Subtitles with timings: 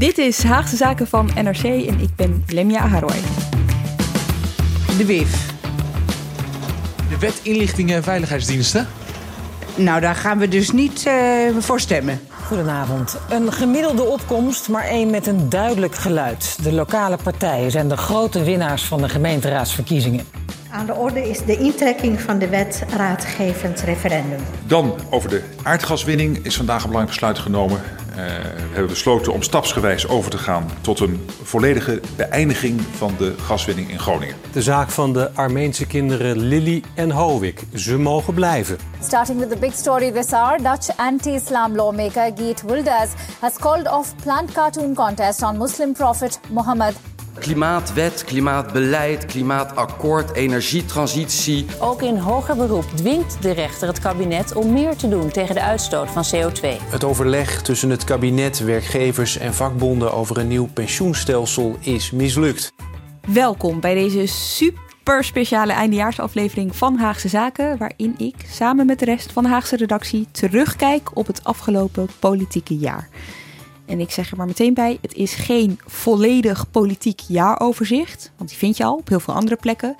[0.00, 3.20] Dit is Haagse Zaken van NRC en ik ben Lemja Aharoy.
[4.98, 5.52] De WIF.
[7.08, 8.88] De wet inlichtingen en veiligheidsdiensten.
[9.76, 12.20] Nou, daar gaan we dus niet uh, voor stemmen.
[12.46, 13.18] Goedenavond.
[13.30, 16.58] Een gemiddelde opkomst, maar één met een duidelijk geluid.
[16.62, 20.24] De lokale partijen zijn de grote winnaars van de gemeenteraadsverkiezingen.
[20.70, 24.40] Aan de orde is de intrekking van de wet raadgevend referendum.
[24.66, 27.80] Dan over de aardgaswinning is vandaag een belangrijk besluit genomen.
[28.10, 33.34] Uh, we hebben besloten om stapsgewijs over te gaan tot een volledige beëindiging van de
[33.38, 34.36] gaswinning in Groningen.
[34.52, 37.62] De zaak van de Armeense kinderen Lily en Hovik.
[37.74, 38.78] Ze mogen blijven.
[39.00, 44.14] Starting with the big story this hour, Dutch anti-Islam lawmaker Geert Wilders has called off
[44.22, 46.94] planned cartoon contest on Muslim prophet Muhammad
[47.38, 51.66] Klimaatwet, klimaatbeleid, klimaatakkoord, energietransitie.
[51.78, 55.62] Ook in hoger beroep dwingt de rechter het kabinet om meer te doen tegen de
[55.62, 56.82] uitstoot van CO2.
[56.90, 62.72] Het overleg tussen het kabinet, werkgevers en vakbonden over een nieuw pensioenstelsel is mislukt.
[63.28, 69.32] Welkom bij deze super speciale eindejaarsaflevering van Haagse Zaken, waarin ik samen met de rest
[69.32, 73.08] van de Haagse redactie terugkijk op het afgelopen politieke jaar.
[73.90, 78.58] En ik zeg er maar meteen bij: het is geen volledig politiek jaaroverzicht, want die
[78.58, 79.96] vind je al op heel veel andere plekken.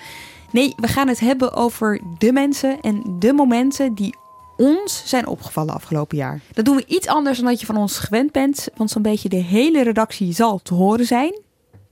[0.52, 4.14] Nee, we gaan het hebben over de mensen en de momenten die
[4.56, 6.40] ons zijn opgevallen afgelopen jaar.
[6.52, 9.28] Dat doen we iets anders dan dat je van ons gewend bent, want zo'n beetje
[9.28, 11.38] de hele redactie zal te horen zijn.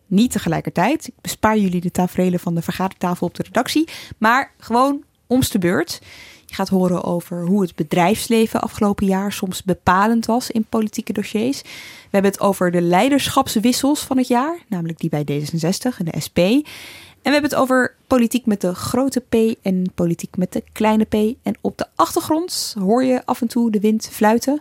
[0.06, 1.06] Niet tegelijkertijd.
[1.06, 3.88] Ik bespaar jullie de tafereelen van de vergadertafel op de redactie,
[4.18, 6.00] maar gewoon omste beurt.
[6.48, 11.62] Je gaat horen over hoe het bedrijfsleven afgelopen jaar soms bepalend was in politieke dossiers.
[11.62, 11.68] We
[12.10, 16.38] hebben het over de leiderschapswissels van het jaar, namelijk die bij D66 en de SP.
[16.38, 21.04] En we hebben het over politiek met de grote P en politiek met de kleine
[21.04, 21.14] P.
[21.42, 24.60] En op de achtergrond hoor je af en toe de wind fluiten.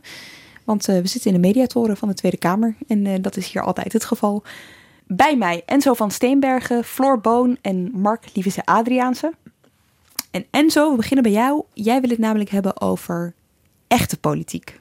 [0.63, 2.75] Want uh, we zitten in de mediatoren van de Tweede Kamer.
[2.87, 4.43] En uh, dat is hier altijd het geval.
[5.05, 9.33] Bij mij Enzo van Steenbergen, Floor Boon en Mark Lievese Adriaanse.
[10.31, 11.63] En Enzo, we beginnen bij jou.
[11.73, 13.33] Jij wil het namelijk hebben over
[13.87, 14.79] echte politiek.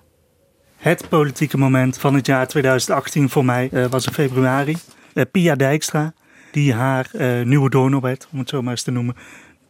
[0.76, 4.76] Het politieke moment van het jaar 2018 voor mij uh, was in februari.
[5.14, 6.14] Uh, Pia Dijkstra,
[6.52, 9.16] die haar uh, nieuwe donorwet, om het zo maar eens te noemen,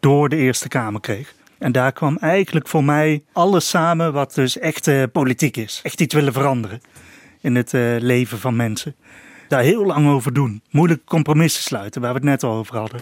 [0.00, 1.34] door de Eerste Kamer kreeg.
[1.58, 5.80] En daar kwam eigenlijk voor mij alles samen wat dus echt politiek is.
[5.82, 6.80] Echt iets willen veranderen
[7.40, 7.72] in het
[8.02, 8.94] leven van mensen.
[9.48, 10.62] Daar heel lang over doen.
[10.70, 13.00] Moeilijke compromissen sluiten, waar we het net al over hadden.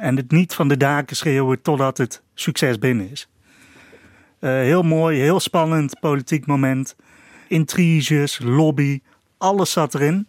[0.00, 3.28] En het niet van de daken schreeuwen totdat het succes binnen is.
[4.40, 6.96] Uh, heel mooi, heel spannend politiek moment.
[7.48, 9.00] Intriges, lobby,
[9.38, 10.26] alles zat erin.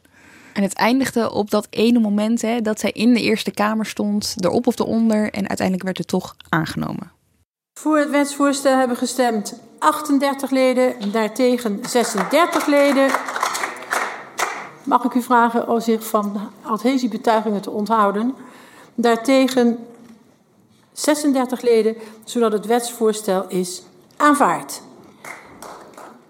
[0.53, 4.35] En het eindigde op dat ene moment hè, dat zij in de Eerste Kamer stond,
[4.37, 7.11] erop of eronder, en uiteindelijk werd het toch aangenomen.
[7.79, 13.09] Voor het wetsvoorstel hebben gestemd 38 leden, daartegen 36 leden.
[14.83, 18.35] Mag ik u vragen om zich van adhesiebetuigingen te onthouden?
[19.01, 19.77] Daartegen
[20.93, 23.83] 36 leden, zodat het wetsvoorstel is
[24.17, 24.81] aanvaard.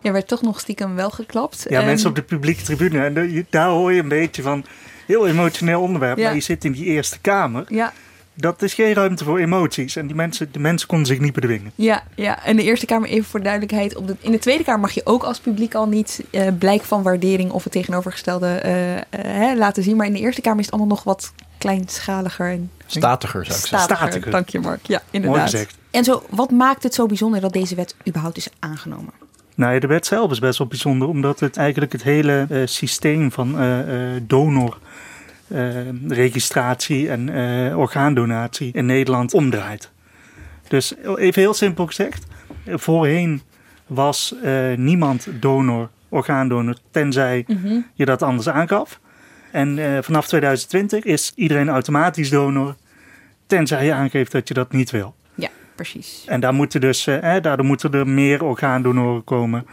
[0.01, 1.65] Ja, werd toch nog stiekem wel geklapt.
[1.69, 3.03] Ja, mensen op de publieke tribune.
[3.03, 4.65] En daar hoor je een beetje van
[5.05, 6.17] heel emotioneel onderwerp.
[6.17, 6.23] Ja.
[6.23, 7.65] Maar je zit in die Eerste Kamer.
[7.67, 7.93] Ja.
[8.33, 9.95] Dat is geen ruimte voor emoties.
[9.95, 11.71] En die mensen, de mensen konden zich niet bedwingen.
[11.75, 13.95] Ja, ja, en de Eerste Kamer, even voor duidelijkheid.
[13.95, 16.81] Op de, in de Tweede Kamer mag je ook als publiek al niet uh, blijk
[16.81, 19.95] van waardering of het tegenovergestelde uh, uh, laten zien.
[19.95, 23.65] Maar in de Eerste Kamer is het allemaal nog wat kleinschaliger en statiger zou ik
[23.65, 23.95] zeggen.
[23.95, 24.31] Statiger.
[24.31, 24.87] Dank je, Mark.
[24.87, 25.39] Ja, inderdaad.
[25.39, 25.77] Mooi gezegd.
[25.91, 29.13] En zo, wat maakt het zo bijzonder dat deze wet überhaupt is aangenomen?
[29.55, 33.31] Nou, de wet zelf is best wel bijzonder, omdat het eigenlijk het hele uh, systeem
[33.31, 34.77] van uh, uh, donor.
[36.07, 37.29] Registratie en
[37.75, 39.91] orgaandonatie in Nederland omdraait.
[40.67, 42.25] Dus even heel simpel gezegd:
[42.65, 43.41] voorheen
[43.87, 44.35] was
[44.75, 47.85] niemand donor, orgaandonor, tenzij mm -hmm.
[47.93, 48.99] je dat anders aangaf.
[49.51, 52.75] En vanaf 2020 is iedereen automatisch donor,
[53.47, 55.15] tenzij je aangeeft dat je dat niet wil.
[55.35, 56.23] Ja, precies.
[56.27, 59.65] En daar moeten dus, daardoor moeten er meer orgaandonoren komen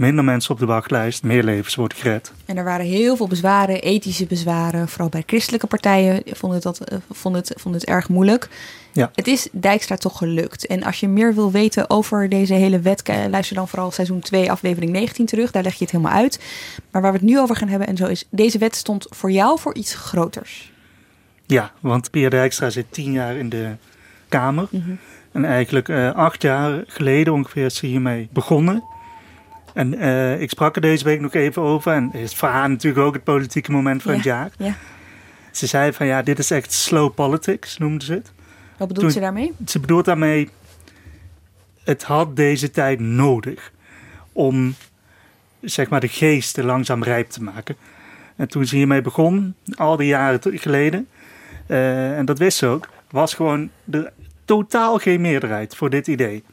[0.00, 2.32] minder mensen op de wachtlijst, meer levens worden gered.
[2.44, 4.88] En er waren heel veel bezwaren, ethische bezwaren.
[4.88, 8.48] Vooral bij christelijke partijen vonden het, dat, vonden het, vonden het erg moeilijk.
[8.92, 9.10] Ja.
[9.14, 10.66] Het is Dijkstra toch gelukt.
[10.66, 14.50] En als je meer wil weten over deze hele wet, luister dan vooral seizoen 2,
[14.50, 15.50] aflevering 19 terug.
[15.50, 16.40] Daar leg je het helemaal uit.
[16.90, 19.30] Maar waar we het nu over gaan hebben en zo is, deze wet stond voor
[19.30, 20.72] jou voor iets groters.
[21.46, 23.68] Ja, want Pierre Dijkstra zit tien jaar in de
[24.28, 24.66] Kamer.
[24.70, 24.90] Mhm.
[25.32, 28.98] En eigenlijk uh, acht jaar geleden ongeveer is ze hiermee begonnen.
[29.74, 31.92] En uh, ik sprak er deze week nog even over.
[31.92, 34.50] En het is voor haar natuurlijk ook het politieke moment van ja, het jaar.
[34.56, 34.74] Ja.
[35.50, 38.32] Ze zei van ja, dit is echt slow politics, noemde ze het.
[38.76, 39.52] Wat bedoelt Toen, ze daarmee?
[39.66, 40.48] Ze bedoelt daarmee,
[41.84, 43.72] het had deze tijd nodig
[44.32, 44.74] om
[45.60, 47.76] zeg maar de geesten langzaam rijp te maken.
[48.36, 51.08] En toen ze hiermee begon, al die jaren geleden,
[51.66, 54.12] uh, en dat wist ze ook, was gewoon er
[54.44, 56.44] totaal geen meerderheid voor dit idee.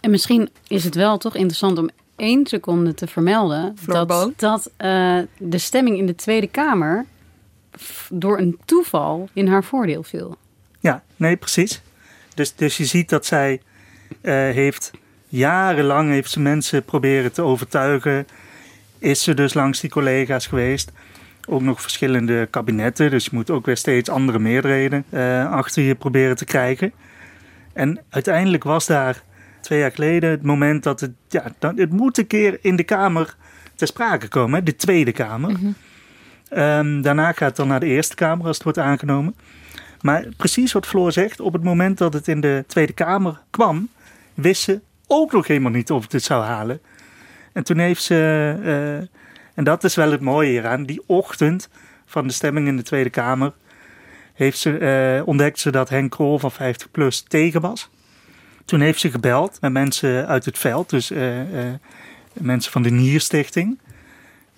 [0.00, 5.18] En misschien is het wel toch interessant om één seconde te vermelden dat, dat uh,
[5.38, 7.04] de stemming in de Tweede Kamer
[8.10, 10.36] door een toeval in haar voordeel viel.
[10.80, 11.82] Ja, nee, precies.
[12.34, 13.60] Dus, dus je ziet dat zij
[14.22, 14.90] uh, heeft
[15.28, 18.26] jarenlang heeft ze mensen proberen te overtuigen.
[18.98, 20.92] Is ze dus langs die collega's geweest.
[21.48, 23.10] Ook nog verschillende kabinetten.
[23.10, 26.92] Dus je moet ook weer steeds andere meerderheden uh, achter je proberen te krijgen.
[27.72, 29.22] En uiteindelijk was daar
[29.68, 32.82] twee jaar geleden het moment dat het, ja, dan, het moet een keer in de
[32.82, 33.36] Kamer
[33.74, 35.50] ter sprake komen, de Tweede Kamer.
[35.50, 35.66] Mhm.
[36.60, 39.34] um, daarna gaat het dan naar de Eerste Kamer als het wordt aangenomen.
[40.00, 43.88] Maar precies wat Floor zegt, op het moment dat het in de Tweede Kamer kwam,
[44.34, 46.80] wist ze ook nog helemaal niet of het het zou halen.
[47.52, 48.14] En toen heeft ze,
[48.62, 48.96] uh,
[49.54, 51.68] en dat is wel het mooie hieraan, die ochtend
[52.06, 53.52] van de stemming in de Tweede Kamer,
[54.34, 54.78] heeft ze,
[55.18, 57.90] uh, ontdekt ze dat Henk Krol van 50PLUS tegen was.
[58.68, 61.72] Toen heeft ze gebeld met mensen uit het veld, dus uh, uh,
[62.32, 63.78] mensen van de Nierstichting.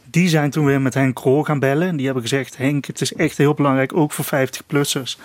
[0.04, 1.88] Die zijn toen weer met Henk Krol gaan bellen.
[1.88, 5.18] En die hebben gezegd: Henk, het is echt heel belangrijk, ook voor 50-plussers,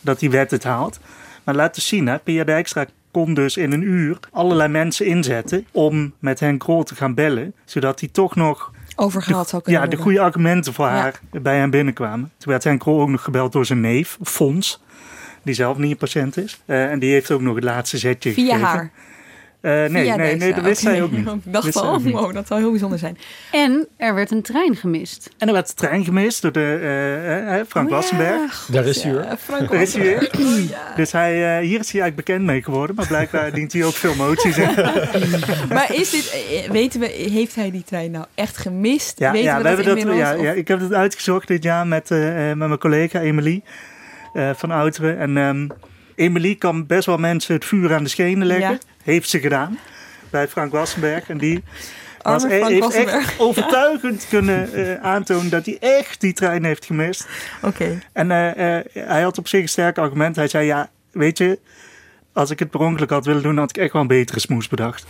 [0.00, 0.98] dat die wet het haalt.
[1.44, 5.66] Maar laat eens zien, hè, Pia Dijkstra kon dus in een uur allerlei mensen inzetten
[5.72, 9.88] om met Henk Krol te gaan bellen, zodat hij toch nog overgehaald zou kunnen ja,
[9.88, 10.92] de goede argumenten voor Ja.
[10.92, 12.32] haar bij hem binnenkwamen.
[12.38, 14.80] Toen werd Henk Krol ook nog gebeld door zijn neef, Fons,
[15.46, 16.60] die zelf niet een patiënt is.
[16.64, 18.66] Eh, en die heeft ook nog het laatste zetje Via gegeven.
[18.66, 18.90] haar?
[19.60, 20.90] Eh, nee, Via nee, nee, dat wist Oké.
[20.94, 21.26] zij ook niet.
[21.28, 23.18] Ik dacht wow, dat zou heel bijzonder zijn.
[23.52, 25.30] En er werd een trein gemist.
[25.38, 28.68] En er werd de trein gemist door de, eh, eh, Frank Oh ja, Wassenberg.
[28.72, 29.22] Daar is hij hoor.
[29.22, 30.30] Ja, Frank Daar is hij weer.
[30.96, 31.32] Dus hij,
[31.62, 32.96] hier is hij eigenlijk bekend mee geworden.
[32.96, 34.68] Maar blijkbaar dient hij ook veel moties in.
[35.74, 39.18] Maar is dit, weten we, heeft hij die trein nou echt gemist?
[39.18, 41.62] Ja, weten ja, we, we hebben dat, ja, Of- ja, ik heb het uitgezocht dit
[41.62, 43.62] jaar met, met mijn collega Emily
[44.36, 45.18] eh, van Outeren.
[45.18, 45.68] En ehm
[46.14, 48.70] Emily kan best wel mensen het vuur aan de schenen leggen.
[48.72, 48.78] Ja.
[49.02, 49.78] Heeft ze gedaan
[50.30, 51.28] bij Frank Wassenberg.
[51.28, 51.62] En die
[52.22, 53.16] was, Frank heeft Wassenberg.
[53.16, 57.26] echt overtuigend kunnen eh, aantonen dat hij echt die trein heeft gemist.
[57.62, 57.98] Oké.
[58.12, 60.36] En eh, hij had op zich een sterk argument.
[60.36, 61.58] Hij zei, ja, weet je,
[62.32, 64.68] als ik het per ongeluk had willen doen, had ik echt wel een betere smoes
[64.68, 65.06] bedacht.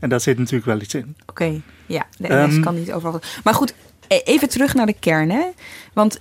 [0.00, 1.16] En daar zit natuurlijk wel iets in.
[1.26, 3.20] Oké, ja, de Ehm, kan niet overal.
[3.44, 3.74] Maar goed,
[4.08, 5.44] e- even terug naar de kern, hè?
[5.92, 6.20] Want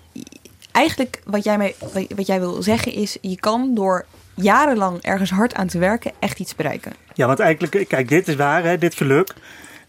[0.71, 1.75] eigenlijk wat jij, mij,
[2.15, 6.39] wat jij wil zeggen is, je kan door jarenlang ergens hard aan te werken echt
[6.39, 6.93] iets bereiken.
[7.13, 9.33] Ja, want eigenlijk, kijk, dit is waar, hè, dit geluk.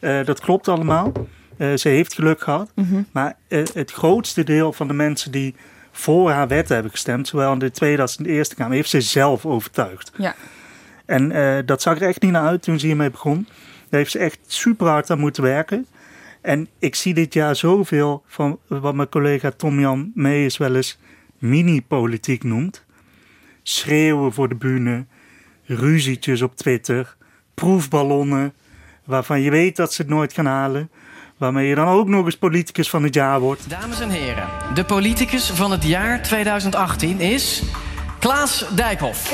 [0.01, 1.13] Eh, dat klopt allemaal.
[1.57, 2.71] Eh, ze heeft geluk gehad.
[2.75, 3.03] Mhm.
[3.13, 5.55] Maar eh, het grootste deel van de mensen die
[5.93, 8.91] voor haar wet hebben gestemd, zowel in de Tweede als in de Eerste Kamer, heeft
[8.91, 10.13] ze zelf overtuigd.
[10.17, 10.35] Ja.
[11.05, 11.33] En
[11.67, 13.47] dat zag er echt niet naar uit toen ze hiermee begon.
[13.89, 15.87] Daar heeft ze echt super hard aan moeten werken.
[16.43, 20.99] En ik zie dit jaar zoveel van wat mijn collega Tom-Jan Meijers wel eens
[21.39, 22.85] mini-politiek noemt.
[23.63, 25.07] Schreeuwen voor de bühne,
[25.65, 27.17] ruzietjes op Twitter,
[27.55, 28.55] proefballonnen,
[29.05, 30.91] waarvan je weet dat ze het nooit gaan halen.
[31.37, 33.71] Waarmee je dan ook nog eens politicus van het jaar wordt.
[33.71, 37.63] Dames en heren, de politicus van het jaar 2018 is
[38.19, 39.31] Klaas Dijkhoff.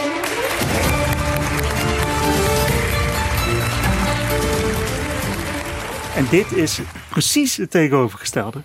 [6.19, 8.63] En dit is precies het tegenovergestelde.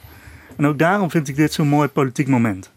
[0.57, 2.71] En ook daarom vind ik dit zo'n mooi politiek moment.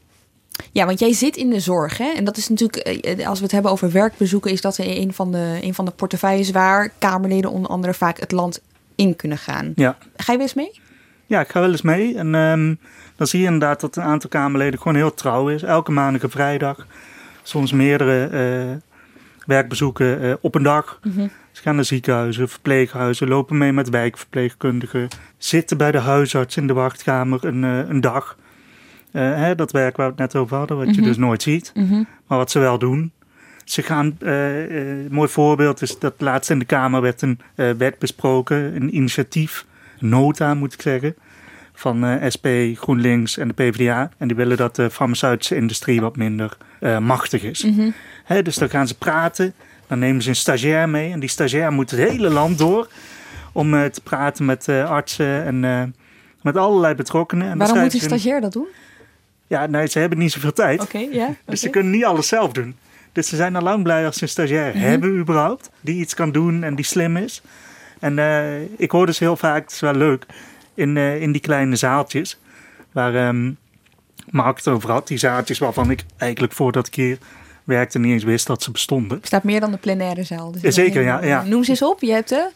[0.72, 2.12] Ja, want jij zit in de zorg, hè?
[2.16, 5.32] En dat is natuurlijk, eh, als we het hebben over werkbezoeken, is dat een van
[5.32, 8.60] de, een van de portefeuilles waar Kamerleden onder andere vaak het land
[8.94, 9.72] in kunnen gaan.
[9.74, 9.96] Ja.
[10.16, 10.80] Ga je weer eens mee?
[11.26, 12.16] Ja, ik ga wel eens mee.
[12.16, 12.74] En ehm,
[13.16, 15.62] dan zie je inderdaad dat een aantal Kamerleden gewoon heel trouw is.
[15.62, 16.86] Elke maandag en vrijdag.
[17.42, 18.76] Soms meerdere eh,
[19.46, 21.00] werkbezoeken eh, op een dag.
[21.02, 21.26] Mhm.
[21.56, 25.08] Ze gaan naar ziekenhuizen, verpleeghuizen, lopen mee met wijkverpleegkundigen.
[25.38, 28.36] Zitten bij de huisarts in de wachtkamer een, eh, een dag.
[29.12, 31.04] hè, dat werk waar we het net over hadden, wat je Mhm.
[31.04, 31.72] dus nooit ziet.
[31.74, 32.02] Mhm.
[32.26, 33.12] Maar wat ze wel doen.
[33.64, 37.38] Ze gaan, eh, eh, een mooi voorbeeld is dat laatst in de Kamer werd een
[37.54, 39.66] eh, wet besproken, een initiatief,
[39.98, 41.14] nota moet ik zeggen,
[41.74, 44.10] van eh, SP, GroenLinks en de PvdA.
[44.18, 47.64] En die willen dat de farmaceutische industrie wat minder eh, machtig is.
[47.64, 47.90] Mhm.
[48.24, 49.54] Hè, dus dan gaan ze praten,
[49.86, 52.88] dan nemen ze een stagiair mee en die stagiair moet het hele land door
[53.52, 55.82] om eh, te praten met eh, artsen en eh,
[56.42, 57.50] met allerlei betrokkenen.
[57.50, 58.66] En Waarom moet een stagiair dat doen?
[59.46, 60.80] Ja, nee, ze hebben niet zoveel tijd.
[60.82, 61.34] Oké, ja.
[61.44, 62.76] Dus ze kunnen niet alles zelf doen.
[63.12, 64.84] Dus ze zijn al lang blij als ze een stagiair Mhm.
[64.84, 65.70] hebben überhaupt.
[65.80, 67.42] Die iets kan doen en die slim is.
[68.00, 68.18] En
[68.76, 70.26] ik hoor dus heel vaak, het is wel leuk,
[70.74, 72.38] in, in die kleine zaaltjes.
[72.92, 73.50] Waar ehm
[74.30, 75.08] Mark het over had.
[75.08, 77.18] Die zaaltjes waarvan ik eigenlijk voordat ik hier
[77.66, 79.18] werkte niet eens wist dat ze bestonden.
[79.20, 80.52] Er staat meer dan de plenaire zaal.
[80.52, 81.42] Dus Ja, zeker, ja, ja.
[81.42, 82.00] Noem ze eens op.
[82.00, 82.50] Je hebt de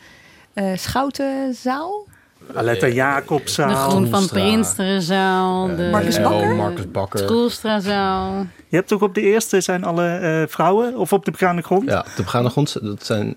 [0.53, 2.07] eh Schoutenzaal.
[2.55, 3.69] Aletta Jacobszaal.
[3.69, 5.77] De Groen van Prinsterenzaal.
[5.77, 6.55] De Marcus Bakker?
[6.55, 7.27] Marcus Bakker.
[7.27, 8.47] Troelstrazaal.
[8.69, 11.91] Je hebt ook op de eerste zijn alle eh, vrouwen of op de begaande grond?
[11.91, 13.37] Ja, op de begaande grond, dat zijn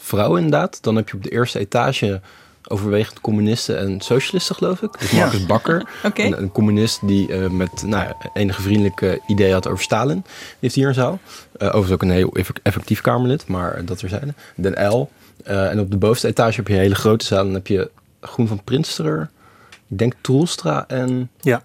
[0.00, 0.82] vrouwen inderdaad.
[0.82, 2.20] Dan heb je op de eerste etage
[2.68, 4.98] overwegend communisten en socialisten, geloof ik.
[5.00, 5.16] Dus Ja.
[5.18, 10.20] Marcus Bakker, een, een communist die eh, met nou, enige vriendelijke ideeën had over Stalin.
[10.24, 10.24] Die
[10.60, 11.18] heeft hier een zaal.
[11.58, 14.34] Eh, overigens ook een heel eff- effectief Kamerlid, maar dat er zijn.
[14.56, 15.10] Den L.
[15.44, 17.44] Eh, en op de bovenste etage heb je een hele grote zaal.
[17.44, 17.90] Dan heb je
[18.20, 19.30] Groen van Prinsterer,
[19.88, 21.62] ik denk Troelstra en ja.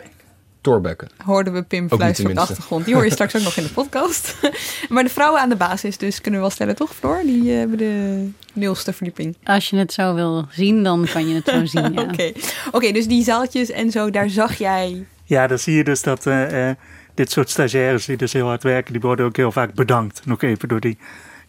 [0.62, 1.08] Torbekke.
[1.26, 2.86] Hoorden we Pim fluisteren op de achtergrond.
[2.86, 4.36] Die hoor je straks ook nog in de podcast.
[4.90, 7.22] maar de vrouwen aan de basis, dus kunnen we wel stellen, toch Floor?
[7.26, 9.38] Die eh, hebben de nulste verdieping.
[9.44, 11.94] Als je het zo wil zien, dan kan je het zo zien.
[11.94, 12.02] Ja.
[12.02, 12.32] Oké,
[12.72, 15.06] Oké, dus die zaaltjes en zo, daar zag jij...
[15.24, 16.76] Ja, dan zie je dus dat eh, eh,
[17.14, 20.26] dit soort stagiaires die dus heel hard werken, die worden ook heel vaak bedankt.
[20.26, 20.98] Nog even door die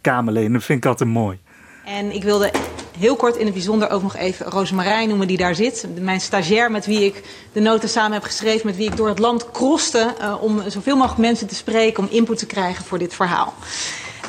[0.01, 0.53] Kamerleden.
[0.53, 1.39] Dat vind ik altijd mooi.
[1.85, 2.51] En ik wilde
[3.01, 5.87] heel kort in het bijzonder ook nog even Rosemarijn noemen die daar zit.
[6.01, 9.19] Mijn stagiair met wie ik de nota samen heb geschreven, met wie ik door het
[9.19, 13.15] land kroste eh, om zoveel mogelijk mensen te spreken, om input te krijgen voor dit
[13.15, 13.55] verhaal.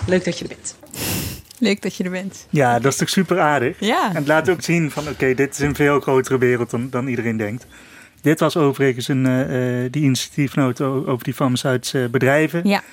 [0.08, 0.75] Leuk dat je er bent.
[1.60, 2.46] Leuk dat je er bent.
[2.50, 3.80] Ja, dat is toch super aardig.
[3.80, 4.10] Ja.
[4.10, 7.08] En het laat ook zien van, oké, dit is een veel grotere wereld dan, dan
[7.08, 7.66] iedereen denkt.
[8.22, 12.68] Dit was overigens een, eh, eh, die initiatiefnota over die farmaceutische bedrijven.
[12.68, 12.84] Ja.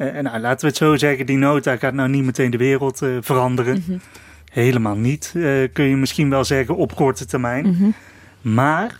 [0.00, 2.56] Eh, en nou, laten we het zo zeggen, die nota gaat nou niet meteen de
[2.56, 3.84] wereld eh, veranderen.
[3.86, 3.98] Mhm.
[4.50, 5.42] Helemaal niet, eh,
[5.72, 7.66] kun je misschien wel zeggen op korte termijn.
[7.68, 7.90] Mhm.
[8.40, 8.98] Maar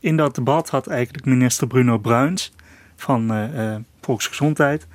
[0.00, 2.52] in dat debat had eigenlijk minister Bruno Bruins
[2.96, 4.86] van eh, eh, Volksgezondheid...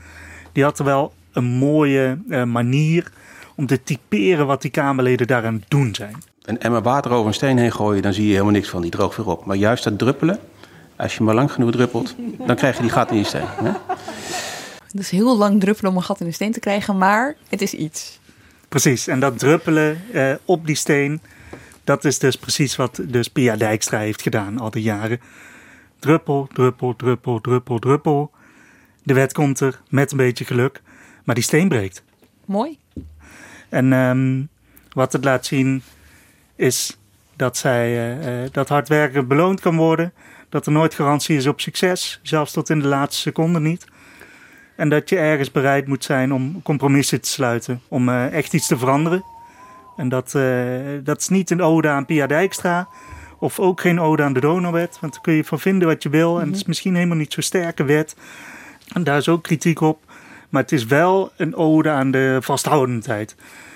[0.52, 3.12] die had er wel een mooie eh, manier
[3.56, 6.16] om te typeren wat die Kamerleden daaraan het doen zijn.
[6.44, 8.82] een emmer water over een steen heen gooien, dan zie je helemaal niks van.
[8.82, 9.46] Die droogt weer op.
[9.46, 10.40] Maar juist dat druppelen,
[10.96, 12.16] als je maar lang genoeg druppelt,
[12.48, 13.48] dan krijg je die gat in je steen.
[13.48, 13.72] Hè?
[14.92, 17.62] Het is heel lang druppelen om een gat in de steen te krijgen, maar het
[17.62, 18.20] is iets.
[18.74, 21.22] Precies, en dat druppelen eh, op die steen,
[21.84, 25.20] dat is dus precies wat dus Pia Dijkstra heeft gedaan al die jaren.
[26.00, 28.32] Druppel, druppel, druppel, druppel, druppel.
[29.04, 30.82] De wet komt er met een beetje geluk,
[31.24, 32.04] maar die steen breekt.
[32.46, 32.78] Mooi.
[33.70, 34.44] En ehm,
[34.94, 35.84] wat het laat zien
[36.56, 36.98] is
[37.36, 40.14] dat, zij, eh, eh, dat hard werken beloond kan worden.
[40.50, 43.86] Dat er nooit garantie is op succes, zelfs tot in de laatste seconde niet.
[44.76, 48.68] En dat je ergens bereid moet zijn om compromissen te sluiten, om eh, echt iets
[48.68, 49.24] te veranderen.
[49.98, 50.44] En dat, eh,
[51.04, 52.88] dat is niet een ode aan Pia Dijkstra,
[53.40, 54.98] of ook geen ode aan de Donauwet.
[55.00, 56.40] Want daar kun je van vinden wat je wil.
[56.40, 58.16] En het is misschien helemaal niet zo'n sterke wet.
[58.94, 60.00] En daar is ook kritiek op.
[60.50, 63.36] Maar het is wel een ode aan de vasthoudendheid.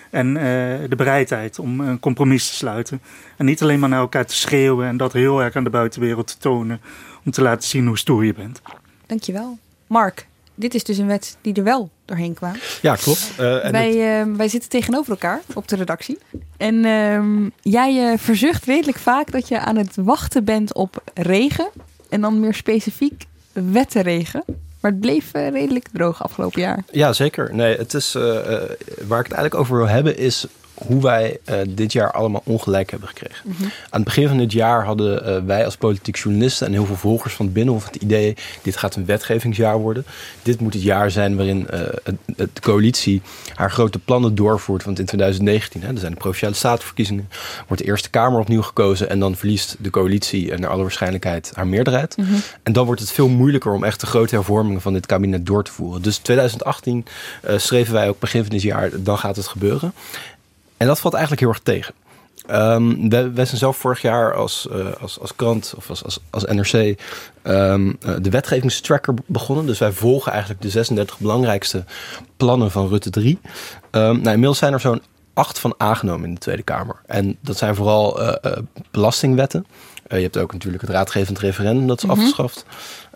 [0.09, 0.43] En eh,
[0.89, 3.01] de bereidheid om een compromis te sluiten.
[3.37, 6.27] En niet alleen maar naar elkaar te schreeuwen en dat heel erg aan de buitenwereld
[6.27, 6.81] te tonen.
[7.25, 8.61] Om te laten zien hoe stoer je bent.
[9.05, 9.57] Dankjewel.
[9.87, 12.53] Mark, dit is dus een wet die er wel doorheen kwam.
[12.81, 13.31] Ja, klopt.
[13.37, 16.17] Eh, en wij, eh, wij zitten tegenover elkaar op de redactie.
[16.57, 21.69] En ehm, jij eh, verzucht redelijk vaak dat je aan het wachten bent op regen.
[22.09, 24.43] En dan meer specifiek wettenregen.
[24.79, 26.83] Maar het bleef eh, redelijk droog afgelopen jaar.
[26.91, 27.53] Ja, zeker.
[27.53, 30.45] Nee, het is, waar ik het eigenlijk over wil hebben is
[30.77, 33.49] hoe wij eh, dit jaar allemaal ongelijk hebben gekregen.
[33.49, 33.63] Mhm.
[33.63, 36.95] Aan het begin van dit jaar hadden eh, wij als politiek journalisten en heel veel
[36.95, 40.05] volgers van het Binnenhof het idee: dit gaat een wetgevingsjaar worden.
[40.41, 41.79] Dit moet het jaar zijn waarin eh,
[42.53, 43.21] de coalitie
[43.53, 44.83] haar grote plannen doorvoert.
[44.83, 47.29] Want in 2019, hè, er zijn de provinciale statenverkiezingen,
[47.67, 51.51] wordt de Eerste Kamer opnieuw gekozen en dan verliest de coalitie eh, naar alle waarschijnlijkheid
[51.53, 52.17] haar meerderheid.
[52.17, 52.33] Mhm.
[52.63, 55.63] En dan wordt het veel moeilijker om echt de grote hervormingen van dit kabinet door
[55.63, 56.01] te voeren.
[56.01, 57.05] Dus 2018
[57.41, 59.93] eh, schreven wij ook begin van dit jaar, dan gaat het gebeuren.
[60.77, 61.93] En dat valt eigenlijk heel erg tegen.
[62.47, 66.19] Ehm, wij, wij zijn zelf vorig jaar als, eh, als, als krant of als, als,
[66.29, 66.99] als NRC
[67.41, 69.65] ehm, eh, de wetgevingstracker begonnen.
[69.65, 71.83] Dus wij volgen eigenlijk de 36 belangrijkste
[72.37, 73.39] plannen van Rutte 3.
[73.91, 75.01] Ehm, nou, inmiddels zijn er zo'n
[75.33, 76.95] acht van aangenomen in de Tweede Kamer.
[77.05, 78.57] En dat zijn vooral eh,
[78.91, 79.65] belastingwetten.
[80.09, 82.19] Je hebt ook natuurlijk het raadgevend referendum, dat is Mhm.
[82.19, 82.65] afgeschaft.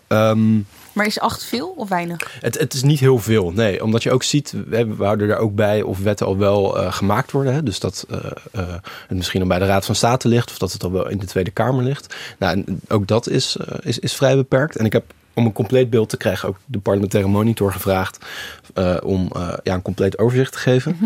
[0.06, 0.58] Ehm,
[0.92, 2.36] Maar is acht veel of weinig?
[2.40, 3.82] het, het is niet heel veel, nee.
[3.82, 7.30] Omdat je ook ziet, we, houden er ook bij of wetten al wel eh, gemaakt
[7.30, 7.54] worden.
[7.54, 7.62] Hè?
[7.62, 8.18] Dus dat eh,
[8.52, 8.74] eh,
[9.08, 10.50] het misschien al bij de Raad van State ligt...
[10.50, 12.14] of dat het al wel in de Tweede Kamer ligt.
[12.38, 14.76] Nou, en ook dat is, is, is vrij beperkt.
[14.76, 18.18] En ik heb om een compleet beeld te krijgen ook de parlementaire monitor gevraagd...
[19.02, 19.30] om
[19.62, 20.96] ja, een compleet overzicht te geven.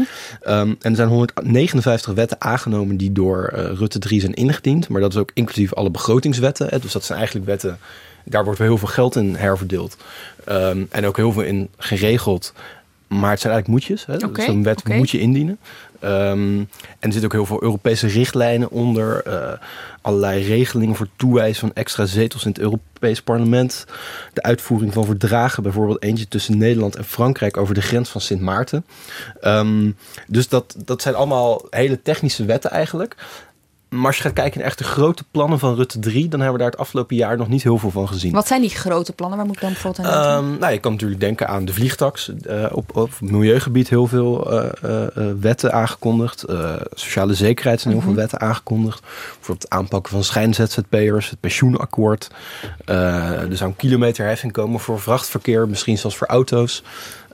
[0.41, 4.89] Ehm, en er zijn 159 wetten aangenomen die door Rutte 3 zijn ingediend.
[4.89, 6.67] Maar dat is ook inclusief alle begrotingswetten.
[6.71, 6.79] Hè?
[6.79, 7.79] Dus dat zijn eigenlijk wetten,
[8.29, 9.97] daar wordt wel heel veel geld in herverdeeld.
[10.45, 12.53] Ehm, en ook heel veel in geregeld.
[13.07, 14.07] Maar het zijn eigenlijk moetjes.
[14.07, 14.19] Hè?
[14.45, 15.59] Zo'n wet moet je indienen.
[16.01, 16.67] Ehm, en
[16.99, 19.23] er zitten ook heel veel Europese richtlijnen onder.
[19.23, 19.53] eh,
[20.01, 23.85] allerlei regelingen voor toewijzen van extra zetels in het Europees Parlement.
[24.33, 28.41] De uitvoering van verdragen, bijvoorbeeld eentje tussen Nederland en Frankrijk over de grens van Sint
[28.41, 28.85] Maarten.
[29.41, 29.91] Ehm,
[30.27, 33.17] dus dat, dat zijn allemaal hele technische wetten eigenlijk.
[33.89, 36.53] Maar als je gaat kijken naar echt de grote plannen van Rutte 3, dan hebben
[36.59, 38.33] we daar het afgelopen jaar nog niet heel veel van gezien.
[38.33, 39.37] Wat zijn die grote plannen?
[39.39, 40.51] Waar moet ik dan bijvoorbeeld aan denken?
[40.53, 42.33] Ehm, nou, je kan natuurlijk denken aan de vliegtax.
[42.43, 46.45] Eh, op, op milieugebied heel veel eh, eh, wetten aangekondigd.
[46.95, 48.13] Sociale zekerheid zijn heel Mhm.
[48.13, 49.01] veel wetten aangekondigd.
[49.01, 52.31] Bijvoorbeeld het aanpakken van schijn-ZZP'ers, het pensioenakkoord.
[52.85, 56.83] Er zou een kilometerheffing komen voor vrachtverkeer, misschien zelfs voor auto's.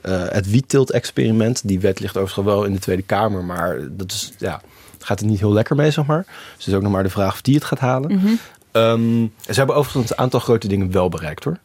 [0.03, 4.33] Eh, het wietteelt-experiment, die wet ligt overigens wel in de Tweede Kamer, maar dat is,
[4.37, 4.61] ja,
[4.99, 6.23] gaat het niet heel lekker mee, zeg maar.
[6.27, 8.39] Dus het is ook nog maar de vraag of die het gaat halen.
[8.71, 11.57] Ehm, ze hebben overigens een aantal grote dingen wel bereikt hoor.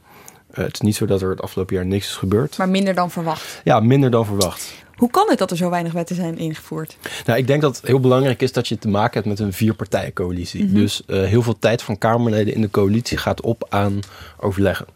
[0.51, 2.59] Eh, het is niet zo dat er het afgelopen jaar niks is gebeurd.
[2.59, 3.61] Maar minder dan verwacht.
[3.65, 4.73] Ja, minder dan verwacht.
[4.97, 6.97] Hoe kan het dat er zo weinig wetten zijn ingevoerd?
[7.27, 9.53] Nou, ik denk dat het heel belangrijk is dat je te maken hebt met een
[9.53, 10.65] vierpartijencoalitie.
[10.65, 10.75] Mhm.
[10.75, 14.01] Dus eh, heel veel tijd van Kamerleden in de coalitie gaat op aan
[14.37, 14.87] overleggen.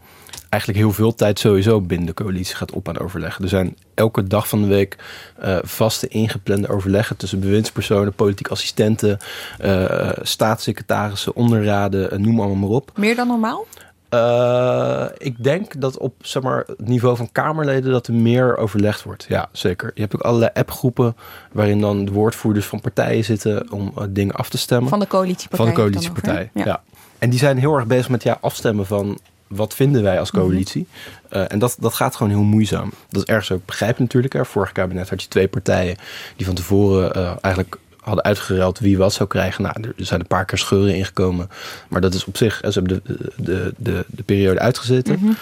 [0.52, 3.42] Eigenlijk heel veel tijd sowieso binnen de coalitie gaat op aan overleggen.
[3.42, 4.96] Er zijn elke dag van de week
[5.38, 9.18] eh, vaste ingeplande overleggen tussen bewindspersonen, politiek assistenten,
[9.58, 12.90] eh, staatssecretarissen, onderraden, eh, noem allemaal maar op.
[12.96, 13.66] Meer dan normaal?
[15.18, 19.26] Ik denk dat op zeg maar, het niveau van Kamerleden dat er meer overlegd wordt.
[19.28, 19.90] Ja, zeker.
[19.94, 21.16] Je hebt ook allerlei appgroepen
[21.52, 24.88] waarin dan de woordvoerders van partijen zitten om dingen af te stemmen.
[24.88, 26.82] Van de coalitiepartijen Van de over, ja.
[27.18, 29.18] En die zijn heel erg bezig met ja, afstemmen van
[29.54, 30.86] wat vinden wij als coalitie.
[31.28, 32.92] Eh, en dat, dat gaat gewoon heel moeizaam.
[33.08, 34.32] Dat is ergens ook begrijpelijk natuurlijk.
[34.32, 34.44] Hè.
[34.44, 35.96] Vorig kabinet had je twee partijen
[36.36, 39.62] die van tevoren eh, eigenlijk hadden uitgeruild wie wat zou krijgen.
[39.62, 41.48] Nou, er zijn een paar keer scheuren ingekomen.
[41.88, 45.18] Maar dat is op zich, ze hebben de, de, de, de periode uitgezeten.
[45.20, 45.32] Mhm.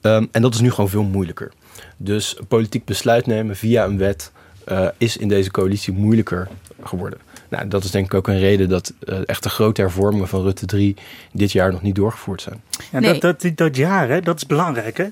[0.00, 1.52] Ehm, en dat is nu gewoon veel moeilijker.
[1.96, 4.32] Dus politiek besluit nemen via een wet
[4.64, 6.48] eh, is in deze coalitie moeilijker
[6.82, 7.18] geworden.
[7.50, 10.42] Nou, dat is denk ik ook een reden dat eh, echt de grote hervormingen van
[10.42, 10.96] Rutte 3
[11.32, 12.62] dit jaar nog niet doorgevoerd zijn.
[12.92, 14.96] Ja, dat, dat, dat, dat jaar, hè, dat is belangrijk.
[14.96, 15.06] Hè?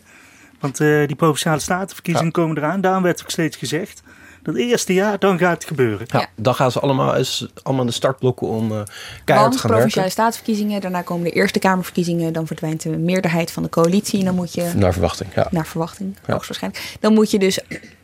[0.60, 2.80] Want eh, die provinciale statenverkiezingen komen eraan.
[2.80, 4.02] Daarom werd ook steeds gezegd.
[4.42, 6.06] Dat eerste jaar, dan gaat het gebeuren.
[6.10, 8.82] Ja, dan gaan ze allemaal, is allemaal de startblokken om eh
[9.24, 13.50] keihard Want te gaan provinciale staatsverkiezingen, daarna komen de Eerste Kamerverkiezingen, dan verdwijnt de meerderheid
[13.50, 15.48] van de coalitie en dan moet je, Naar verwachting, ja.
[15.50, 16.32] naar verwachting, Ja.
[16.32, 17.60] hoogstwaarschijnlijk, dan moet je dus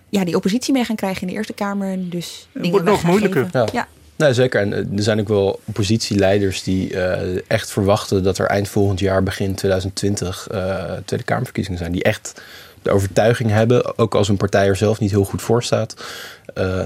[0.09, 3.49] ja, die oppositie mee gaan krijgen in de Eerste Kamer dus dingen wordt nog moeilijker.
[3.73, 3.88] Ja.
[4.16, 4.61] Nee, zeker.
[4.61, 9.00] En eh, er zijn ook wel oppositieleiders die eh, echt verwachten dat er eind volgend
[9.00, 11.92] jaar, begin 2020, eh, Tweede Kamerverkiezingen zijn.
[11.92, 12.42] Die echt
[12.83, 15.94] de overtuiging hebben, ook als een partij er zelf niet heel goed voor staat,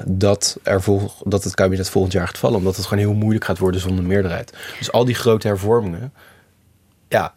[0.05, 2.59] dat, er vol, dat het kabinet volgend jaar gaat vallen.
[2.59, 4.53] Omdat het gewoon heel moeilijk gaat worden zonder meerderheid.
[4.79, 6.13] Dus al die grote hervormingen,
[7.09, 7.35] ja,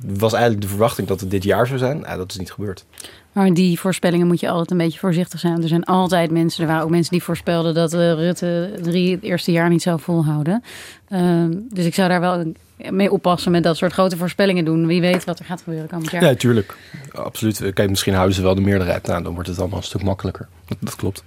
[0.00, 2.00] was eigenlijk de verwachting dat het dit jaar zou zijn.
[2.00, 2.84] Nou, dat is niet gebeurd.
[3.32, 5.62] Maar die voorspellingen moet je altijd een beetje voorzichtig zijn.
[5.62, 9.22] Er zijn altijd mensen, er waren ook mensen die voorspelden dat eh, Rutte 3 het
[9.22, 10.62] eerste jaar niet zou volhouden.
[11.08, 12.52] Ehm, dus ik zou daar wel
[12.90, 14.86] mee oppassen met dat soort grote voorspellingen doen.
[14.86, 16.24] Wie weet wat er gaat gebeuren komend jaar.
[16.24, 16.76] Ja, tuurlijk.
[17.12, 17.72] Absoluut.
[17.72, 19.06] Kijk, misschien houden ze wel de meerderheid.
[19.06, 20.48] Nou, dan wordt het allemaal een stuk makkelijker.
[20.66, 21.22] Dat, dat klopt.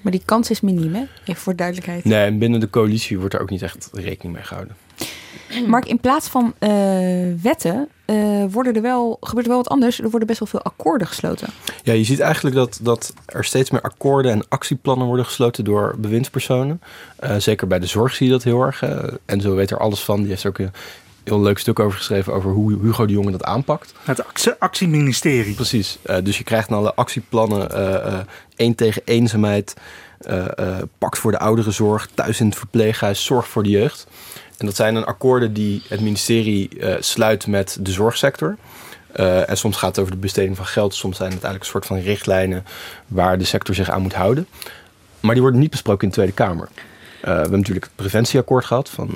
[0.00, 1.02] Maar die kans is miniem, hè?
[1.24, 2.04] Even voor duidelijkheid.
[2.04, 4.76] Nee, en binnen de coalitie wordt er ook niet echt rekening mee gehouden.
[5.66, 6.70] Mark, in plaats van eh,
[7.42, 8.16] wetten eh,
[8.50, 10.00] worden er wel, gebeurt er wel wat anders.
[10.00, 11.48] Er worden best wel veel akkoorden gesloten.
[11.82, 15.94] Ja, je ziet eigenlijk dat, dat er steeds meer akkoorden en actieplannen worden gesloten door
[15.98, 16.80] bewindspersonen.
[17.16, 18.82] Eh, zeker bij de zorg zie je dat heel erg.
[19.24, 20.20] en zo weet er alles van.
[20.20, 20.72] Die heeft er ook een
[21.24, 23.92] heel leuk stuk over geschreven over hoe Hugo de Jonge dat aanpakt.
[24.04, 25.54] Het actie- actieministerie.
[25.54, 25.98] Precies.
[26.02, 27.70] Eh, dus je krijgt dan alle actieplannen.
[27.70, 28.18] eh, eh,
[28.56, 29.74] één tegen eenzaamheid.
[30.18, 32.08] eh eh, pact voor de ouderenzorg.
[32.14, 33.24] Thuis in het verpleeghuis.
[33.24, 34.06] Zorg voor de jeugd.
[34.58, 38.56] En dat zijn dan akkoorden die het ministerie eh, sluit met de zorgsector.
[39.12, 40.94] Eh, en soms gaat het over de besteding van geld.
[40.94, 42.64] Soms zijn het eigenlijk een soort van richtlijnen
[43.06, 44.46] waar de sector zich aan moet houden.
[45.20, 46.68] Maar die worden niet besproken in de Tweede Kamer.
[47.20, 49.10] Eh, we hebben natuurlijk het preventieakkoord gehad van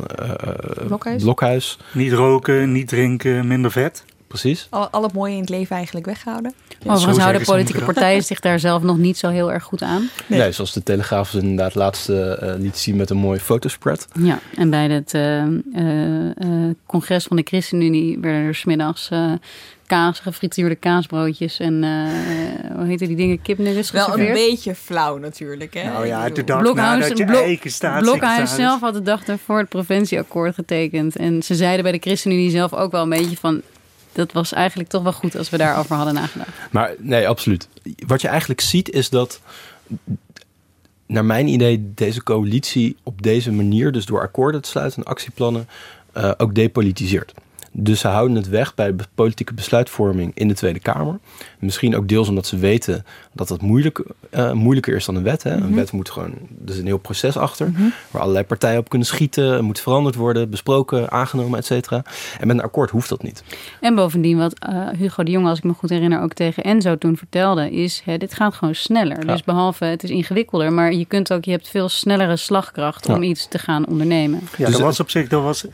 [0.87, 1.23] Blokhuis.
[1.23, 1.79] Blokhuis.
[1.93, 4.05] Niet roken, niet drinken, minder vet.
[4.33, 4.67] Precies.
[4.71, 6.55] Al, al het mooie in het leven eigenlijk weghouden.
[6.87, 10.11] Overigens houden politieke partijen zich daar zelf nog niet zo heel erg goed aan.
[10.27, 14.09] Nee, zoals de Telegraaf ze inderdaad laatst uh, liet zien met een mooie fotospread.
[14.19, 19.11] Ja, en bij het uh, uh, congres van de ChristenUnie werden er smiddags
[19.87, 21.75] kaas, gefrituurde kaasbroodjes en
[22.77, 25.75] hoe heette die dingen, kipnuggets Wel een beetje flauw natuurlijk.
[25.75, 25.91] Hè?
[25.91, 27.25] Nou ja, de dag Blokhuis, nadat je
[28.01, 31.17] Blok, zelf had de dag ervoor het preventieakkoord getekend.
[31.17, 33.63] En ze zeiden bij de ChristenUnie zelf ook wel een beetje van
[34.13, 36.51] dat was eigenlijk toch wel goed als we daarover hadden nagedacht.
[36.71, 37.69] Maar nee, absoluut.
[38.07, 39.41] Wat je eigenlijk ziet is dat,
[41.07, 45.69] naar mijn idee, deze coalitie op deze manier, dus door akkoorden te sluiten en actieplannen,
[46.17, 47.33] uh, ook depolitiseert.
[47.75, 51.19] Dus ze houden het weg bij politieke besluitvorming in de Tweede Kamer.
[51.59, 54.05] Misschien ook deels omdat ze weten dat dat moeilijk,
[54.35, 55.43] uh, moeilijker is dan een wet.
[55.43, 55.51] Hè?
[55.51, 55.75] Een Mhm.
[55.75, 56.31] wet moet gewoon,
[56.67, 57.73] er is een heel proces achter,
[58.11, 62.03] waar allerlei partijen op kunnen schieten, moet veranderd worden, besproken, aangenomen, et cetera.
[62.41, 63.43] En met een akkoord hoeft dat niet.
[63.81, 66.99] En bovendien, wat uh, Hugo de Jonge, als ik me goed herinner, ook tegen Enzo
[66.99, 69.27] toen vertelde, is: hè, dit gaat gewoon sneller.
[69.27, 69.33] Ja.
[69.33, 73.23] Dus behalve het is ingewikkelder, maar je kunt ook, je hebt veel snellere slagkracht om
[73.23, 73.29] Ja.
[73.29, 74.41] iets te gaan ondernemen.
[74.57, 75.65] Ja, dat was op zich, dat was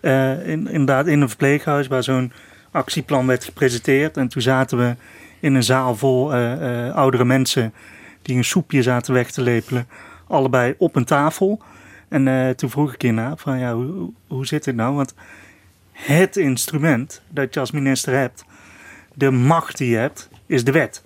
[0.00, 2.32] eh, in, inderdaad in een verpleeghuis waar zo'n
[2.70, 4.16] actieplan werd gepresenteerd.
[4.16, 4.94] En toen zaten we
[5.40, 7.72] in een zaal vol eh, eh, oudere mensen
[8.22, 9.88] die een soepje zaten weg te lepelen.
[10.26, 11.62] Allebei op een tafel.
[12.08, 14.94] En toen vroeg ik hierna van ja, hoe, hoe- zit het nou?
[14.94, 15.14] Want
[15.92, 18.44] het instrument dat je als minister hebt,
[19.14, 21.02] de macht die je hebt, is de wet.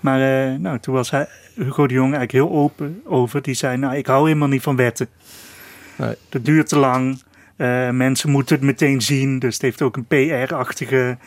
[0.00, 0.18] Maar
[0.60, 3.42] nou, toen was hij, Hugo de Jong eigenlijk heel open over.
[3.42, 5.08] Die zei, nou, ik hou helemaal niet van wetten.
[5.96, 6.14] Nee.
[6.28, 7.22] Dat duurt te lang.
[7.60, 9.38] Eh, mensen moeten het meteen zien.
[9.38, 11.18] Dus het heeft ook een PR-achtige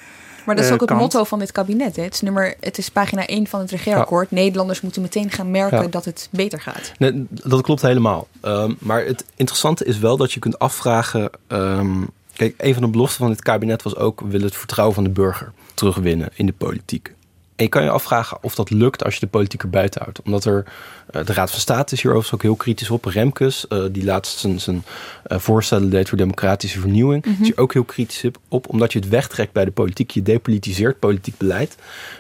[0.46, 1.96] Maar dat is eh, ook het motto van dit kabinet.
[1.96, 2.04] Hè?
[2.04, 4.32] Het, is nummer, het is pagina 1 van het regeerakkoord.
[4.32, 5.88] Nederlanders moeten meteen gaan merken Ja.
[5.88, 6.91] dat het beter gaat.
[6.98, 8.28] Nee, dat klopt helemaal.
[8.41, 11.30] Ehm, maar het interessante is wel dat je kunt afvragen.
[11.48, 12.02] ehm,
[12.34, 15.04] kijk, een van de beloften van dit kabinet was ook: we willen het vertrouwen van
[15.04, 17.13] de burger terugwinnen in de politiek.
[17.56, 20.22] En je kan je afvragen of dat lukt als je de politiek er buiten houdt.
[20.22, 20.63] Omdat er,
[21.12, 23.06] eh, de Raad van State is hier overigens ook heel kritisch op.
[23.06, 24.84] Remkes, eh, die laatst zijn, zijn
[25.24, 27.42] eh, voorstellen deed voor democratische vernieuwing, Mhm.
[27.42, 28.70] is hier ook heel kritisch op.
[28.70, 30.12] Omdat je het wegtrekt bij de politiek.
[30.12, 31.76] Je depolitiseert politiek beleid.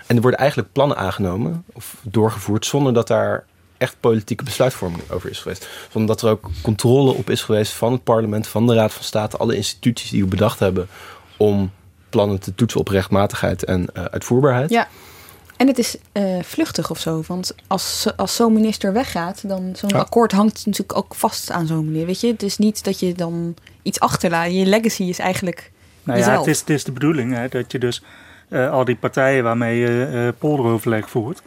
[0.07, 3.45] En er worden eigenlijk plannen aangenomen of doorgevoerd zonder dat daar
[3.77, 5.67] echt politieke besluitvorming over is geweest.
[5.91, 9.03] Zonder dat er ook controle op is geweest van het parlement, van de Raad van
[9.03, 10.87] State, alle instituties die we bedacht hebben
[11.37, 11.71] om
[12.09, 14.69] plannen te toetsen op rechtmatigheid en uitvoerbaarheid.
[14.69, 14.87] Ja.
[15.63, 17.23] En het is eh, vluchtig of zo.
[17.27, 19.97] Want als, als zo'n minister weggaat, dan zo'n Ja.
[19.97, 22.05] akkoord hangt natuurlijk ook vast aan zo'n manier.
[22.05, 24.53] Weet je, het is niet dat je dan iets achterlaat.
[24.53, 25.71] Je legacy is eigenlijk
[26.03, 28.03] Nou ja, het is, het is de bedoeling hè, dat je dus
[28.49, 31.41] eh, al die partijen waarmee je eh, polderoverleg voert.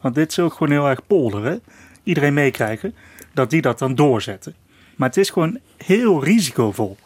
[0.00, 1.60] Want dit is ook gewoon heel erg polderen.
[2.02, 2.94] Iedereen meekrijgen.
[3.32, 4.54] Dat die dat dan doorzetten.
[4.96, 6.96] Maar het is gewoon heel risicovol.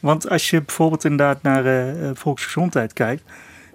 [0.00, 3.22] Want als je bijvoorbeeld inderdaad naar volksgezondheid kijkt.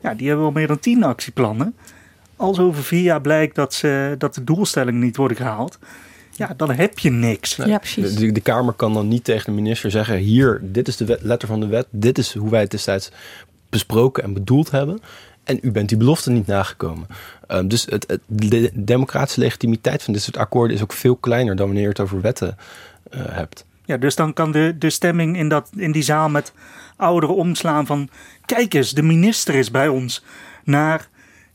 [0.02, 1.75] Ja, die hebben al meer dan tien actieplannen.
[2.39, 5.80] Als over vier jaar blijkt dat, ze, dat de doelstellingen niet worden gehaald.
[6.32, 7.58] Ja, dan heb je niks.
[7.58, 10.97] Nee, De, de, de Kamer kan dan niet tegen de minister zeggen: hier, dit is
[10.97, 13.12] de wet- letter van de wet, dit is hoe wij het destijds
[13.69, 14.99] besproken en bedoeld hebben.
[15.43, 17.08] En u bent die belofte niet nagekomen.
[17.47, 21.56] Ehm, dus het, het- de democratische legitimiteit van dit soort akkoorden is ook veel kleiner
[21.56, 22.58] dan wanneer je het over wetten
[23.12, 23.65] eh, hebt.
[23.86, 26.52] Ja, dus dan kan de, de stemming in, dat, in die zaal met
[26.95, 28.10] ouderen omslaan van...
[28.45, 30.23] kijk eens, de minister is bij ons.
[30.63, 31.08] Naar,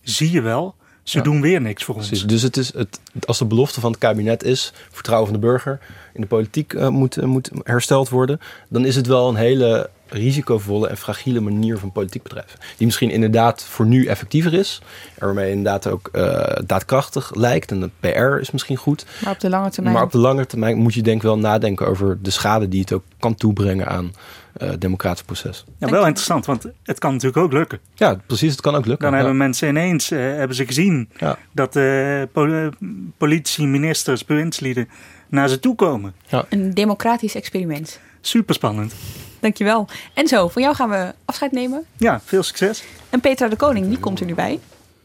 [0.05, 2.07] zie je wel, ze doen weer niks voor ons.
[2.07, 2.27] Precies.
[2.27, 5.79] Dus het is het, als de belofte van het kabinet is, vertrouwen van de burger
[6.13, 9.91] in de politiek eh, moet, eh, moet hersteld worden, dan is het wel een hele
[10.09, 12.59] risicovolle en fragiele manier van politiek bedrijven.
[12.77, 14.81] Die misschien inderdaad voor nu effectiever is,
[15.15, 17.71] en waarmee inderdaad ook eh, daadkrachtig lijkt.
[17.71, 19.07] En de PR is misschien goed.
[19.23, 19.95] Maar op de lange termijn.
[19.95, 22.81] Maar op de lange termijn moet je denk ik wel nadenken over de schade die
[22.81, 24.13] het ook kan toebrengen aan
[24.57, 25.65] eh, democratisch proces.
[25.79, 27.79] Ja, wel interessant, want het kan natuurlijk ook lukken.
[27.95, 29.03] Ja, precies, het kan ook lukken.
[29.05, 29.17] Dan Ja.
[29.17, 31.09] hebben mensen ineens eh, hebben ze gezien
[31.53, 32.71] dat eh, po-
[33.17, 34.89] politie, ministers, bewindslieden
[35.29, 36.15] naar ze toe komen.
[36.49, 38.01] Een democratisch experiment.
[38.21, 38.95] Super spannend.
[39.41, 39.89] Dankjewel.
[40.15, 41.85] En zo, van jou gaan we afscheid nemen.
[41.97, 42.85] Ja, veel succes.
[43.11, 44.61] En Petra de Koning, die komt er nu bij.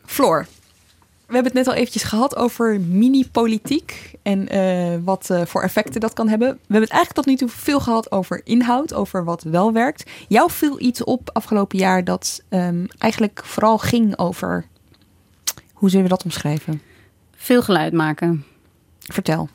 [0.05, 0.45] Floor,
[1.29, 6.01] we hebben het net al eventjes gehad over mini-politiek en eh, wat eh, voor effecten
[6.01, 6.47] dat kan hebben.
[6.47, 10.09] We hebben het eigenlijk tot nu toe veel gehad over inhoud, over wat wel werkt.
[10.27, 14.65] Jou viel iets op afgelopen jaar dat ehm, eigenlijk vooral ging over,
[15.73, 16.81] hoe zullen we dat omschrijven?
[17.35, 18.45] Veel geluid maken.
[18.99, 19.49] Vertel.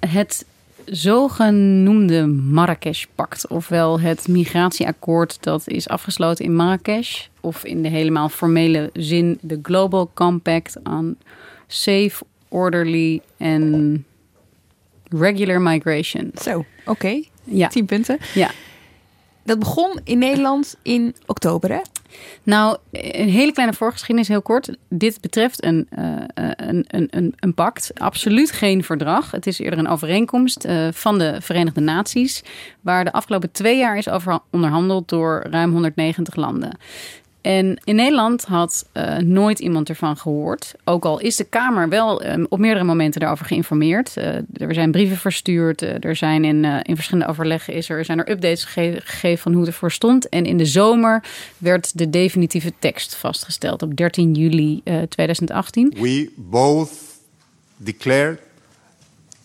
[0.00, 0.44] Het
[0.90, 8.90] zogenoemde Marrakesh-pact, ofwel het migratieakkoord dat is afgesloten in Marrakesh, of in de helemaal formele
[8.92, 11.18] zin de Global Compact on
[11.66, 14.04] Safe, Orderly en
[15.08, 16.30] Regular Migration.
[16.42, 17.22] Zo, oké.
[17.44, 17.68] Ja.
[17.68, 18.18] Tien punten.
[18.34, 18.50] Ja.
[19.42, 21.80] Dat begon in Nederland in oktober, hè?
[22.42, 24.76] Nou, een hele kleine voorgeschiedenis, heel kort.
[24.88, 29.30] Dit betreft een, uh, een, een, een, een, pact, absoluut geen verdrag.
[29.30, 32.42] Het is eerder een overeenkomst uh, van de Verenigde Naties,
[32.80, 36.78] waar de afgelopen twee jaar is over onderhandeld door ruim 190 landen.
[37.40, 40.74] En in Nederland had uh, nooit iemand ervan gehoord.
[40.84, 44.14] Ook al is de Kamer wel um, op meerdere momenten daarover geïnformeerd.
[44.16, 45.82] Uh, er zijn brieven verstuurd.
[45.82, 49.52] Uh, er zijn in, in verschillende overleggen is er, zijn er updates gege gegeven van
[49.52, 50.28] hoe het ervoor stond.
[50.28, 51.22] En in de zomer
[51.58, 55.94] werd de definitieve tekst vastgesteld op 13 juli 2018.
[56.00, 56.90] We both
[57.76, 58.38] declared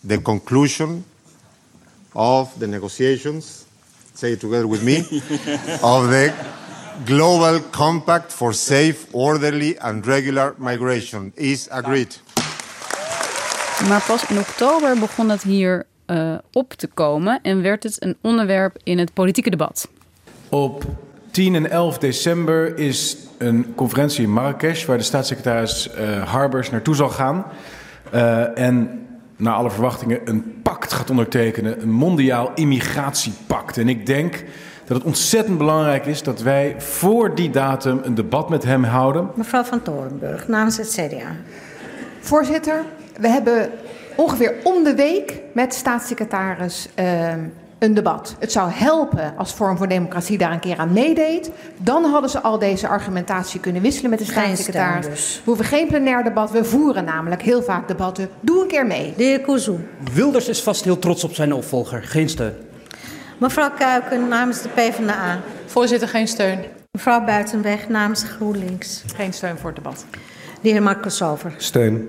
[0.06, 1.04] the conclusion
[2.12, 3.64] of the negotiations.
[4.14, 4.96] Say it together with me.
[5.82, 6.32] of the
[7.04, 12.20] Global Compact for Safe, Orderly and Regular Migration is agreed.
[13.88, 18.16] Maar pas in oktober begon het hier uh, op te komen en werd het een
[18.20, 19.88] onderwerp in het politieke debat.
[20.48, 20.84] Op
[21.30, 26.94] 10 en 11 december is een conferentie in Marrakesh waar de staatssecretaris uh, Harbers naartoe
[26.94, 27.44] zal gaan.
[28.14, 29.06] Uh, en
[29.36, 33.78] naar alle verwachtingen een pact gaat ondertekenen, een mondiaal immigratiepact.
[33.78, 34.44] En ik denk
[34.86, 39.30] dat het ontzettend belangrijk is dat wij voor die datum een debat met hem houden.
[39.34, 41.36] Mevrouw van Torenburg, namens het CDA.
[42.20, 42.82] Voorzitter,
[43.20, 43.70] we hebben
[44.16, 47.32] ongeveer om de week met staatssecretaris uh,
[47.78, 48.36] een debat.
[48.38, 51.50] Het zou helpen als Vorm voor Democratie daar een keer aan meedeed.
[51.76, 55.06] Dan hadden ze al deze argumentatie kunnen wisselen met de staatssecretaris.
[55.06, 55.34] Dus.
[55.36, 56.50] We hoeven geen plenair debat.
[56.50, 58.28] We voeren namelijk heel vaak debatten.
[58.40, 59.14] Doe een keer mee.
[59.16, 59.78] De heer Kouzou.
[60.12, 62.02] Wilders is vast heel trots op zijn opvolger.
[62.02, 62.65] Geen steun.
[63.38, 65.40] Mevrouw Kuiken namens de PvdA.
[65.66, 66.58] Voorzitter, geen steun.
[66.90, 69.04] Mevrouw Buitenweg namens GroenLinks.
[69.14, 70.06] Geen steun voor het debat.
[70.62, 71.54] De heer Marcus Over.
[71.56, 72.08] Steun.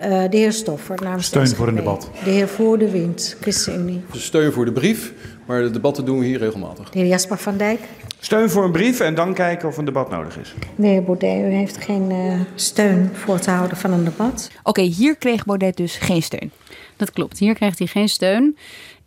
[0.00, 2.10] Uh, de heer Stoffer namens Steun de voor een debat.
[2.24, 4.04] De heer Voer de Wind, ChristenUnie.
[4.12, 5.12] Steun voor de brief,
[5.46, 6.90] maar de debatten doen we hier regelmatig.
[6.90, 7.80] De heer Jasper van Dijk.
[8.18, 10.54] Steun voor een brief en dan kijken of een debat nodig is.
[10.76, 14.50] De heer Baudet, u heeft geen uh, steun voor het houden van een debat.
[14.58, 16.50] Oké, okay, hier kreeg Baudet dus geen steun.
[16.96, 18.56] Dat klopt, hier krijgt hij geen steun.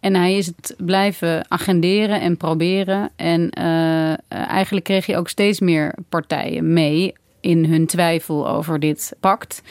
[0.06, 3.10] En hij is het blijven agenderen en proberen.
[3.16, 9.16] En uh, eigenlijk kreeg je ook steeds meer partijen mee in hun twijfel over dit
[9.20, 9.62] pact.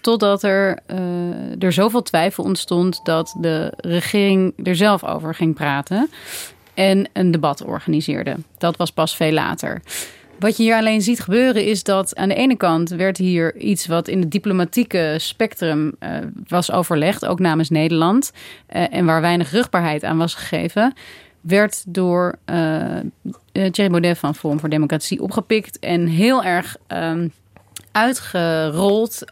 [0.00, 6.10] Totdat er, uh, er zoveel twijfel ontstond dat de regering er zelf over ging praten.
[6.74, 8.36] En een debat organiseerde.
[8.58, 9.82] Dat was pas veel later.
[10.42, 13.86] Wat je hier alleen ziet gebeuren is dat aan de ene kant werd hier iets
[13.86, 16.16] wat in het diplomatieke spectrum uh,
[16.48, 18.32] was overlegd, ook namens Nederland,
[18.76, 20.94] uh, en waar weinig rugbaarheid aan was gegeven,
[21.40, 22.86] werd door uh,
[23.52, 27.32] Thierry Baudet van Forum voor Democratie opgepikt en heel erg um,
[27.92, 29.24] uitgerold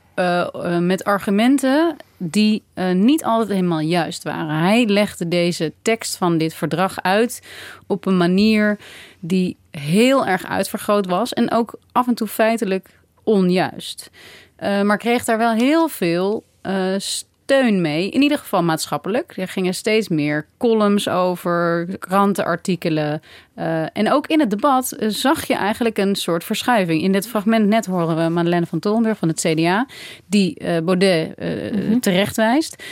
[0.81, 4.59] met argumenten die niet altijd helemaal juist waren.
[4.59, 7.43] Hij legde deze tekst van dit verdrag uit
[7.87, 8.79] op een manier
[9.21, 12.89] die heel erg uitvergroot was en ook af en toe feitelijk
[13.25, 14.11] onjuist.
[14.59, 16.45] Uh, maar kreeg daar wel heel veel
[17.51, 19.33] steun mee, in ieder geval maatschappelijk.
[19.37, 23.23] Er gingen steeds meer columns over, krantenartikelen.
[23.59, 27.03] Uh, en ook in het debat zag je eigenlijk een soort verschuiving.
[27.03, 29.87] In dit fragment net horen we Madeleine van Torenburg van het CDA,
[30.27, 32.01] die Baudet mm -hmm.
[32.01, 32.83] terechtwijst.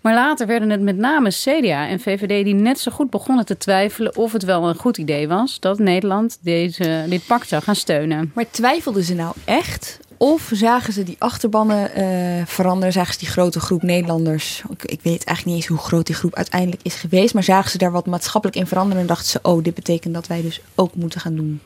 [0.00, 3.58] Maar later werden het met name CDA en VVD die net zo goed begonnen te
[3.58, 7.76] twijfelen of het wel een goed idee was dat Nederland deze, dit pact zou gaan
[7.76, 8.30] steunen.
[8.34, 9.98] Maar twijfelden ze nou echt?
[10.16, 12.92] Of zagen ze die achterbannen uh, veranderen?
[12.92, 14.62] Zagen ze die grote groep Nederlanders?
[14.70, 17.34] Ik, ik, weet eigenlijk niet eens hoe groot die groep uiteindelijk is geweest.
[17.34, 19.00] Maar zagen ze daar wat maatschappelijk in veranderen?
[19.00, 21.60] En dachten ze: oh, dit betekent dat wij dus ook moeten gaan doen?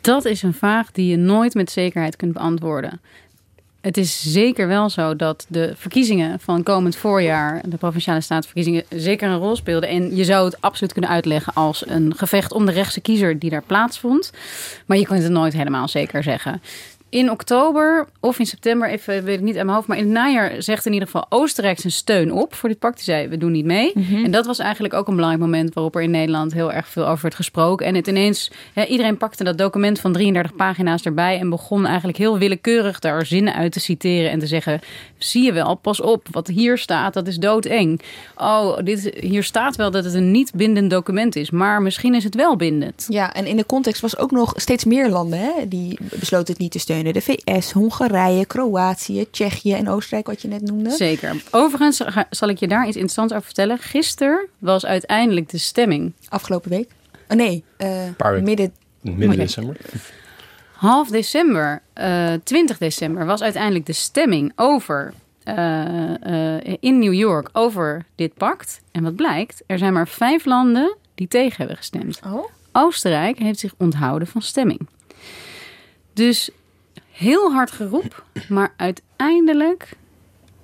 [0.00, 3.00] Dat is een vraag die je nooit met zekerheid kunt beantwoorden.
[3.86, 9.28] Het is zeker wel zo dat de verkiezingen van komend voorjaar, de provinciale staatsverkiezingen, zeker
[9.28, 9.88] een rol speelden.
[9.88, 13.50] En je zou het absoluut kunnen uitleggen als een gevecht om de rechtse kiezer die
[13.50, 14.32] daar plaatsvond.
[14.86, 16.60] Maar je kunt het nooit helemaal zeker zeggen
[17.08, 20.12] in oktober of in september, even weet ik niet aan mijn hoofd, maar in het
[20.12, 22.94] najaar zegt in ieder geval Oostenrijk zijn steun op voor dit pact.
[22.94, 23.92] Die zei, we doen niet mee.
[23.94, 24.24] Mm -hmm.
[24.24, 27.06] En dat was eigenlijk ook een belangrijk moment waarop er in Nederland heel erg veel
[27.06, 27.86] over werd gesproken.
[27.86, 28.50] En het ineens,
[28.88, 33.54] iedereen pakte dat document van 33 pagina's erbij en begon eigenlijk heel willekeurig daar zinnen
[33.54, 34.80] uit te citeren en te zeggen,
[35.18, 38.00] zie je wel, pas op, wat hier staat, dat is doodeng.
[38.36, 42.24] Oh, dit, hier staat wel dat het een niet bindend document is, maar misschien is
[42.24, 43.06] het wel bindend.
[43.08, 46.62] Ja, en in de context was ook nog steeds meer landen hè, die besloten het
[46.62, 46.95] niet te steunen.
[47.02, 50.90] De VS, Hongarije, Kroatië, Tsjechië en Oostenrijk, wat je net noemde.
[50.90, 51.42] Zeker.
[51.50, 53.78] Overigens zal ik je daar iets interessants over vertellen.
[53.78, 56.12] Gisteren was uiteindelijk de stemming.
[56.28, 56.90] Afgelopen week?
[57.28, 58.72] Oh, nee, uh, midden...
[59.00, 59.76] Midden december.
[60.72, 65.12] Half december, uh, 20 december, was uiteindelijk de stemming over
[65.44, 68.80] uh, uh, in New York over dit pact.
[68.92, 72.20] En wat blijkt, er zijn maar vijf landen die tegen hebben gestemd.
[72.26, 72.44] Oh?
[72.72, 74.88] Oostenrijk heeft zich onthouden van stemming.
[76.12, 76.50] Dus
[77.16, 79.96] heel hard geroep, maar uiteindelijk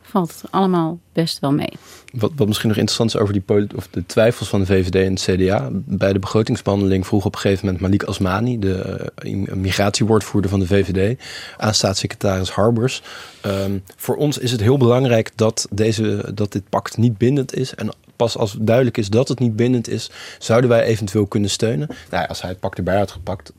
[0.03, 1.73] valt het allemaal best wel mee.
[2.13, 5.13] Wat, wat misschien nog interessant is over die of de twijfels van de VVD en
[5.13, 5.69] het CDA.
[5.73, 10.67] Bij de begrotingsbehandeling vroeg op een gegeven moment Malik Asmani, de uh, migratiewoordvoerder van de
[10.67, 11.21] VVD,
[11.57, 13.03] aan staatssecretaris Harbers.
[13.47, 17.75] Um, voor ons is het heel belangrijk dat, deze, dat dit pact niet bindend is.
[17.75, 21.89] En pas als duidelijk is dat het niet bindend is, zouden wij eventueel kunnen steunen.
[22.11, 23.53] Nou, als hij het pact erbij had gepakt,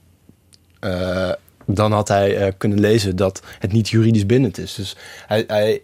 [0.82, 1.32] uh,
[1.66, 4.76] dan had hij uh, kunnen lezen dat het niet juridisch bindend is.
[4.76, 4.96] Dus
[5.28, 5.82] hij, hij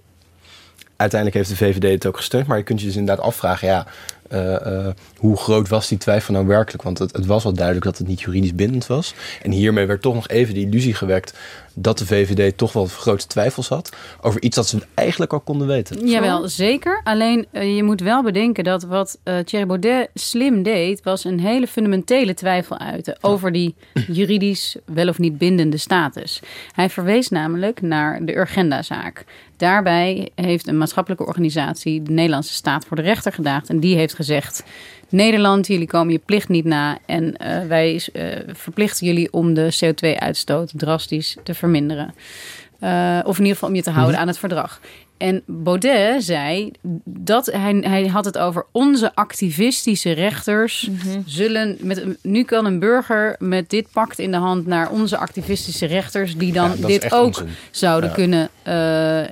[0.99, 2.47] uiteindelijk heeft de VVD het ook gesteund.
[2.47, 3.85] Maar je kunt je dus inderdaad afvragen, ja,
[4.33, 6.83] uh, hoe groot was die twijfel nou werkelijk?
[6.83, 9.13] Want het, het, was wel duidelijk dat het niet juridisch bindend was.
[9.41, 11.37] En hiermee werd toch nog even de illusie gewekt
[11.73, 15.67] dat de VVD toch wel grote twijfels had over iets dat ze eigenlijk al konden
[15.67, 16.07] weten.
[16.07, 17.01] Jawel, zeker.
[17.03, 21.39] Alleen uh, je moet wel bedenken dat wat uh, Thierry Baudet slim deed, was een
[21.39, 23.75] hele fundamentele twijfel uiten over die
[24.07, 26.39] juridisch wel of niet bindende status.
[26.71, 29.25] Hij verwees namelijk naar de Urgenda-zaak.
[29.59, 34.13] Daarbij heeft een maatschappelijke organisatie de Nederlandse staat voor de rechter gedaagd en die heeft
[34.13, 34.63] gezegd
[35.09, 36.97] Nederland, jullie komen je plicht niet na.
[37.05, 42.13] En uh, wij uh, verplichten jullie om de CO2-uitstoot drastisch te verminderen.
[42.83, 44.21] Uh, of in ieder geval om je te houden -hmm.
[44.21, 44.79] aan het verdrag.
[45.19, 46.71] En Baudet zei
[47.03, 51.23] dat hij, hij had het over onze activistische rechters mm -hmm.
[51.25, 55.85] zullen met nu kan een burger met dit pact in de hand naar onze activistische
[55.85, 57.47] rechters die dan ja, dit ook onzin.
[57.71, 58.15] zouden ja.
[58.15, 58.73] kunnen uh,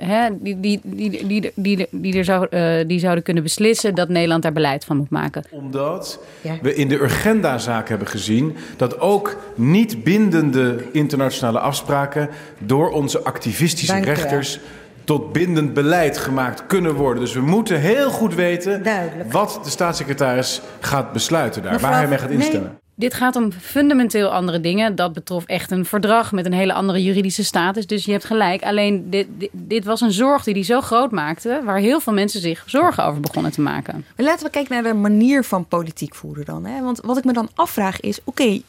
[0.08, 4.08] hè, die, die, die, die, die, die, er zou, uh, die zouden kunnen beslissen dat
[4.08, 5.44] Nederland daar beleid van moet maken.
[5.50, 6.58] Omdat ja.
[6.62, 13.92] we in de Urgenda-zaak hebben gezien dat ook niet bindende internationale afspraken door onze activistische
[13.92, 14.60] Dank rechters
[15.08, 17.22] tot bindend beleid gemaakt kunnen worden.
[17.22, 19.32] Dus we moeten heel goed weten Duidelijk.
[19.32, 22.70] wat de staatssecretaris gaat besluiten daar, Mevrouw, waar hij mee gaat instemmen.
[22.70, 22.78] Nee.
[22.94, 24.94] Dit gaat om fundamenteel andere dingen.
[24.94, 27.86] Dat betrof echt een verdrag met een hele andere juridische status.
[27.86, 28.62] Dus je hebt gelijk.
[28.62, 31.60] Alleen dit, dit, dit was een zorg die hij zo groot maakte...
[31.64, 34.04] waar heel veel mensen zich zorgen over begonnen te maken.
[34.16, 36.64] Maar laten we kijken naar de manier van politiek voeren dan.
[36.64, 36.82] Hè?
[36.82, 38.18] Want wat ik me dan afvraag is...
[38.24, 38.62] oké, okay,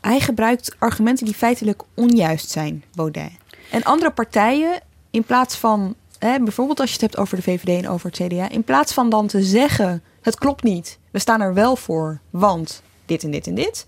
[0.00, 3.30] hij gebruikt argumenten die feitelijk onjuist zijn, Baudet.
[3.70, 7.82] En andere partijen in plaats van, hè, bijvoorbeeld als je het hebt over de VVD
[7.82, 11.40] en over het CDA, in plaats van dan te zeggen: het klopt niet, we staan
[11.40, 13.86] er wel voor, want dit en dit en dit,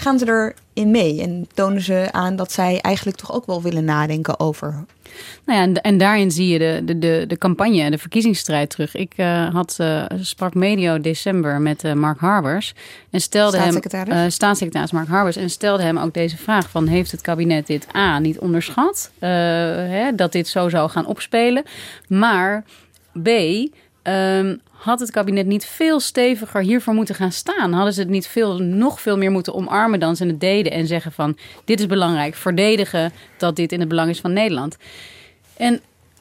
[0.00, 3.84] gaan ze erin mee en tonen ze aan dat zij eigenlijk toch ook wel willen
[3.84, 4.84] nadenken over.
[5.44, 8.70] Nou ja, en, en daarin zie je de, de, de, de campagne en de verkiezingsstrijd
[8.70, 8.94] terug.
[8.94, 12.74] Ik uh, had, uh, sprak medio december met uh, Mark Harbers
[13.10, 14.14] en stelde staatssecretaris?
[14.14, 17.86] hem, staatssecretaris Mark Harbers, en stelde hem ook deze vraag van heeft het kabinet dit
[17.96, 21.62] A niet onderschat, hè, dat dit zo zou gaan opspelen,
[22.08, 22.64] maar
[23.22, 23.28] B
[24.10, 27.72] um, had het kabinet niet veel steviger hiervoor moeten gaan staan?
[27.72, 30.86] Hadden ze het niet veel, nog veel meer moeten omarmen dan ze het deden en
[30.86, 34.76] zeggen van dit is belangrijk, verdedigen dat dit in het belang is van Nederland?
[35.56, 35.80] En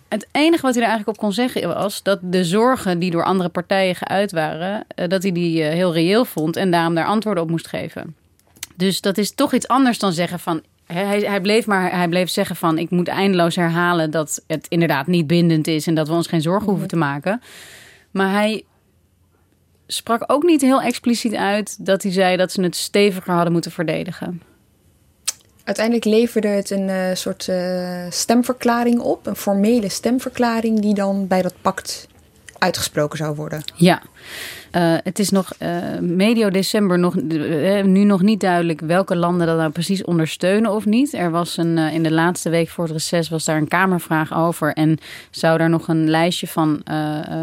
[0.09, 3.23] het enige wat hij er eigenlijk op kon zeggen was dat de zorgen die door
[3.23, 7.49] andere partijen geuit waren, dat hij die heel reëel vond en daarom daar antwoorden op
[7.49, 8.15] moest geven.
[8.75, 10.61] Dus dat is toch iets anders dan zeggen van
[10.93, 15.07] hij, hij, bleef maar hij bleef zeggen van ik moet eindeloos herhalen dat het inderdaad
[15.07, 17.41] niet bindend is en dat we ons geen zorgen hoeven te maken.
[18.11, 18.63] Maar hij
[19.87, 23.71] sprak ook niet heel expliciet uit dat hij zei dat ze het steviger hadden moeten
[23.71, 24.41] verdedigen.
[25.63, 31.41] Uiteindelijk leverde het een uh, soort uh, stemverklaring op, een formele stemverklaring die dan bij
[31.41, 32.07] dat pact
[32.59, 33.61] uitgesproken zou worden.
[33.75, 34.01] Ja.
[34.75, 39.47] Uh, het is nog uh, medio december nog, uh, nu nog niet duidelijk welke landen
[39.47, 41.13] dat nou precies ondersteunen of niet.
[41.13, 44.73] Er was een, in de laatste week voor het reces was daar een Kamervraag over.
[44.73, 44.97] En
[45.29, 46.81] zou daar nog een lijstje van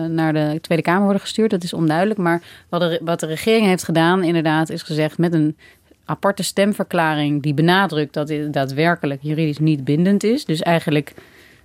[0.08, 1.50] naar de Tweede Kamer worden gestuurd.
[1.50, 2.18] Dat is onduidelijk.
[2.18, 5.56] Maar wat de, wat de regering heeft gedaan, inderdaad, is gezegd met een
[6.04, 10.44] aparte stemverklaring die benadrukt dat dit daadwerkelijk juridisch niet bindend is.
[10.44, 11.14] Dus eigenlijk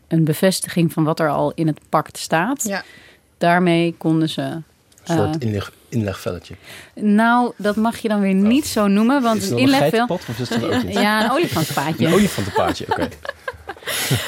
[0.08, 2.64] een bevestiging van wat er al in het pact staat.
[2.64, 2.84] Ja.
[3.42, 4.64] Daarmee konden ze een
[5.04, 6.56] soort uh, inleg, inlegvelletje.
[6.96, 10.06] Nou, dat mag je dan weer niet zo noemen, want is een inlegvel.
[10.08, 12.06] Of is het een ja, een olifantenpaadje.
[12.08, 13.08] Een olifantenpaadje, oké.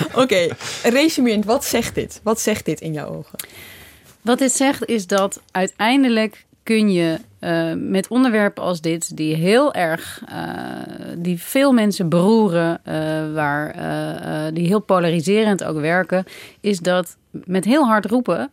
[0.08, 0.52] Oké, okay.
[0.84, 2.20] resumerend, wat zegt dit?
[2.24, 3.40] Wat zegt dit in jouw ogen?
[4.22, 9.74] Wat dit zegt is dat uiteindelijk kun je uh, met onderwerpen als dit, die heel
[9.74, 10.38] erg, uh,
[11.18, 12.94] die veel mensen beroeren, uh,
[13.34, 13.76] waar,
[14.54, 16.26] die heel polariserend ook werken,
[16.62, 18.52] is dat met heel hard roepen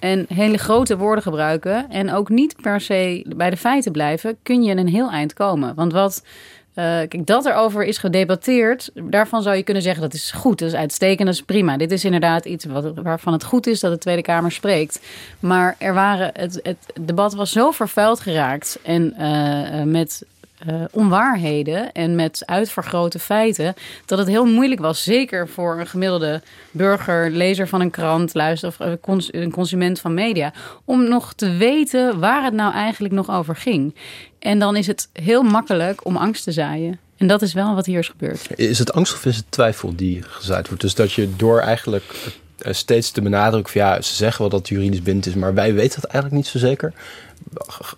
[0.00, 4.62] en hele grote woorden gebruiken en ook niet per se bij de feiten blijven, kun
[4.62, 5.74] je een heel eind komen.
[5.74, 6.22] Want wat
[6.70, 10.68] uh, kijk, dat erover is gedebatteerd, daarvan zou je kunnen zeggen dat is goed, dat
[10.68, 11.76] is uitstekend, dat is prima.
[11.76, 15.00] Dit is inderdaad iets wat, waarvan het goed is dat de Tweede Kamer spreekt.
[15.40, 20.24] Maar er waren, het, het debat was zo vervuild geraakt en uh, met
[20.68, 23.74] uh, onwaarheden en met uitvergrote feiten,
[24.06, 28.68] dat het heel moeilijk was, zeker voor een gemiddelde burger, lezer van een krant, luister
[28.68, 30.52] of uh, een consument van media,
[30.84, 33.94] om nog te weten waar het nou eigenlijk nog over ging.
[34.38, 36.98] En dan is het heel makkelijk om angst te zaaien.
[37.16, 38.46] En dat is wel wat hier is gebeurd.
[38.54, 40.82] Is het angst of is het twijfel die gezaaid wordt?
[40.82, 42.32] Dus dat je door eigenlijk eh,
[42.64, 45.74] steeds te benadrukken van ja, ze zeggen wel dat het juridisch bindend is, maar wij
[45.74, 46.92] weten dat eigenlijk niet zo zeker.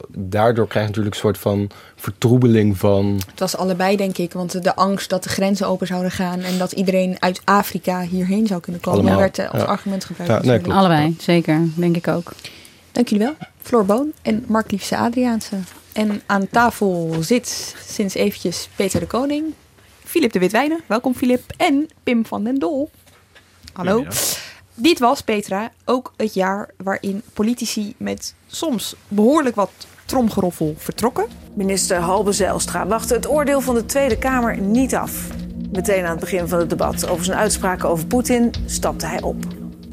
[0.08, 3.20] Daardoor krijg je natuurlijk een soort van vertroebeling van.
[3.30, 6.58] Het was allebei, denk ik, want de angst dat de grenzen open zouden gaan en
[6.58, 9.18] dat iedereen uit Afrika hierheen zou kunnen komen, Allemaal.
[9.18, 10.44] werd als argument gebruikt.
[10.44, 12.32] Ja, nee, allebei, zeker, denk ik ook.
[12.92, 15.56] Dank jullie wel, Floor Boon en Mark Liefse Adriaanse.
[15.92, 19.44] En aan tafel zit sinds eventjes Peter de Koning,
[20.04, 22.90] Filip de Witwijnen, welkom Filip, en Pim van den Dol.
[23.72, 24.04] Hallo.
[24.74, 29.70] Dit was, Petra, ook het jaar waarin politici met soms behoorlijk wat
[30.04, 31.26] tromgeroffel vertrokken.
[31.54, 35.28] Minister Halbe Zijlstra wachtte het oordeel van de Tweede Kamer niet af.
[35.72, 39.36] Meteen aan het begin van het debat over zijn uitspraken over Poetin stapte hij op.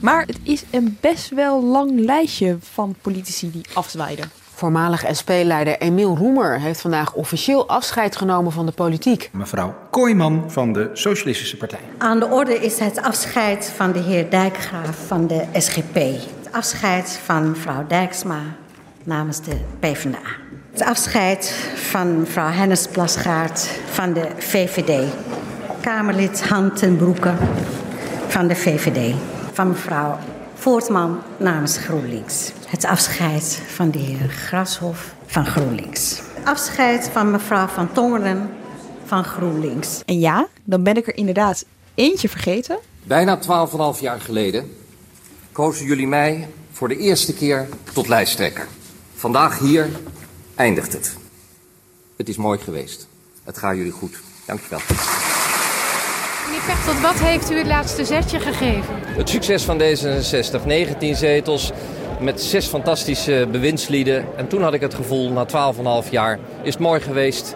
[0.01, 4.38] Maar het is een best wel lang lijstje van politici die afzwaaiden.
[4.59, 9.29] Voormalig SP-leider Emiel Roemer heeft vandaag officieel afscheid genomen van de politiek.
[9.33, 11.79] Mevrouw Kooijman van de Socialistische Partij.
[11.97, 15.93] Aan de orde is het afscheid van de heer Dijkgraaf van de SGP.
[15.93, 18.39] Het afscheid van mevrouw Dijksma
[19.03, 20.17] namens de PvdA.
[20.71, 25.13] Het afscheid van mevrouw Hennis Plasgaard van de VVD.
[25.81, 27.33] Kamerlid Han ten Broeke
[28.27, 29.15] van de VVD.
[29.53, 30.17] Van mevrouw
[30.59, 32.51] Voortman namens GroenLinks.
[32.67, 36.21] Het afscheid van de heer Grashof van GroenLinks.
[36.43, 38.49] Afscheid van mevrouw Van Tongeren
[39.05, 40.01] van GroenLinks.
[40.05, 42.79] En ja, dan ben ik er inderdaad eentje vergeten.
[43.03, 43.39] Bijna
[43.95, 44.75] 12,5 jaar geleden
[45.51, 48.67] kozen jullie mij voor de eerste keer tot lijsttrekker.
[49.15, 49.89] Vandaag hier
[50.55, 51.17] eindigt het.
[52.15, 53.07] Het is mooi geweest.
[53.43, 54.19] Het gaat jullie goed.
[54.45, 54.79] Dankjewel.
[56.69, 58.95] Meneer Pechtold, wat heeft u het laatste zetje gegeven?
[59.03, 60.65] Het succes van D66.
[60.65, 61.71] 19 zetels
[62.19, 64.37] met zes fantastische bewindslieden.
[64.37, 65.45] En toen had ik het gevoel, na
[66.03, 67.55] 12,5 jaar, is het mooi geweest.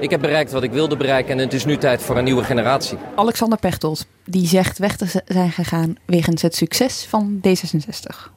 [0.00, 2.44] Ik heb bereikt wat ik wilde bereiken en het is nu tijd voor een nieuwe
[2.44, 2.98] generatie.
[3.14, 8.30] Alexander Pechtold, die zegt weg te zijn gegaan wegens het succes van D66.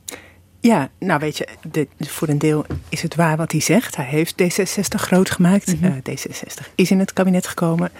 [0.59, 3.95] Ja, nou weet je, de, voor een deel is het waar wat hij zegt.
[3.95, 5.81] Hij heeft D66 groot gemaakt.
[5.81, 7.91] Mm D66 is in het kabinet gekomen.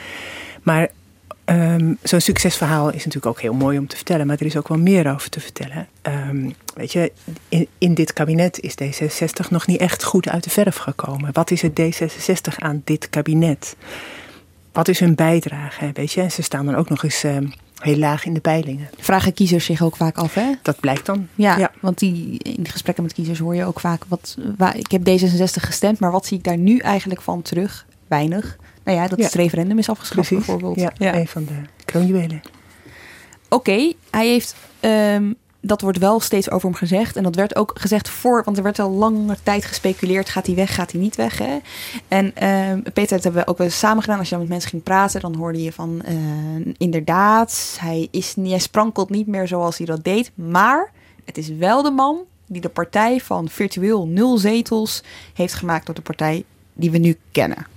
[0.64, 0.90] Maar
[1.48, 4.68] Ehm, zo'n succesverhaal is natuurlijk ook heel mooi om te vertellen, maar er is ook
[4.68, 5.88] wel meer over te vertellen.
[6.02, 7.12] Um, weet je,
[7.50, 11.30] in, in, dit kabinet is D66 nog niet echt goed uit de verf gekomen.
[11.34, 13.76] Wat is het D66 aan dit kabinet?
[14.72, 15.90] Wat is hun bijdrage?
[15.94, 18.90] Weet je, en ze staan dan ook nog eens um, heel laag in de peilingen.
[19.00, 20.52] Vragen kiezers zich ook vaak af, hè?
[20.62, 21.28] Dat blijkt dan.
[21.36, 21.72] Ja, ja.
[21.82, 25.64] want die, in gesprekken met kiezers hoor je ook vaak: wat, waar, ik heb D66
[25.64, 27.86] gestemd, maar wat zie ik daar nu eigenlijk van terug?
[28.08, 28.58] Weinig.
[28.88, 30.80] Nou ja, dat het referendum is afgeschaft bijvoorbeeld.
[30.80, 32.42] Ja, ja, een van de kroonjuwelen.
[33.50, 34.56] Oké, hij heeft...
[34.82, 37.16] Um, dat wordt wel steeds over hem gezegd.
[37.16, 40.56] En dat werd ook gezegd voor, want er werd al lange tijd gespeculeerd: gaat hij
[40.56, 41.38] weg, gaat hij niet weg?
[41.38, 41.58] Hè?
[42.08, 44.20] En uh, Peter, dat hebben we ook wel samen gedaan.
[44.20, 48.36] Als je dan met mensen ging praten, dan hoorde je van: uh, inderdaad, hij, is,
[48.36, 50.32] hij sprankelt niet meer zoals hij dat deed.
[50.36, 50.92] Maar
[51.26, 55.96] het is wel de man die de partij van virtueel nul zetels heeft gemaakt door
[55.96, 57.76] de partij die we nu kennen.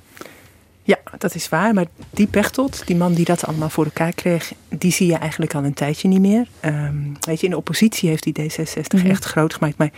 [0.82, 1.74] Ja, dat is waar.
[1.74, 5.54] Maar die Pechtold, die man die dat allemaal voor elkaar kreeg, die zie je eigenlijk
[5.54, 6.46] al een tijdje niet meer.
[6.64, 9.10] Um, weet je, in de oppositie heeft hij D66 mhm.
[9.10, 9.76] echt groot gemaakt.
[9.76, 9.90] Maar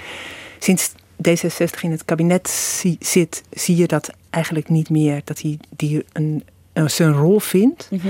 [0.59, 0.91] sinds
[1.29, 2.49] D66 in het kabinet
[3.01, 5.21] zit, zie je dat eigenlijk niet meer.
[5.25, 6.45] Dat hij die een,
[6.87, 7.89] zijn rol vindt.
[7.91, 8.09] Mhm.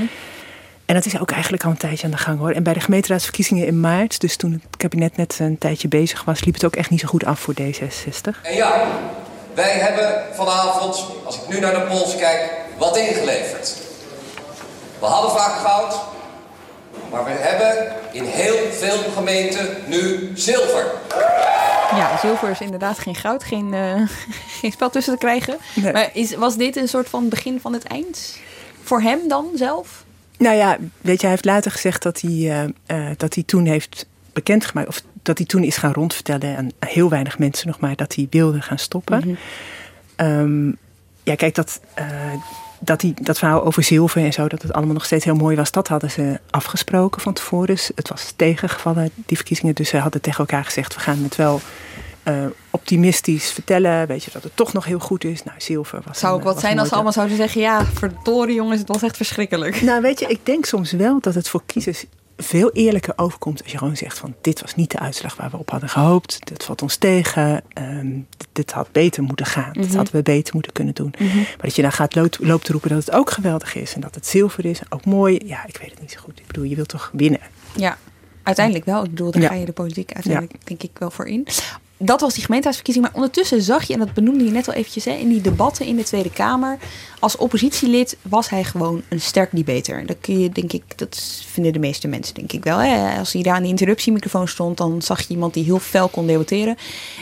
[0.87, 2.51] En dat is ook eigenlijk al een tijdje aan de gang hoor.
[2.51, 6.45] En bij de gemeenteraadsverkiezingen in maart, dus toen het kabinet net een tijdje bezig was,
[6.45, 8.43] liep het ook echt niet zo goed af voor D66.
[8.43, 8.87] En ja,
[9.55, 12.51] wij hebben vanavond, als ik nu naar de pols kijk,
[12.83, 13.77] wat ingeleverd.
[14.99, 16.01] We hadden vaak goud,
[17.11, 20.91] maar we hebben in heel veel gemeenten nu zilver.
[21.97, 24.09] Ja, zilver is inderdaad geen goud, geen, uh,
[24.61, 25.57] geen spel tussen te krijgen.
[25.93, 28.39] Maar is, was dit een soort van begin van het eind?
[28.83, 30.05] Voor hem dan zelf?
[30.39, 33.67] Nou ja, weet je, hij heeft later gezegd dat hij, uh, uh, dat hij toen
[33.67, 37.97] heeft bekendgemaakt, of dat hij toen is gaan rondvertellen aan heel weinig mensen nog maar,
[37.97, 39.23] dat hij wilde gaan stoppen.
[39.27, 39.37] Mm
[40.17, 40.77] -hmm.
[41.23, 41.81] ja, kijk, dat,
[42.85, 45.57] dat, die, dat verhaal over zilver en zo, dat het allemaal nog steeds heel mooi
[45.57, 47.67] was, dat hadden ze afgesproken van tevoren.
[47.67, 49.75] Dus het was tegengevallen, die verkiezingen.
[49.75, 51.61] Dus ze hadden tegen elkaar gezegd, we gaan het wel
[52.25, 52.35] uh,
[52.71, 54.07] optimistisch vertellen.
[54.07, 55.43] Weet je, dat het toch nog heel goed is.
[55.43, 56.19] Nou, zilver was...
[56.19, 59.17] Zou ook wat zijn als ze allemaal zouden zeggen, ja, verdorie jongens, het was echt
[59.17, 59.81] verschrikkelijk.
[59.81, 62.05] Nou, weet je, ik denk soms wel dat het voor kiezers
[62.43, 65.59] veel eerlijker overkomt als je gewoon zegt van dit was niet de uitslag waar we
[65.59, 66.39] op hadden gehoopt.
[66.47, 67.63] Dit valt ons tegen.
[67.73, 68.11] ehm,
[68.53, 69.73] dit, had beter moeten gaan.
[69.73, 69.97] Dit Mhm.
[69.97, 71.15] hadden we beter moeten kunnen doen.
[71.19, 71.37] Mhm.
[71.37, 73.95] Maar dat je dan gaat loopt, loopt te roepen dat het ook geweldig is.
[73.95, 74.79] En dat het zilver is.
[74.81, 75.41] En ook mooi.
[75.45, 76.39] Ja, ik weet het niet zo goed.
[76.39, 77.41] Ik bedoel, je wilt toch winnen.
[77.77, 77.99] Ja,
[78.43, 79.05] uiteindelijk wel.
[79.05, 79.49] Ik bedoel, daar Ja.
[79.49, 81.47] ga je de politiek uiteindelijk denk ik wel voor in.
[82.05, 83.07] Dat was die gemeenteraadsverkiezing.
[83.07, 85.05] Maar ondertussen zag je, en dat benoemde je net al eventjes...
[85.05, 86.79] Hè, in die debatten in de Tweede Kamer...
[87.19, 90.07] als oppositielid was hij gewoon een sterk debater.
[90.07, 92.79] Dat kun je, denk ik, dat vinden de meeste mensen denk ik wel.
[92.79, 93.19] Hè.
[93.19, 94.77] Als hij daar aan de interruptiemicrofoon stond...
[94.77, 96.77] dan zag je iemand die heel fel kon debatteren.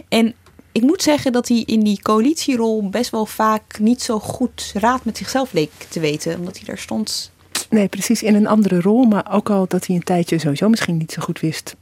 [0.09, 0.35] En
[0.73, 2.89] ik moet zeggen dat hij in die coalitierol...
[2.89, 6.39] best wel vaak niet zo goed raad met zichzelf leek te weten.
[6.39, 7.31] Omdat hij daar stond...
[7.71, 9.05] Nee, precies in een andere rol.
[9.05, 11.77] Maar ook al dat hij een tijdje sowieso misschien niet zo goed wist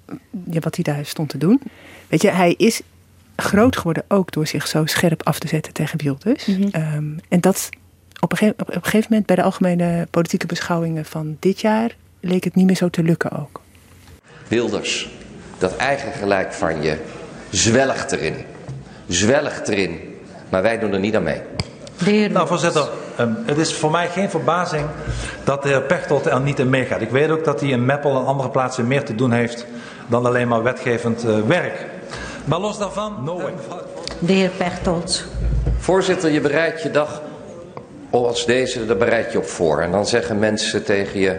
[0.50, 1.60] ja, wat hij daar stond te doen.
[2.08, 2.80] Weet je, hij is
[3.36, 6.46] groot geworden ook door zich zo scherp af te zetten tegen Wilders.
[6.46, 6.68] Mhm.
[6.70, 7.68] Ehm, en dat
[8.20, 12.44] op een, op een gegeven moment bij de algemene politieke beschouwingen van dit jaar leek
[12.44, 13.60] het niet meer zo te lukken ook.
[14.48, 15.08] Wilders,
[15.58, 16.98] dat eigen gelijk van je,
[17.50, 18.34] zwelgt erin.
[19.06, 20.00] Zwelgt erin.
[20.48, 21.40] Maar wij doen er niet aan mee.
[22.28, 24.86] Nou, voorzitter, ehm, het is voor mij geen verbazing
[25.44, 27.00] dat de heer Pechtold er niet in meegaat.
[27.00, 29.66] Ik weet ook dat hij in Meppel en andere plaatsen meer te doen heeft
[30.06, 31.86] dan alleen maar wetgevend eh, werk.
[32.48, 33.52] Maar los daarvan, no way.
[34.18, 35.24] De heer Pechtold.
[35.78, 37.22] Voorzitter, je bereidt je dag
[38.10, 39.80] als deze, daar bereid je op voor.
[39.80, 41.36] En dan zeggen mensen tegen je,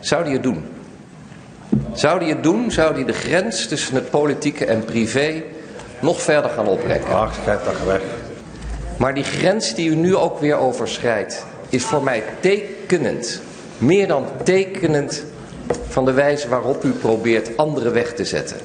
[0.00, 0.64] zou die het doen?
[1.92, 2.70] Zou die het doen?
[2.70, 5.42] Zou die de grens tussen het politieke en privé
[6.00, 7.14] nog verder gaan oprekken?
[7.14, 8.02] Ach, schrijf dat weg.
[8.96, 13.40] Maar die grens die u nu ook weer overschrijdt, is voor mij tekenend.
[13.78, 15.24] Meer dan tekenend
[15.88, 18.56] van de wijze waarop u probeert anderen weg te zetten.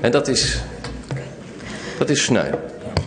[0.00, 0.60] En dat is,
[1.98, 2.50] dat is sneu.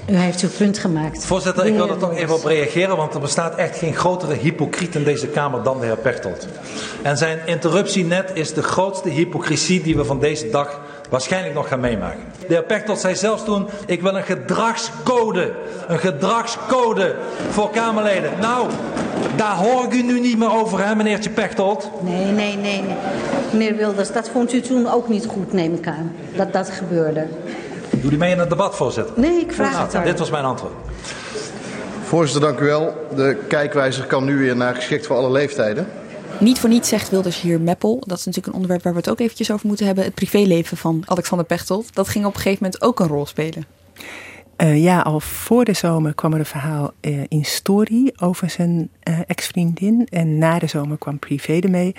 [0.09, 1.25] U heeft uw punt gemaakt.
[1.25, 4.95] Voorzitter, ik wil er toch even op reageren, want er bestaat echt geen grotere hypocriet
[4.95, 6.47] in deze Kamer dan de heer Pechtold.
[7.01, 11.67] En zijn interruptie net is de grootste hypocrisie die we van deze dag waarschijnlijk nog
[11.67, 12.23] gaan meemaken.
[12.47, 15.51] De heer Pechtold zei zelfs toen, ik wil een gedragscode,
[15.87, 17.15] een gedragscode
[17.49, 18.31] voor Kamerleden.
[18.41, 18.67] Nou,
[19.35, 21.89] daar hoor ik u nu niet meer over, hè meneertje Pechtold?
[22.01, 22.95] Nee, nee, nee, nee.
[23.51, 26.15] Meneer Wilders, dat vond u toen ook niet goed, neem ik aan.
[26.35, 27.27] Dat dat gebeurde.
[27.89, 29.13] Doe die mee in het debat, voorzitter.
[29.17, 30.03] Nee, ik vraag Nou, het aan.
[30.03, 30.73] Dit was mijn antwoord.
[32.03, 33.07] Voorzitter, dank u wel.
[33.15, 35.87] De kijkwijzer kan nu weer naar geschikt voor alle leeftijden.
[36.43, 38.03] Niet voor niets zegt Wilders hier Meppel.
[38.05, 40.03] Dat is natuurlijk een onderwerp waar we het ook eventjes over moeten hebben.
[40.03, 41.95] Het privéleven van Alexander Pechtold.
[41.95, 43.65] Dat ging op een gegeven moment ook een rol spelen.
[44.55, 48.89] Eh, ja, al voor de zomer kwam er een verhaal eh, in Story over zijn
[48.99, 50.07] eh, ex-vriendin.
[50.09, 51.95] En na de zomer kwam Privé ermee.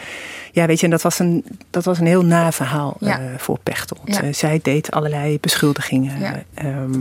[0.53, 3.21] Ja, weet je, en dat was een, dat was een heel na verhaal Ja.
[3.37, 4.01] voor Pechtold.
[4.05, 4.33] Ja.
[4.33, 6.43] Zij deed allerlei beschuldigingen Ja.
[6.55, 7.01] ehm,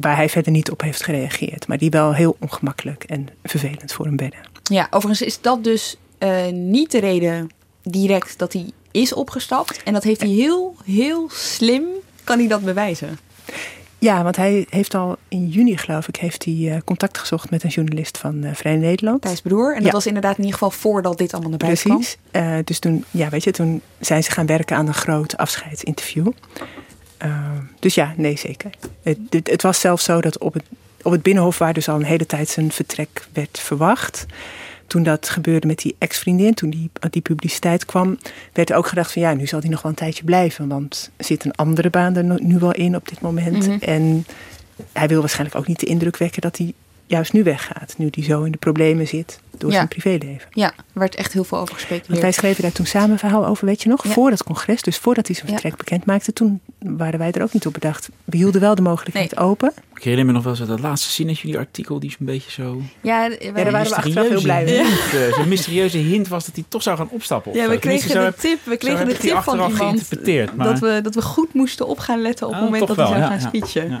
[0.00, 1.66] waar hij verder niet op heeft gereageerd.
[1.68, 4.38] Maar die wel heel ongemakkelijk en vervelend voor hem werden.
[4.62, 7.50] Ja, overigens is dat dus eh, niet de reden
[7.82, 9.82] direct dat hij is opgestapt.
[9.82, 11.84] En dat heeft hij heel, heel slim,
[12.24, 13.18] kan hij dat bewijzen.
[13.98, 17.62] Ja, want hij heeft al in juni, geloof ik, heeft hij eh, contact gezocht met
[17.62, 19.22] een journalist van eh, Vrij Nederland.
[19.22, 19.70] Thijs Broer.
[19.70, 19.92] En dat Ja.
[19.92, 21.96] was inderdaad in ieder geval voordat dit allemaal naar buiten kwam.
[22.30, 22.64] Precies.
[22.64, 26.28] Dus toen, ja, weet je, toen zijn ze gaan werken aan een groot afscheidsinterview.
[27.16, 28.70] Eh, dus ja, nee, zeker.
[29.02, 30.64] Het, het, het was zelfs zo dat op het,
[31.02, 34.26] op het Binnenhof, waar dus al een hele tijd zijn vertrek werd verwacht.
[34.86, 38.18] Toen dat gebeurde met die ex-vriendin, toen die, die publiciteit kwam,
[38.52, 40.68] werd er ook gedacht van ja, nu zal hij nog wel een tijdje blijven.
[40.68, 43.66] Want er zit een andere baan er nu- wel in op dit moment.
[43.68, 43.78] Mhm.
[43.80, 44.26] En
[44.92, 46.72] hij wil waarschijnlijk ook niet de indruk wekken dat hij
[47.06, 47.94] juist nu weggaat.
[47.98, 49.76] Nu hij zo in de problemen zit door Ja.
[49.76, 50.48] zijn privéleven.
[50.50, 52.06] Ja, er werd echt heel veel over gespeeld.
[52.06, 54.04] Want wij schreven daar toen samen een verhaal over, weet je nog?
[54.04, 54.10] Ja.
[54.10, 56.32] Voor dat congres, dus voordat hij zijn vertrek bekend maakte.
[56.32, 58.08] Toen waren wij er ook niet op bedacht.
[58.24, 59.72] We hielden wel de mogelijkheid open.
[59.94, 62.50] Ik herinner me nog wel eens dat laatste zinnetje, die artikel, die is een beetje
[62.50, 62.82] zo...
[63.00, 64.74] Ja, daar waren we achteraf heel blij mee.
[64.76, 67.50] Hint, eh, Zo'n mysterieuze hint was dat hij toch zou gaan opstappen.
[67.52, 69.74] of Ja, we kregen zo de heb- tip, we kregen de die tip van iemand
[69.74, 70.56] geïnterpreteerd.
[70.56, 70.66] Maar...
[70.66, 73.06] dat, we, dat we goed moesten op gaan letten op het Oh, moment dat hij
[73.06, 73.46] zou ja, gaan ja.
[73.48, 73.90] speechen.
[73.90, 74.00] Ja.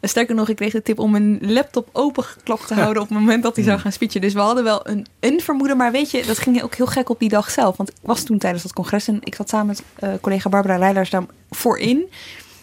[0.00, 3.18] En sterker nog, ik kreeg de tip om een laptop opengeklapt te houden op het
[3.18, 3.72] moment dat hij Hmm.
[3.72, 4.20] zou gaan speechen.
[4.20, 7.08] Dus we hadden wel een, een vermoeden, maar weet je, dat ging ook heel gek
[7.08, 7.76] op die dag zelf.
[7.76, 10.76] Want ik was toen tijdens dat congres en ik zat samen met eh, collega Barbara
[10.76, 11.22] Reilers daar
[11.54, 12.10] voorin.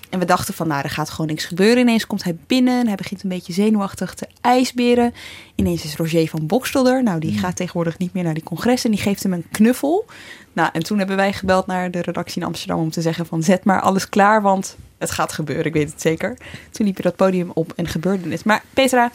[0.10, 1.78] En we dachten van, nou, er gaat gewoon niks gebeuren.
[1.78, 5.14] Ineens komt hij binnen en hij begint een beetje zenuwachtig te ijsberen.
[5.56, 7.04] Ineens is Roger van Bokstel er.
[7.04, 10.06] Nou, die gaat tegenwoordig niet meer naar die congres en die geeft hem een knuffel.
[10.54, 13.44] Nou, en toen hebben wij gebeld naar de redactie in Amsterdam om te zeggen van,
[13.44, 16.38] zet maar alles klaar, want het gaat gebeuren, ik weet het zeker.
[16.72, 18.46] Toen liep je dat podium op en gebeurde het.
[18.46, 19.12] Maar Petra,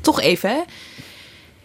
[0.00, 0.60] toch even, hè.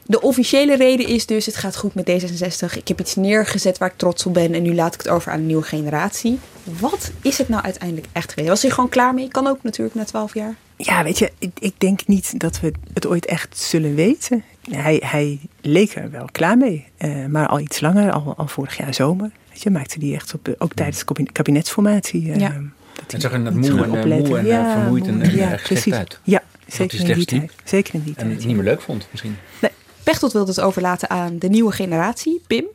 [0.10, 2.78] De officiële reden is dus, het gaat goed met D66.
[2.78, 5.32] Ik heb iets neergezet waar ik trots op ben en nu laat ik het over
[5.32, 6.40] aan een nieuwe generatie.
[6.64, 8.50] Wat is het nou uiteindelijk echt geweest?
[8.50, 9.28] Was hij gewoon klaar mee?
[9.28, 10.56] Kan ook natuurlijk na twaalf jaar.
[10.76, 14.44] Ja, weet je, ik, ik denk niet dat we het ooit echt zullen weten.
[14.72, 16.86] hij, hij leek er wel klaar mee.
[17.00, 20.34] Uh, maar al iets langer, al, al vorig jaar zomer, weet je, maakte hij echt
[20.34, 22.26] op, de, ook tijdens de kabinetsformatie.
[22.26, 22.62] Uh, ja.
[22.94, 25.94] Dat hij zag er moe en, moe en ja, vermoeid en, en ja, precies.
[25.94, 26.20] uit.
[26.24, 27.52] Ja, zeker in die tijd.
[27.64, 28.38] Zeker in die en tijd.
[28.38, 29.36] het niet meer leuk vond misschien.
[29.60, 29.72] Nee.
[30.10, 32.42] Pechtold wilde het overlaten aan de nieuwe generatie.
[32.48, 32.66] Pim,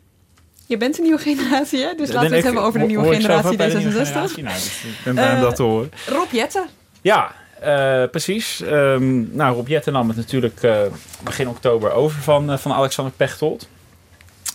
[0.66, 1.94] je bent een nieuwe generatie, hè?
[1.94, 4.42] Dus laten we het hebben over de nieuwe generatie D66.
[4.42, 5.90] Nou, dus ik ben blij om dat te horen.
[6.06, 6.66] Rob Jetten.
[7.00, 7.32] Ja,
[7.64, 8.60] uh, precies.
[8.60, 10.76] Um, nou, Rob Jetten nam het natuurlijk uh,
[11.22, 13.68] begin oktober over van, uh, van Alexander Pechtold.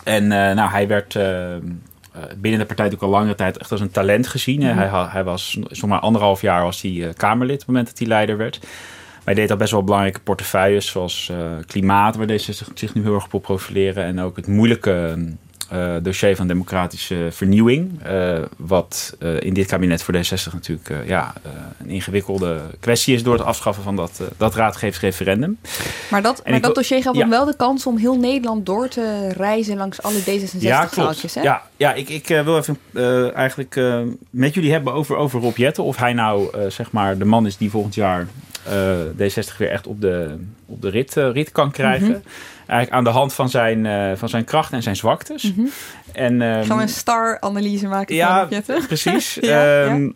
[0.04, 1.12] En nou, hij werd
[2.36, 4.60] binnen de partij natuurlijk al langere tijd echt als een talent gezien.
[4.60, 4.78] Mm -hmm.
[4.78, 8.36] hij, hij was zomaar anderhalf jaar was hij Kamerlid op het moment dat hij leider
[8.36, 8.60] werd.
[9.24, 11.32] Maar hij deed al best wel belangrijke portefeuilles, zoals
[11.66, 14.04] klimaat, waar deze zich nu heel erg op profileren.
[14.04, 15.16] En ook het moeilijke
[15.72, 18.06] uh, dossier van democratische vernieuwing.
[18.06, 21.32] Uh, wat uh, in dit kabinet voor D60 natuurlijk ja,
[21.78, 24.54] een ingewikkelde kwestie is door het afschaffen van dat, dat.
[26.10, 27.20] Maar dat, maar dat dossier gaf ja.
[27.20, 31.34] dan wel de kans om heel Nederland door te reizen langs alle D66-zaaltjes.
[31.34, 32.78] Ja, ja, ja, ik, ik wil even
[33.34, 33.80] eigenlijk
[34.30, 35.84] met jullie hebben over, over Rob Jetten.
[35.84, 38.26] Of hij nou zeg maar de man is die volgend jaar
[39.12, 40.36] D60 weer echt op de,
[40.66, 42.06] op de rit, rit kan krijgen.
[42.06, 42.22] Mm -hmm
[42.70, 45.42] eigenlijk aan de hand van zijn, uh, van zijn krachten en zijn zwaktes.
[45.42, 45.70] Mm -hmm.
[46.12, 49.34] en, um, Gaan we een star-analyse maken ja, van precies.
[49.40, 50.12] ja, um, ja.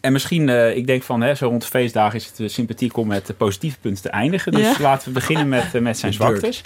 [0.00, 2.96] En misschien, uh, ik denk van hè, zo rond de feestdagen is het uh, sympathiek
[2.96, 4.52] om met de positieve punten te eindigen.
[4.52, 4.74] Dus Ja.
[4.80, 6.62] laten we beginnen met, uh, met zijn zwaktes.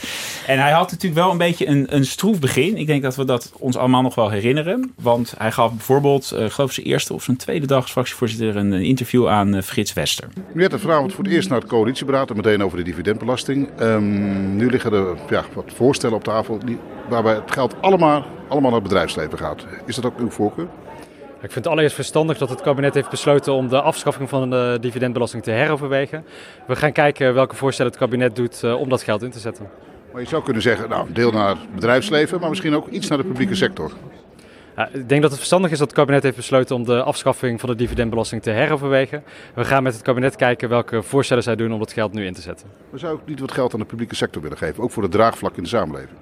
[0.47, 2.77] En hij had natuurlijk wel een beetje een, een stroef begin.
[2.77, 4.93] Ik denk dat we dat ons allemaal nog wel herinneren.
[4.95, 8.73] Want hij gaf bijvoorbeeld, uh, geloof zijn eerste of zijn tweede dag als fractievoorzitter, een,
[8.73, 10.29] een interview aan uh, Frits Wester.
[10.53, 13.69] Nu werd er vanavond voor het eerst naar het coalitieberaad en meteen over de dividendbelasting.
[13.81, 18.71] Um, nu liggen er ja, wat voorstellen op tafel die, waarbij het geld allemaal, allemaal
[18.71, 19.67] naar het bedrijfsleven gaat.
[19.87, 20.69] Is dat ook uw voorkeur?
[21.37, 24.79] Ik vind het allereerst verstandig dat het kabinet heeft besloten om de afschaffing van de
[24.81, 26.25] dividendbelasting te heroverwegen.
[26.67, 29.69] We gaan kijken welke voorstellen het kabinet doet uh, om dat geld in te zetten.
[30.13, 33.19] Maar je zou kunnen zeggen, nou, deel naar het bedrijfsleven, maar misschien ook iets naar
[33.19, 33.93] de publieke sector.
[34.77, 37.61] Ja, ik denk dat het verstandig is dat het kabinet heeft besloten om de afschaffing
[37.61, 39.25] van de dividendbelasting te heroverwegen.
[39.55, 42.35] We gaan met het kabinet kijken welke voorstellen zij doen om dat geld nu in
[42.35, 42.67] te zetten.
[42.91, 45.13] Maar zou ik niet wat geld aan de publieke sector willen geven, ook voor het
[45.13, 46.19] draagvlak in de samenleving?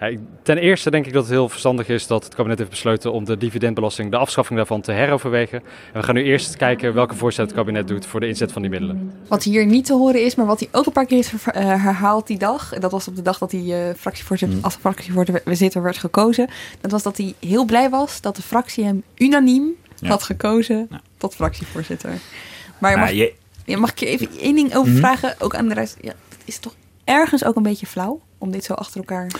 [0.00, 0.10] Ja,
[0.42, 3.24] ten eerste denk ik dat het heel verstandig is dat het kabinet heeft besloten om
[3.24, 5.62] de dividendbelasting, de afschaffing daarvan te heroverwegen.
[5.92, 8.62] En we gaan nu eerst kijken welke voorstellen het kabinet doet voor de inzet van
[8.62, 9.12] die middelen.
[9.28, 11.52] Wat hier niet te horen is, maar wat hij ook een paar keer heeft uh,
[11.54, 12.72] herhaald die dag.
[12.72, 16.48] En dat was op de dag dat hij uh, fractievoorzitter, als fractievoorzitter werd gekozen.
[16.80, 20.08] Dat was dat hij heel blij was dat de fractie hem unaniem ja.
[20.08, 21.00] had gekozen ja.
[21.16, 22.10] tot fractievoorzitter.
[22.78, 23.34] Maar je mag, je...
[23.64, 25.34] Ja, mag ik je even één ding over vragen?
[25.38, 25.96] Ook aan de rest.
[26.00, 26.74] Ja, het is toch
[27.04, 29.30] ergens ook een beetje flauw om dit zo achter elkaar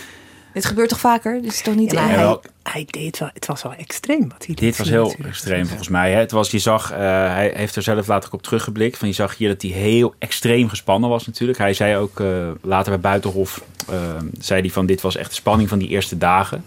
[0.57, 1.41] dit gebeurt toch vaker?
[1.41, 1.91] Dus toch niet.
[1.91, 3.29] Ja, hij, deed wel.
[3.33, 4.57] Het was wel extreem wat hij deed.
[4.57, 6.11] Dit was heel extreem volgens mij.
[6.11, 6.19] Hè.
[6.19, 8.97] Het was, je zag, uh, hij heeft er zelf later ook op teruggeblikt.
[8.97, 11.57] Van je zag hier dat hij heel extreem gespannen was natuurlijk.
[11.57, 13.95] Hij zei ook uh, later bij Buitenhof, uh,
[14.39, 16.65] zei hij van dit was echt de spanning van die eerste dagen.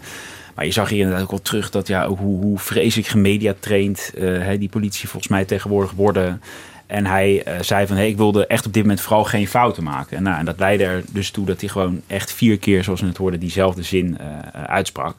[0.54, 4.58] Maar je zag hier inderdaad ook wel terug dat ja, hoe, hoe vreselijk gemediatraind uh,
[4.58, 6.42] die politie volgens mij tegenwoordig worden.
[6.90, 9.82] En hij uh, zei van, hey, ik wilde echt op dit moment vooral geen fouten
[9.82, 10.16] maken.
[10.16, 13.00] En, nou, en dat leidde er dus toe dat hij gewoon echt vier keer, zoals
[13.00, 15.16] we het hoorden, diezelfde zin uh, uitsprak.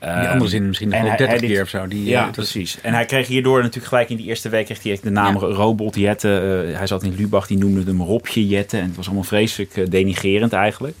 [0.00, 1.88] Die andere zin misschien nog wel 30 keer of zo.
[1.88, 2.78] Die, ja, precies.
[2.82, 5.40] En hij kreeg hierdoor natuurlijk gelijk in die eerste week kreeg hij de naam ja.
[5.40, 6.28] Robot Jette.
[6.76, 8.76] hij zat in Lubach, die noemde hem Robje Jette.
[8.76, 10.94] En het was allemaal vreselijk denigerend eigenlijk.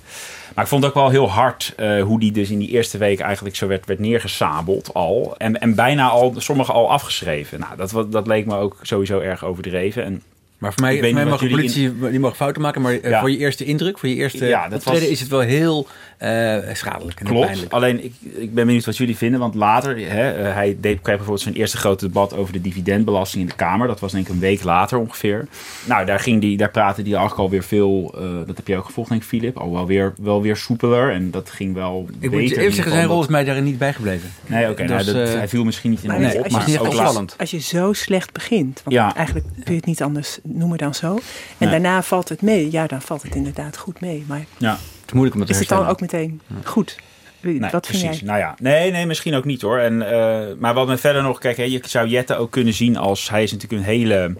[0.56, 2.98] Maar ik vond het ook wel heel hard uh, hoe die dus in die eerste
[2.98, 5.34] week eigenlijk zo werd, werd neergesabeld al.
[5.38, 7.60] En, en bijna al, sommigen al afgeschreven.
[7.60, 10.04] Nou, dat, dat leek me ook sowieso erg overdreven.
[10.04, 10.22] En
[10.58, 12.10] maar voor mij, voor mij mag de politie in...
[12.10, 13.20] die mag fouten maken, maar ja.
[13.20, 15.10] voor je eerste indruk, voor je eerste ja, dat optreden was...
[15.10, 15.86] is het wel heel
[16.22, 17.72] uh, schadelijk en Klopt, pijnlijk.
[17.72, 21.02] alleen ik, ik ben benieuwd wat jullie vinden, want later, hè, uh, hij deed, kreeg
[21.02, 23.88] bijvoorbeeld zijn eerste grote debat over de dividendbelasting in de Kamer.
[23.88, 25.48] Dat was denk ik een week later ongeveer.
[25.84, 28.84] Nou, daar, ging die, daar praatte hij eigenlijk alweer veel, uh, dat heb je ook
[28.84, 32.30] gevolgd denk ik Filip, al wel weer, wel weer soepeler en dat ging wel Ik
[32.30, 34.30] moet je even zeggen, zijn rol is mij daar niet bijgebleven.
[34.46, 36.70] Nee, oké, okay, dus, nou, hij viel misschien niet in maar de nee, op, maar
[36.70, 39.14] je, ook als, als je zo slecht begint, want ja.
[39.14, 41.14] eigenlijk kun je het niet anders noemen dan zo.
[41.14, 41.20] En
[41.58, 41.70] nee.
[41.70, 42.70] daarna valt het mee.
[42.70, 44.24] Ja, dan valt het inderdaad goed mee.
[44.26, 44.70] Maar ja.
[44.70, 46.96] het is moeilijk om het te Is het dan ook meteen goed?
[47.40, 48.00] Nee, wat precies.
[48.00, 48.26] vind jij?
[48.26, 49.78] Nou ja, nee, nee, misschien ook niet hoor.
[49.78, 52.96] En, uh, maar wat me verder nog, kijk, hè, je zou Jette ook kunnen zien
[52.96, 54.34] als hij is natuurlijk een hele.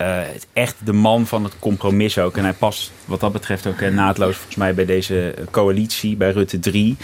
[0.00, 0.20] Uh,
[0.52, 2.36] echt de man van het compromis ook.
[2.36, 6.30] En hij past wat dat betreft ook uh, naadloos volgens mij bij deze coalitie, bij
[6.30, 6.96] Rutte 3.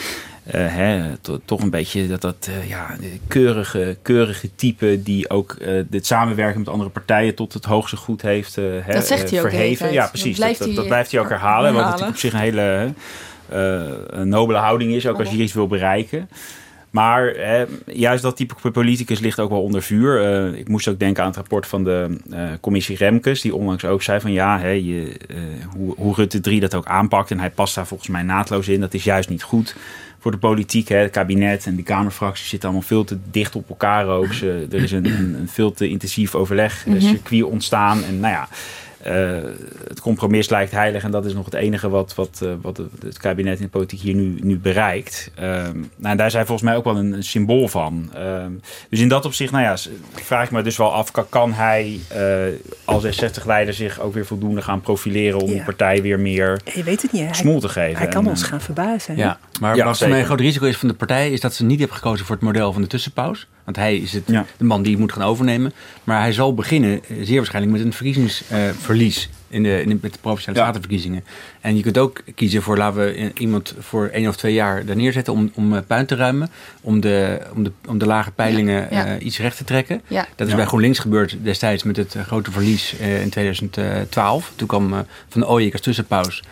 [0.46, 2.96] Uh, hè, to, toch een beetje dat, dat uh, ja,
[3.28, 8.22] keurige, keurige type die ook uh, dit samenwerken met andere partijen tot het hoogste goed
[8.22, 9.86] heeft hè, dat zegt hij verheven.
[9.86, 10.38] Ook ja, precies.
[10.38, 11.74] Dat, dat, dat, blijft hij ook herhalen.
[11.74, 11.74] herhalen.
[11.74, 12.92] Wat natuurlijk op zich een hele
[14.24, 16.28] nobele houding is, ook als je iets wil bereiken.
[16.90, 17.36] Maar
[17.86, 20.22] juist dat type politicus ligt ook wel onder vuur.
[20.52, 23.84] Uh, ik moest ook denken aan het rapport van de uh, commissie Remkes, die onlangs
[23.84, 25.36] ook zei van ja, hè, je, uh,
[25.76, 27.30] hoe, hoe Rutte 3 dat ook aanpakt.
[27.30, 28.80] En hij past daar volgens mij naadloos in.
[28.80, 29.74] Dat is juist niet goed
[30.22, 30.88] voor de politiek.
[30.88, 30.96] Hè.
[30.96, 34.32] Het kabinet en die Kamerfracties zitten allemaal veel te dicht op elkaar ook.
[34.32, 37.00] Ze, er is een, een, een, veel te intensief overleg, mm -hmm.
[37.00, 38.04] circuit ontstaan.
[38.04, 38.48] En nou ja,
[39.06, 39.38] uh,
[39.88, 43.18] het compromis lijkt heilig en dat is nog het enige wat, wat, uh, wat het
[43.18, 45.30] kabinet in de politiek hier nu, nu bereikt.
[45.40, 45.72] Uh, nou,
[46.02, 48.10] en daar zijn volgens mij ook wel een, een symbool van.
[48.14, 48.52] Ehm,
[48.88, 49.76] dus in dat opzicht, nou ja,
[50.12, 52.20] vraag ik me dus wel af, kan, kan hij eh,
[52.84, 55.56] als S60-leider zich ook weer voldoende gaan profileren om ja.
[55.56, 57.98] de partij weer meer Je weet het niet, smoel te geven?
[57.98, 59.16] Hij kan en, ons gaan verbazen.
[59.16, 61.54] Ja, maar ja, wat voor mij een groot risico is van de partij, is dat
[61.54, 63.46] ze niet hebben gekozen voor het model van de tussenpauze.
[63.64, 64.46] Want hij is het, ja.
[64.56, 65.72] de man die moet gaan overnemen.
[66.04, 69.28] Maar hij zal beginnen, zeer waarschijnlijk, met een verkiezingsverlies.
[69.28, 70.64] Uh, in de, in de, met de provinciale ja.
[70.64, 71.24] statenverkiezingen.
[71.60, 74.96] En je kunt ook kiezen voor, laten we iemand voor één of twee jaar daar
[74.96, 76.50] neerzetten om, om uh, puin te ruimen.
[76.80, 79.06] Om de, om de, om de lage peilingen ja.
[79.06, 79.16] Ja.
[79.16, 80.02] Uh, iets recht te trekken.
[80.36, 84.52] Dat is bij GroenLinks gebeurd destijds met het grote verlies in 2012.
[84.56, 84.94] Toen kwam
[85.28, 86.42] Van Ooyek als tussenpauze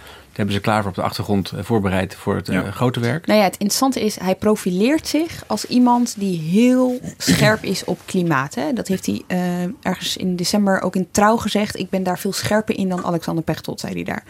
[0.40, 2.64] hebben ze klaar voor op de achtergrond voorbereid voor het ja.
[2.64, 3.26] uh, grote werk.
[3.26, 7.98] Nou ja, het interessante is, hij profileert zich als iemand die heel scherp is op
[8.04, 8.54] klimaat.
[8.54, 8.72] Hè?
[8.72, 9.38] Dat heeft hij uh,
[9.82, 11.78] ergens in december ook in Trouw gezegd.
[11.78, 14.24] Ik ben daar veel scherper in dan Alexander Pechtold, zei hij daar.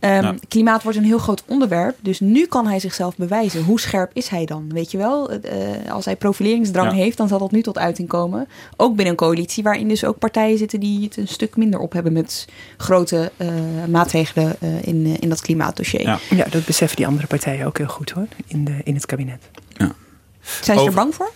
[0.00, 0.34] Um, ja.
[0.48, 1.96] Klimaat wordt een heel groot onderwerp.
[2.00, 3.64] Dus nu kan hij zichzelf bewijzen.
[3.64, 4.72] Hoe scherp is hij dan?
[4.72, 5.38] Weet je wel, uh,
[5.88, 6.96] als hij profileringsdrang ja.
[6.96, 8.48] heeft, dan zal dat nu tot uiting komen.
[8.76, 11.92] Ook binnen een coalitie waarin dus ook partijen zitten die het een stuk minder op
[11.92, 12.44] hebben met
[12.76, 13.48] grote uh,
[13.88, 16.02] maatregelen uh, in, in dat klimaatdossier.
[16.02, 16.18] Ja.
[16.30, 16.44] ja.
[16.50, 19.50] dat beseffen die andere partijen ook heel goed hoor, in, de, in het kabinet.
[19.76, 19.92] Ja.
[20.40, 20.86] Zijn ze Over...
[20.86, 21.30] er bang voor?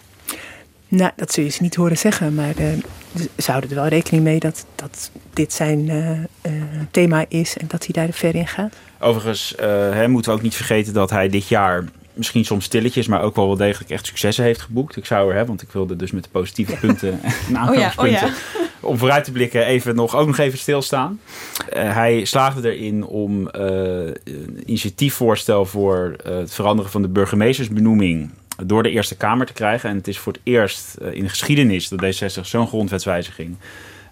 [0.88, 2.54] Nou, dat zul je ze niet horen zeggen, maar
[3.38, 7.66] ze houden er wel rekening mee dat, dat dit zijn uh, uh, thema is en
[7.68, 8.74] dat hij daar ver in gaat.
[9.00, 13.06] Overigens uh, hè, moeten we ook niet vergeten dat hij dit jaar misschien soms stilletjes,
[13.06, 14.96] maar ook wel wel degelijk echt successen heeft geboekt.
[14.96, 18.20] Ik zou er, hè, want ik wilde dus met de positieve punten en aanknopingspunten oh
[18.20, 18.30] ja, oh
[18.80, 18.88] ja.
[18.88, 21.20] om vooruit te blikken even nog, ook nog even stilstaan.
[21.74, 28.30] hij slaagde erin om een initiatiefvoorstel voor het veranderen van de burgemeestersbenoeming
[28.66, 29.90] door de Eerste Kamer te krijgen.
[29.90, 33.56] En het is voor het eerst in de geschiedenis dat D66 zo'n grondwetswijziging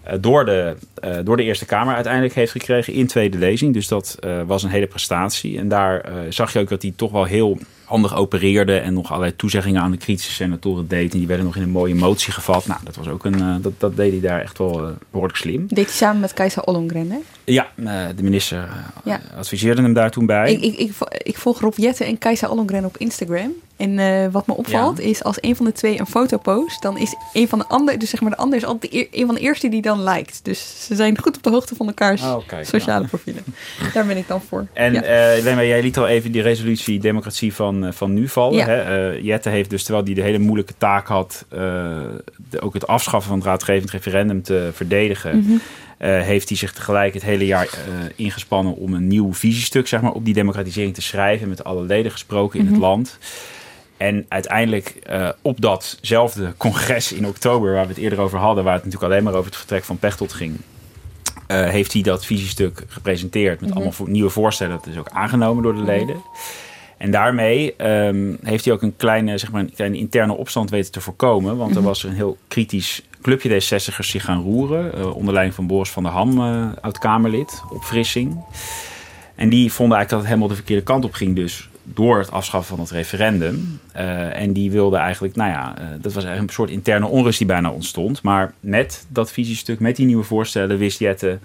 [0.07, 3.73] uh, door, de, uh, door de Eerste Kamer uiteindelijk heeft gekregen in tweede lezing.
[3.73, 5.57] Dus dat was een hele prestatie.
[5.57, 9.35] En daar zag je ook dat hij toch wel heel handig opereerde en nog allerlei
[9.35, 11.13] toezeggingen aan de kritische senatoren deed.
[11.13, 12.67] En die werden nog in een mooie motie gevat.
[12.67, 15.65] Nou, dat was ook een, dat, dat deed hij daar echt wel behoorlijk slim.
[15.67, 17.17] Deed hij samen met Kajsa Ollongren, hè?
[17.43, 17.67] Ja,
[18.15, 18.69] de minister
[19.03, 19.21] ja.
[19.37, 20.51] adviseerde hem daar toen bij.
[20.51, 23.51] Ik, ik, ik, ik volg Rob Jetten en Kajsa Ollongren op Instagram.
[23.77, 25.03] En uh, wat me opvalt ja.
[25.03, 27.97] is als een van de twee een foto post, dan is een van de andere,
[27.97, 30.39] dus zeg maar de ander is altijd de, een van de eerste die dan liked.
[30.43, 33.43] Dus ze zijn goed op de hoogte van elkaars oh, kijk, sociale profielen.
[33.93, 34.67] Daar ben ik dan voor.
[34.73, 35.35] En ja.
[35.37, 38.65] uh, Lema, jij liet al even die resolutie democratie van, uh, van nu vallen.
[38.65, 39.11] Hè?
[39.13, 43.29] Uh, Jette heeft dus, terwijl hij de hele moeilijke taak had, de, ook het afschaffen
[43.29, 45.35] van het raadgevend referendum te verdedigen.
[45.35, 45.61] Mm -hmm.
[45.99, 50.01] Uh, heeft hij zich tegelijk het hele jaar uh, ingespannen om een nieuw visiestuk zeg
[50.01, 51.49] maar, op die democratisering te schrijven.
[51.49, 52.81] Met alle leden gesproken in mm -hmm.
[52.81, 53.17] het land.
[53.97, 58.73] En uiteindelijk uh, op datzelfde congres in oktober, waar we het eerder over hadden, waar
[58.73, 60.57] het natuurlijk alleen maar over het vertrek van Pechtold ging,
[61.47, 63.85] heeft hij dat visiestuk gepresenteerd met mm -hmm.
[63.85, 64.75] allemaal nieuwe voorstellen.
[64.75, 66.15] Dat is ook aangenomen door de leden.
[66.15, 66.66] Mm -hmm.
[66.97, 70.91] En daarmee um, heeft hij ook een kleine, zeg maar, een kleine interne opstand weten
[70.91, 71.57] te voorkomen.
[71.57, 74.97] Want er was een heel kritisch clubje D66'ers zich gaan roeren.
[74.97, 76.39] Uh, onder leiding van Boris van der Ham,
[76.81, 78.43] oud-Kamerlid, opfrissing.
[79.35, 81.35] En die vonden eigenlijk dat het helemaal de verkeerde kant op ging.
[81.35, 83.79] Dus door het afschaffen van het referendum.
[83.95, 87.37] Uh, en die wilde eigenlijk, nou ja, uh, dat was eigenlijk een soort interne onrust
[87.37, 88.21] die bijna ontstond.
[88.21, 91.39] Maar met dat visiestuk, met die nieuwe voorstellen, wist Jette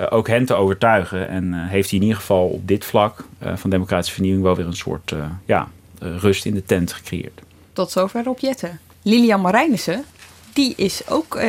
[0.00, 1.28] uh, ook hen te overtuigen.
[1.28, 3.24] En heeft hij in ieder geval op dit vlak
[3.54, 5.68] van democratische vernieuwing wel weer een soort ja,
[5.98, 7.40] rust in de tent gecreëerd.
[7.72, 8.70] Tot zover op Jette.
[9.02, 10.04] Lilian Marijnissen,
[10.52, 11.40] die is ook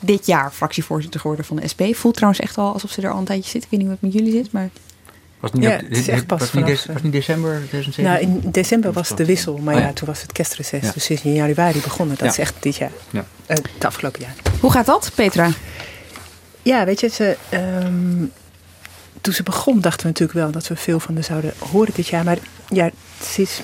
[0.00, 1.82] dit jaar fractievoorzitter geworden van de SP.
[1.92, 3.64] Voelt trouwens echt al alsof ze er al een tijdje zit.
[3.64, 4.70] Ik weet niet hoe het met jullie zit, maar...
[5.40, 8.04] Was niet, ja, het is echt pas was, vanaf, niet, was niet december 2007?
[8.04, 9.86] Nou, in december was de wissel, maar oh, ja.
[9.86, 9.92] ja.
[9.92, 10.82] toen was het kerstreces.
[10.82, 10.92] Ja.
[10.92, 12.16] Dus sinds in januari begonnen.
[12.16, 12.32] Dat ja.
[12.32, 12.90] is echt dit jaar.
[13.10, 13.24] Ja.
[13.46, 14.34] Uh, het afgelopen jaar.
[14.60, 15.50] Hoe gaat dat, Petra?
[16.66, 17.36] Ja, weet je, ze,
[17.84, 18.32] um,
[19.20, 22.06] toen ze begon dachten we natuurlijk wel dat we veel van haar zouden horen dit
[22.06, 22.24] jaar.
[22.24, 22.38] Maar
[22.68, 23.60] ja, het is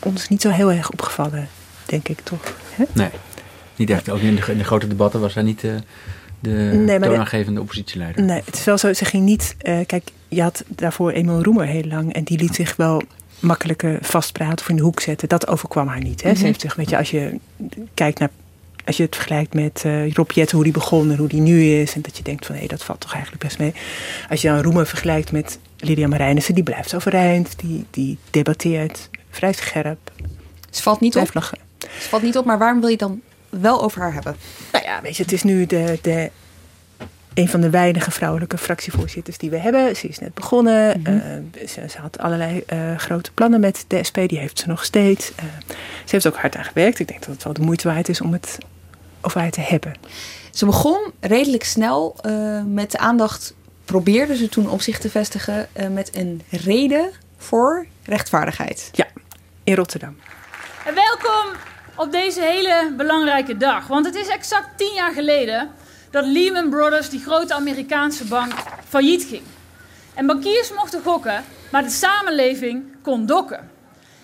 [0.00, 1.48] ons niet zo heel erg opgevallen,
[1.86, 2.54] denk ik toch?
[2.70, 2.84] Hè?
[2.92, 3.10] Nee,
[3.76, 4.08] niet echt.
[4.10, 5.64] Ook in de, in de grote debatten was hij niet...
[5.64, 5.74] Uh,
[6.40, 8.24] de nee, toonaangevende oppositieleider.
[8.24, 9.56] Nee, het is wel zo, ze ging niet...
[9.62, 13.02] Uh, kijk, je had daarvoor Emil Roemer heel lang en die liet zich wel
[13.40, 15.28] makkelijker vastpraten of in de hoek zetten.
[15.28, 16.22] Dat overkwam haar niet.
[16.22, 16.28] Hè?
[16.28, 16.40] Mm -hmm.
[16.40, 17.38] Ze heeft zich, weet je, als je
[17.94, 18.30] kijkt naar...
[18.88, 21.62] Als je het vergelijkt met uh, Rob Jette, hoe die begon en hoe die nu
[21.62, 21.94] is.
[21.94, 23.74] En dat je denkt van, hé, dat valt toch eigenlijk best mee.
[24.30, 27.58] Als je dan Roemer vergelijkt met Lydia Marijnissen, die blijft overeind.
[27.58, 30.12] Die, die debatteert vrij scherp.
[30.70, 31.30] Ze valt niet op.
[31.78, 34.36] Ze valt niet op, maar waarom wil je dan wel over haar hebben?
[34.72, 36.30] Nou ja, weet je, het is nu de, de,
[37.34, 39.96] een van de weinige vrouwelijke fractievoorzitters die we hebben.
[39.96, 41.00] Ze is net begonnen.
[41.00, 41.12] Mhm.
[41.12, 44.18] Uh, ze, ze, had allerlei uh, grote plannen met de SP.
[44.26, 45.30] Die heeft ze nog steeds.
[45.30, 45.36] Uh,
[46.04, 46.98] ze heeft ook hard aan gewerkt.
[46.98, 48.58] Ik denk dat het wel de moeite waard is om het
[49.20, 49.94] over haar te hebben.
[50.52, 52.16] Ze begon redelijk snel
[52.66, 53.54] met de aandacht.
[53.84, 58.90] Probeerde ze toen op zich te vestigen met een reden voor rechtvaardigheid.
[58.92, 59.06] Ja,
[59.64, 60.16] in Rotterdam.
[60.84, 61.56] En welkom
[61.96, 63.86] op deze hele belangrijke dag.
[63.86, 65.70] Want het is exact tien jaar geleden
[66.10, 68.52] dat Lehman Brothers, die grote Amerikaanse bank,
[68.88, 69.42] failliet ging.
[70.14, 73.70] En bankiers mochten gokken, maar de samenleving kon dokken.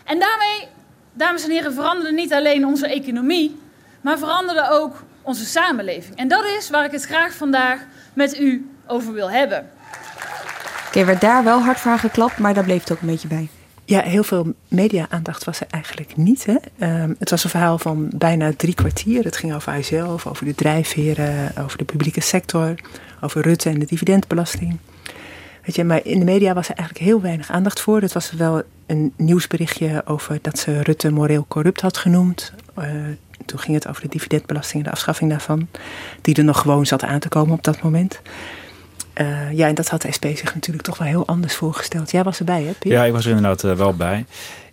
[0.05, 0.69] En daarmee,
[1.13, 3.61] dames en heren, veranderde niet alleen onze economie,
[4.05, 6.17] maar veranderde ook onze samenleving.
[6.17, 7.81] En dat is waar ik het graag vandaag
[8.13, 9.59] met u over wil hebben.
[9.59, 13.29] Oké, okay, werd daar wel hard voor geklapt, maar daar bleef het ook een beetje
[13.29, 13.49] bij.
[13.85, 16.47] Ja, heel veel media-aandacht was er eigenlijk niet.
[16.47, 16.57] Hè?
[17.03, 19.25] Um, het was een verhaal van bijna drie kwartier.
[19.25, 22.75] Het ging over haarzelf, over de drijfveren, over de publieke sector,
[23.21, 24.79] over Rutte en de dividendbelasting.
[25.65, 28.01] Weet je, maar in de media was er eigenlijk heel weinig aandacht voor.
[28.01, 32.53] Het was wel een nieuwsberichtje over dat ze Rutte moreel corrupt had genoemd.
[32.79, 32.85] Uh,
[33.47, 35.69] toen ging het over de dividendbelasting en de afschaffing daarvan.
[36.21, 38.21] Die er nog gewoon zat aan te komen op dat moment.
[39.21, 42.11] Uh, ja, en dat had de SP zich natuurlijk toch wel heel anders voorgesteld.
[42.11, 42.93] Jij was erbij, hè, Pier?
[42.93, 44.25] Ja, ik was er inderdaad uh, wel bij.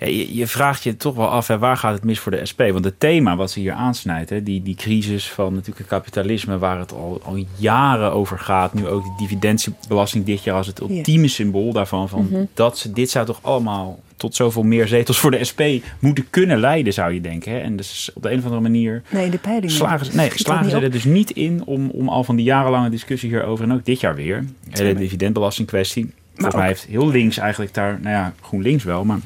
[0.06, 2.62] Je, je, vraagt je toch wel af, hè, waar gaat het mis voor de SP?
[2.72, 6.58] Want het thema wat ze hier aansnijdt, hè, die, die crisis van natuurlijk het kapitalisme...
[6.58, 8.74] waar het al, al jaren over gaat.
[8.74, 11.30] Nu ook die dividendbelasting dit jaar als het ultieme ja.
[11.30, 12.10] symbool daarvan.
[12.10, 12.30] Van Mhm.
[12.30, 12.48] mm -hmm.
[12.54, 15.62] dat ze, dit zou toch allemaal tot zoveel meer zetels voor de SP
[16.00, 17.52] moeten kunnen leiden, zou je denken.
[17.52, 17.60] Hè?
[17.60, 20.70] En dus op de een of andere manier nee, de peilingen slagen ze, nee, slagen
[20.70, 23.86] ze er dus niet in om, om al van die jarenlange discussie hierover en ook
[23.86, 24.46] dit jaar weer.
[24.74, 26.14] De dividendbelastingkwestie.
[26.34, 29.20] Volgens mij heeft heel links eigenlijk daar, nou ja, GroenLinks wel, maar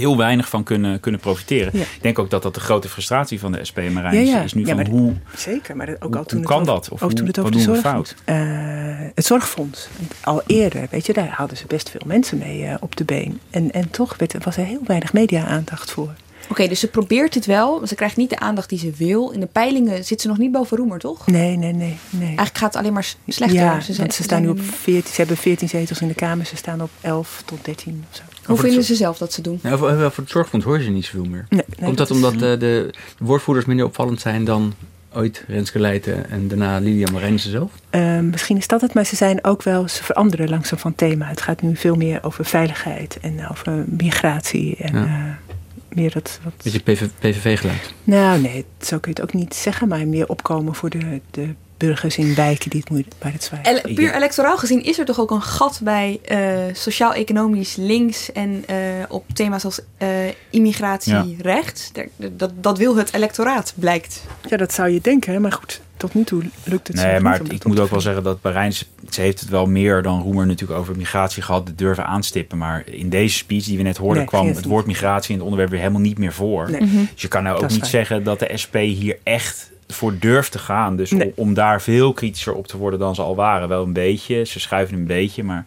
[0.00, 1.70] heel weinig van kunnen, kunnen profiteren.
[1.74, 1.80] Ja.
[1.80, 4.42] Ik denk ook dat dat de grote frustratie van de SP en Marijn ja, ja.
[4.42, 6.88] is nu van maar, hoe, zeker, maar ook hoe, al toen hoe kan het dat?
[6.88, 8.38] Of ook hoe, toen het over de doen we zorgfonds, fout?
[8.38, 9.88] Uh, het zorgfonds,
[10.20, 13.40] al eerder, weet je, daar hadden ze best veel mensen mee uh, op de been.
[13.50, 16.12] En, en toch werd, was er heel weinig media-aandacht voor.
[16.50, 18.92] Oké, okay, dus ze probeert het wel, maar ze krijgt niet de aandacht die ze
[18.96, 19.30] wil.
[19.30, 21.26] In de peilingen zit ze nog niet boven Roemer, toch?
[21.26, 21.98] Nee, nee, nee.
[22.10, 22.26] nee.
[22.26, 23.58] Eigenlijk gaat het alleen maar slechter.
[23.58, 26.46] Ja, ze, zijn, ze staan nu op 14, ze hebben 14 zetels in de Kamer,
[26.46, 28.22] ze staan op 11 tot 13 of zo.
[28.50, 29.58] Hoe over vinden ze zelf dat ze doen?
[29.62, 31.46] Nou, voor, voor het zorgfonds hoor je ze niet zoveel meer.
[31.48, 34.74] Nee, nee, Komt dat, dat omdat de, de woordvoerders minder opvallend zijn dan
[35.14, 37.70] ooit Renske Leijten en daarna Lydia Marijnissen zelf?
[37.90, 41.26] Uh, misschien is dat het, maar ze zijn ook wel, ze veranderen langzaam van thema.
[41.26, 45.04] Het gaat nu veel meer over veiligheid en over migratie en ja.
[45.04, 45.54] uh,
[45.88, 46.40] meer dat...
[46.42, 46.52] Wat...
[46.62, 47.94] Beetje PV, PVV-geluid?
[48.04, 51.48] Nou nee, zo kun je het ook niet zeggen, maar meer opkomen voor de, de
[51.80, 53.60] burgers in wijken die het moeilijk bij het zwaar.
[53.62, 58.64] Ele puur electoraal gezien is er toch ook een gat bij uh, sociaal-economisch links en
[58.70, 58.76] uh,
[59.08, 60.08] op thema's als uh,
[60.50, 61.24] immigratie ja.
[61.38, 61.92] rechts.
[62.16, 64.26] Dat, dat wil het electoraat, blijkt.
[64.48, 67.52] Ja, dat zou je denken, maar goed, tot nu toe lukt het nee, maar niet
[67.52, 70.80] ik moet ook wel zeggen dat Bahrein, ze heeft het wel meer dan Roemer natuurlijk
[70.80, 72.58] over migratie gehad, de durven aanstippen.
[72.58, 75.34] Maar in deze speech die we net hoorden, Nee, kwam het het woord migratie in
[75.34, 76.70] het onderwerp weer helemaal niet meer voor.
[76.70, 76.80] Nee.
[76.80, 77.04] Mhm.
[77.12, 77.90] Dus je kan nou ook Dat niet waar.
[77.90, 80.96] zeggen dat de SP hier echt voor durft te gaan.
[80.96, 83.68] Dus om, om daar veel kritischer op te worden dan ze al waren.
[83.68, 85.64] Wel een beetje, ze schuiven een beetje, maar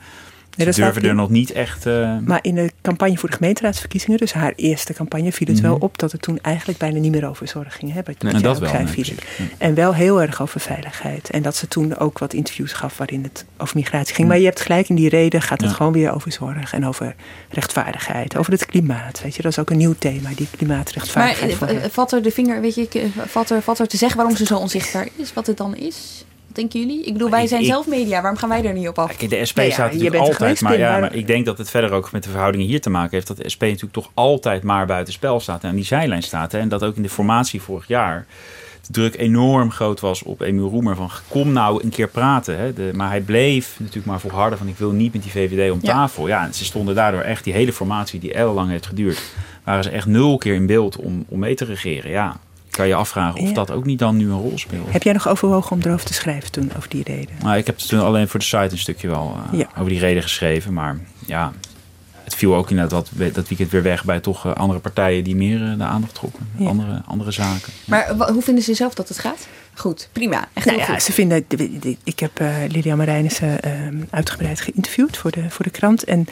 [0.57, 1.85] Nee, dat ze durven er nog niet echt...
[1.85, 5.73] eh, Maar in de campagne voor de gemeenteraadsverkiezingen, dus haar eerste campagne, viel het wel
[5.75, 5.83] Mhm.
[5.83, 7.93] op dat het toen eigenlijk bijna niet meer over zorg ging.
[7.93, 9.49] Hè, wat Nee, dat wel, zei, nee.
[9.57, 11.29] En wel heel erg over veiligheid.
[11.29, 14.27] En dat ze toen ook wat interviews gaf waarin het over migratie ging.
[14.27, 15.75] Maar je hebt gelijk, in die reden gaat het Ja.
[15.75, 17.15] gewoon weer over zorg en over
[17.49, 18.37] rechtvaardigheid.
[18.37, 19.21] Over het klimaat.
[19.21, 21.53] Weet je, dat is ook een nieuw thema, die Maar klimaatrechtvaardigheid.
[21.53, 24.17] voor eh, valt er de vinger, weet je, eh, valt er, valt er te zeggen
[24.17, 25.33] waarom ze zo onzichtbaar is?
[25.33, 26.25] Wat het dan is?
[26.53, 27.03] Denken jullie?
[27.05, 28.21] Ik bedoel, wij ik- zijn ik- zelf media.
[28.21, 29.15] Waarom gaan wij er niet op af?
[29.17, 31.15] Kijk, de SP Nou ja, staat je natuurlijk bent er altijd, geweest, maar, ja, maar-
[31.15, 33.49] ik denk dat het verder ook met de verhoudingen hier te maken heeft dat de
[33.53, 36.51] SP natuurlijk toch altijd maar buiten spel staat en aan die zijlijn staat.
[36.51, 38.25] Hè, en dat ook in de formatie vorig jaar
[38.87, 42.57] de druk enorm groot was op Emiel Roemer van kom nou een keer praten.
[42.57, 42.73] Hè.
[42.73, 45.79] De, maar hij bleef natuurlijk maar volharden van ik wil niet met die VVD om
[45.81, 45.91] Ja.
[45.93, 46.27] tafel.
[46.27, 49.21] Ja, en ze stonden daardoor echt die hele formatie die ellenlang heeft geduurd,
[49.63, 52.11] waren ze echt nul keer in beeld om, om mee te regeren.
[52.11, 52.37] Ja,
[52.73, 53.53] kan je afvragen of Ja.
[53.53, 54.91] dat ook niet dan nu een rol speelt.
[54.91, 57.35] Heb jij nog overwogen om erover te schrijven toen, over die reden?
[57.43, 59.67] Nou, ik heb toen alleen voor de site een stukje wel eh, Ja.
[59.77, 60.73] over die reden geschreven.
[60.73, 61.51] Maar ja,
[62.23, 65.35] het viel ook inderdaad dat, dat weekend weer weg bij toch eh, andere partijen die
[65.35, 66.47] meer eh, de aandacht trokken.
[66.57, 66.67] Ja.
[66.67, 67.73] Andere, andere zaken.
[67.85, 69.47] Maar hoe vinden ze zelf dat het gaat?
[69.75, 70.47] Goed, prima.
[70.53, 71.03] Echt Nou heel ja, goed.
[71.03, 71.45] ze vinden.
[71.47, 76.03] de- de- Ik heb eh Lilian Marijnissen ehm, uitgebreid geïnterviewd voor de, voor de krant.
[76.03, 76.27] En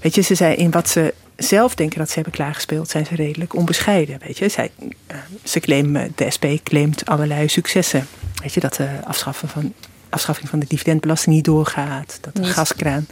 [0.00, 3.14] weet je, ze zei in wat ze zelf denken dat ze hebben klaargespeeld, zijn ze
[3.14, 4.18] redelijk onbescheiden.
[4.26, 4.70] Weet je, Zij,
[5.06, 8.06] eh, ze claimen, de SP claimt allerlei successen.
[8.42, 9.72] Weet je, dat de afschaffen van,
[10.08, 13.06] afschaffing van de dividendbelasting niet doorgaat, dat de gaskraan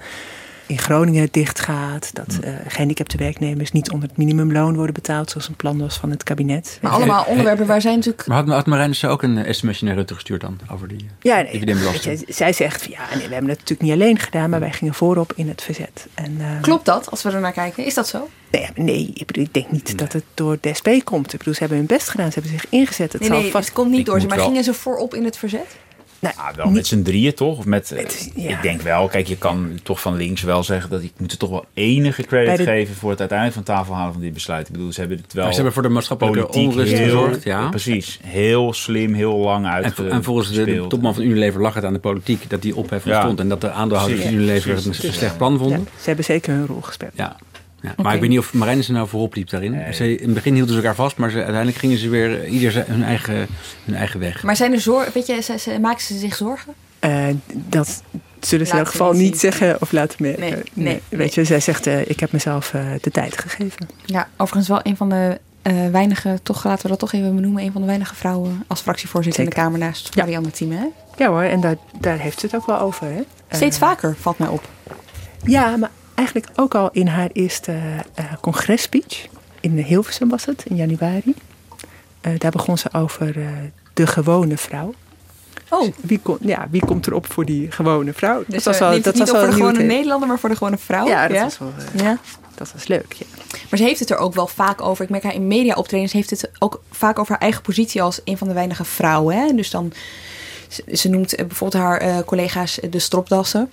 [0.66, 2.10] in Groningen dicht gaat.
[2.12, 6.10] Dat uh, gehandicapte werknemers niet onder het minimumloon worden betaald, zoals een plan was van
[6.10, 6.78] het kabinet.
[6.82, 8.26] Maar allemaal onderwerpen waar zij natuurlijk.
[8.26, 12.24] Maar had, had Marijnissen ook een sms'je naar Rutte gestuurd dan over die ja, nee,
[12.28, 15.32] Zij zegt, ja, nee, we hebben het natuurlijk niet alleen gedaan, maar wij gingen voorop
[15.36, 16.06] in het verzet.
[16.14, 17.84] En, uh, Klopt dat, als we er naar kijken?
[17.84, 18.28] Is dat zo?
[18.50, 21.32] Nee, nee ik, bedoel, ik denk niet dat het door de SP komt.
[21.32, 23.12] Ik bedoel, ze hebben hun best gedaan, ze hebben zich ingezet.
[23.12, 23.64] Het nee, nee, vast...
[23.64, 25.76] het komt niet door ze, maar gingen ze voorop in het verzet?
[26.24, 27.58] Nou, ah, wel met z'n drieën toch?
[27.58, 27.94] Of met,
[28.34, 31.38] Ik denk wel, kijk, je kan toch van links wel zeggen dat ik moet er
[31.38, 34.66] toch wel enige credit geven voor het uiteindelijk van tafel halen van dit besluit.
[34.66, 35.42] Ik bedoel, ze hebben het wel.
[35.42, 37.68] Maar ze hebben voor de maatschappelijke onrust gezorgd, ja.
[37.68, 39.98] Precies, heel slim, heel lang uit.
[39.98, 43.02] En, en volgens de, topman van Unilever lag het aan de politiek dat die ophef
[43.02, 45.88] stond en dat de aandeelhouders van Unilever het een slecht plan vonden.
[45.98, 47.12] ze hebben zeker hun rol gespeeld.
[47.14, 47.36] Ja.
[47.84, 49.94] Ja, maar ik weet niet of Marijn nou voorop liep daarin.
[49.94, 52.52] Ze, in het begin hielden ze elkaar vast, maar ze, uiteindelijk gingen ze weer eh,
[52.52, 53.46] ieder hun eigen,
[53.84, 54.42] hun eigen weg.
[54.42, 56.74] Maar zijn er zorgen, weet je, ze, ze, maken ze zich zorgen?
[57.00, 58.02] Uh, dat
[58.40, 60.50] zullen ze in elk geval niet zeggen of laten merken.
[60.50, 63.88] Nee, nee, weet je, zij zegt, uh, ik heb mezelf uh, de tijd gegeven.
[64.04, 65.40] Ja, overigens wel een van de
[65.90, 69.42] weinige, toch laten we dat toch even benoemen, een van de weinige vrouwen als fractievoorzitter
[69.42, 70.74] in de Kamer naast Marianne Thieme.
[70.74, 70.86] Hè?
[71.16, 73.06] Ja hoor, en daar, daar heeft ze het ook wel over.
[73.06, 73.22] Hè?
[73.48, 74.68] Steeds vaker, valt mij op.
[75.42, 77.72] Ja, maar eigenlijk ook al in haar eerste
[78.18, 79.26] uh, congresspeech.
[79.60, 81.34] In Hilversum was het, in januari.
[82.26, 83.48] Uh, daar begon ze over uh,
[83.94, 84.94] de gewone vrouw.
[85.68, 85.80] Oh.
[85.80, 88.44] Dus wie, kon, ja, wie komt erop voor die gewone vrouw?
[88.46, 90.78] Dus dat was wel, dat was wel voor de gewone Nederlander, maar voor de gewone
[90.78, 91.06] vrouw?
[91.06, 92.18] Ja, dat, Was, wel, ja?
[92.54, 93.12] dat was leuk.
[93.12, 93.26] Ja.
[93.70, 95.04] Maar ze heeft het er ook wel vaak over.
[95.04, 98.20] Ik merk haar in media optredens heeft het ook vaak over haar eigen positie als
[98.24, 99.36] een van de weinige vrouwen.
[99.36, 99.54] Hè?
[99.54, 99.92] Dus dan,
[100.68, 103.70] ze, ze noemt bijvoorbeeld haar collega's de stropdassen.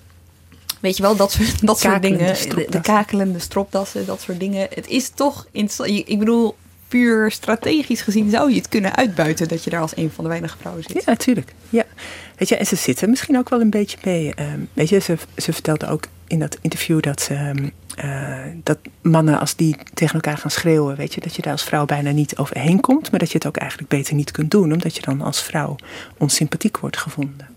[0.81, 2.35] Weet je wel, dat soort, dat soort dingen.
[2.49, 4.67] De, de, kakelende stropdassen, dat soort dingen.
[4.73, 6.55] Het is toch, ik bedoel,
[6.87, 10.29] puur strategisch gezien zou je het kunnen uitbuiten dat je daar als een van de
[10.29, 10.93] weinige vrouwen zit.
[10.93, 11.53] Ja, natuurlijk.
[11.69, 11.85] Ja.
[12.35, 14.33] Weet je, en ze zitten misschien ook wel een beetje mee.
[14.39, 17.53] Um, weet je, ze, ze vertelde ook in dat interview dat, ze,
[18.03, 21.63] uh, dat mannen als die tegen elkaar gaan schreeuwen, weet je, dat je daar als
[21.63, 24.73] vrouw bijna niet overheen komt, maar dat je het ook eigenlijk beter niet kunt doen,
[24.73, 25.75] omdat je dan als vrouw
[26.17, 27.49] onsympathiek wordt gevonden.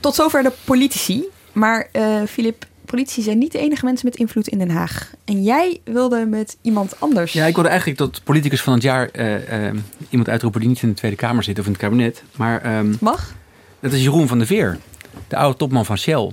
[0.00, 1.24] Tot zover de politici.
[1.52, 1.88] Maar
[2.26, 5.10] Filip, uh, politici zijn niet de enige mensen met invloed in Den Haag.
[5.24, 7.32] En jij wilde met iemand anders.
[7.32, 9.70] Ja, ik wilde eigenlijk tot politicus van het jaar uh, uh,
[10.10, 12.22] iemand uitroepen die niet in de Tweede Kamer zit of in het kabinet.
[12.36, 13.34] Maar, um, Mag?
[13.80, 14.78] Dat is Jeroen van der Veer,
[15.28, 16.32] de oude topman van Shell.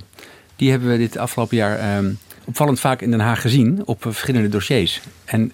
[0.56, 4.48] Die hebben we dit afgelopen jaar um, opvallend vaak in Den Haag gezien op verschillende
[4.48, 5.00] dossiers.
[5.24, 5.52] En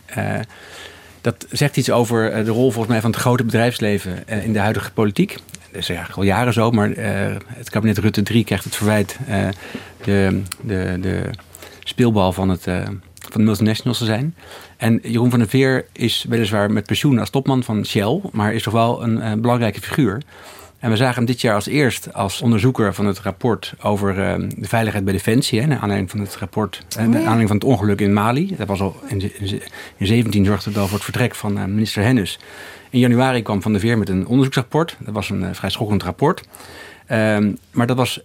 [1.21, 4.93] dat zegt iets over de rol volgens mij van het grote bedrijfsleven in de huidige
[4.93, 8.77] politiek dat is eigenlijk al jaren zo, maar uh, het kabinet Rutte 3 krijgt het
[8.77, 9.49] verwijt uh,
[10.05, 11.31] de, de, de
[11.85, 14.35] speelbal van, het, van de multinationals te zijn.
[14.77, 18.62] En Jeroen van der Veer is weliswaar met pensioen als topman van Shell, maar is
[18.62, 20.22] toch wel een, een belangrijke figuur.
[20.79, 24.14] En we zagen hem dit jaar als eerst als onderzoeker van het rapport over
[24.57, 25.61] de veiligheid bij Defensie.
[25.61, 27.09] Hè, naar aanleiding van het rapport, oh, ja.
[27.09, 28.55] naar aanleiding van het ongeluk in Mali.
[28.57, 29.62] Dat was al in, in,
[29.97, 32.39] in 17 zorgde het al voor het vertrek van minister Hennis.
[32.91, 34.97] In januari kwam Van der Veer met een onderzoeksrapport.
[34.99, 36.43] Dat was een uh, vrij schokkend rapport.
[37.11, 38.20] Um, maar dat was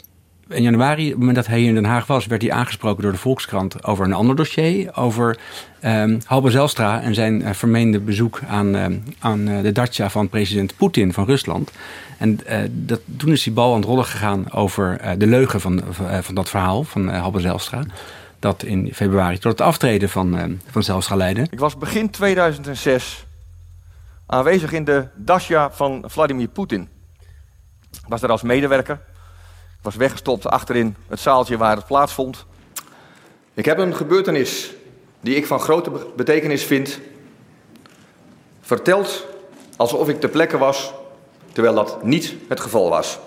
[0.48, 3.12] in januari, op het moment dat hij in Den Haag was, werd hij aangesproken door
[3.12, 4.96] de Volkskrant over een ander dossier.
[4.96, 5.38] Over
[5.86, 8.86] um, Halbe Zelstra en zijn uh, vermeende bezoek aan, uh,
[9.20, 11.72] aan de dacha van president Poetin van Rusland.
[12.18, 12.40] En
[12.72, 15.84] dat, toen is die bal aan het rollen gegaan over de leugen van,
[16.22, 17.84] van dat verhaal van Halbe Zelstra.
[18.40, 21.48] Dat in februari tot het aftreden van, van Zelstra leidde.
[21.50, 23.26] Ik was begin 2006
[24.32, 26.90] aanwezig in de dasja van Vladimir Poetin.
[27.92, 29.00] Ik was daar als medewerker.
[29.78, 32.46] Ik was weggestopt achterin het zaaltje waar het plaatsvond.
[33.54, 34.72] Ik heb een gebeurtenis
[35.20, 37.00] die ik van grote betekenis vind
[38.62, 39.26] verteld
[39.76, 40.94] alsof ik ter plekke was,
[41.52, 43.20] terwijl dat niet het geval was.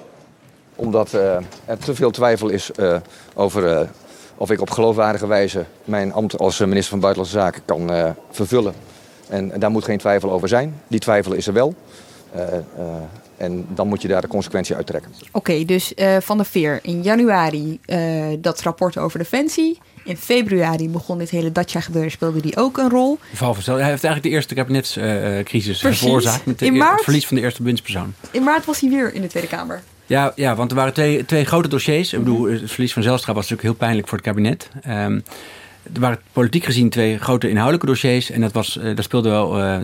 [0.74, 2.96] Omdat uh, er te veel twijfel is uh,
[3.34, 3.88] over uh,
[4.36, 8.93] of ik op geloofwaardige wijze mijn ambt als minister van Buitenlandse Zaken kan vervullen.
[9.28, 10.74] En, daar moet geen twijfel over zijn.
[10.88, 11.74] Die twijfel is er wel.
[12.36, 12.58] Uh, uh,
[13.36, 15.10] en dan moet je daar de consequentie uit trekken.
[15.18, 17.80] Oké, okay, dus uh, Van der Veer in januari
[18.38, 19.78] dat rapport over Defensie.
[20.04, 23.18] In februari begon dit hele Dacia gebeuren, speelde die ook een rol.
[23.38, 27.62] Hij heeft eigenlijk de eerste kabinetscrisis veroorzaakt met de, maart, het verlies van de eerste
[27.62, 28.14] bewindspersoon.
[28.30, 29.82] In maart was hij weer in de Tweede Kamer.
[30.06, 32.12] Ja, ja want er waren twee, twee grote dossiers.
[32.12, 34.70] Ik bedoel, het verlies van Zelstra was natuurlijk heel pijnlijk voor het kabinet.
[34.88, 35.24] Um,
[35.92, 38.30] er waren politiek gezien twee grote inhoudelijke dossiers.
[38.30, 39.58] En dat, was, uh, dat speelde wel.
[39.60, 39.78] Uh,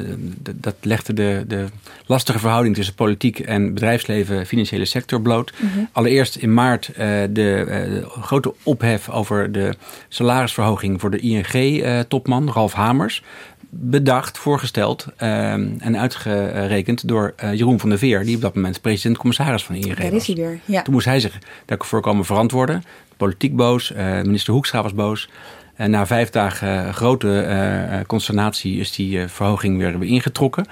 [0.54, 1.64] dat legde de, de
[2.06, 5.52] lastige verhouding tussen politiek en bedrijfsleven, financiële sector bloot.
[5.56, 5.88] Mm -hmm.
[5.92, 9.74] Allereerst in maart uh, de, de, grote ophef over de
[10.08, 13.22] salarisverhoging voor de ING-topman, Ralf Hamers.
[13.70, 18.80] bedacht, voorgesteld ehm, en uitgerekend door eh, Jeroen van der Veer, die op dat moment
[18.80, 20.20] president-commissaris van ING Daar was.
[20.20, 20.60] is hij weer.
[20.64, 20.82] Ja.
[20.82, 22.82] Toen moest hij zich daarvoor komen verantwoorden.
[23.16, 25.28] Politiek boos, eh, minister Hoekstra was boos.
[25.80, 30.66] En na vijf dagen eh, grote eh, eh, consternatie is die eh, verhoging weer, ingetrokken.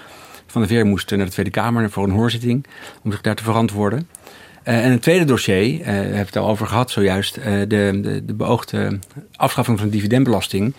[0.47, 2.67] Van der Veer moest naar de Tweede Kamer voor een hoorzitting
[3.03, 4.09] om zich daar te verantwoorden.
[4.63, 7.67] Eh, en een tweede dossier, eh we hebben het al over gehad zojuist, eh, de,
[8.03, 8.99] de, de beoogde
[9.37, 10.75] afschaffing van de dividendbelasting.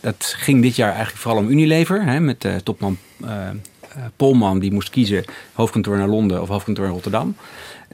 [0.00, 4.58] Dat ging dit jaar eigenlijk vooral om Unilever, hè, met eh, topman eh, eh, Polman
[4.58, 7.36] die moest kiezen hoofdkantoor naar Londen of hoofdkantoor in Rotterdam.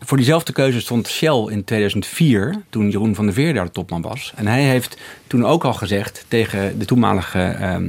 [0.04, 4.02] Voor diezelfde keuze stond Shell in 2004, toen Jeroen van der Veer daar de topman
[4.02, 4.32] was.
[4.36, 4.96] En hij heeft
[5.26, 7.88] toen ook al gezegd tegen de toenmalige ehm,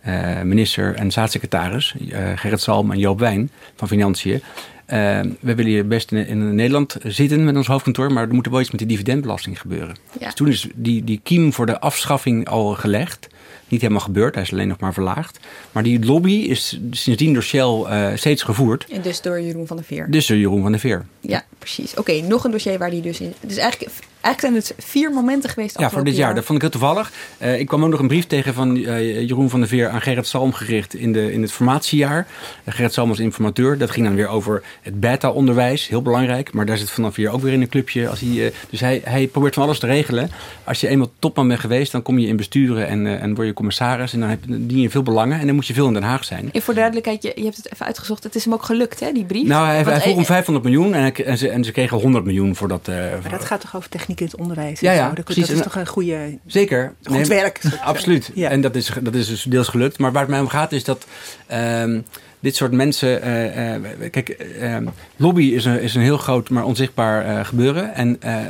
[0.00, 4.42] eh, minister en staatssecretaris, eh, Gerrit Salm en Joop Wijn van Financiën.
[4.86, 8.46] eh, we willen hier best in, in Nederland zitten met ons hoofdkantoor, maar er moet
[8.48, 9.96] wel iets met die dividendbelasting gebeuren.
[10.18, 10.24] Ja.
[10.24, 13.28] Dus toen is die, die kiem voor de afschaffing al gelegd.
[13.68, 15.38] Niet helemaal gebeurd, hij is alleen nog maar verlaagd.
[15.72, 18.86] Maar die lobby is sindsdien door Shell eh, steeds gevoerd.
[18.90, 20.10] En dus door Jeroen van der Veer.
[20.10, 21.06] Dus door Jeroen van der Veer.
[21.20, 21.94] Ja, precies.
[21.94, 23.34] Oké, nog een dossier waar die dus in...
[23.40, 26.34] Dus eigenlijk, eigenlijk zijn het vier momenten geweest Ja, voor dit jaar.
[26.34, 27.12] Dat vond ik heel toevallig.
[27.38, 30.00] Eh, ik kwam ook nog een brief tegen van eh, Jeroen van der Veer aan
[30.00, 32.26] Gerrit Salm gericht in, de, in het formatiejaar.
[32.64, 33.78] Uh, Gerrit Salm was informateur.
[33.78, 35.88] Dat ging dan weer over het beta-onderwijs.
[35.88, 36.52] Heel belangrijk.
[36.52, 38.08] Maar daar zit vanaf hier ook weer in een clubje.
[38.08, 40.30] Als hij, dus hij, hij probeert van alles te regelen.
[40.64, 43.52] Als je eenmaal topman bent geweest, dan kom je in besturen en, en word je
[43.52, 44.12] commissaris.
[44.12, 45.40] En dan heb, dien je veel belangen.
[45.40, 46.50] En dan moet je veel in Den Haag zijn.
[46.52, 48.22] En voor de duidelijkheid, je, je hebt het even uitgezocht.
[48.24, 49.46] Het is hem ook gelukt, hè, die brief?
[49.48, 52.24] Nou, hij, vroeg om eh, 500 miljoen en, hij- en, ze, en ze kregen 100
[52.24, 52.86] miljoen voor dat.
[52.86, 54.80] Maar dat gaat toch over techniek in het onderwijs?
[54.80, 55.14] Ja, ja, zo?
[55.14, 55.46] Dat, precies.
[55.46, 56.38] dat is toch een goede...
[56.46, 56.94] Zeker.
[57.02, 57.60] Goed Nee, werk.
[57.82, 58.32] Absoluut.
[58.34, 59.98] En dat is, dat is dus deels gelukt.
[59.98, 61.06] Maar waar het mij om gaat is dat
[61.46, 62.00] ehm,
[62.40, 63.22] dit soort mensen...
[63.22, 64.86] eh, eh, kijk, ehm,
[65.16, 67.94] lobby is een, is een heel groot, maar onzichtbaar eh, gebeuren.
[67.94, 68.46] En eh, eh,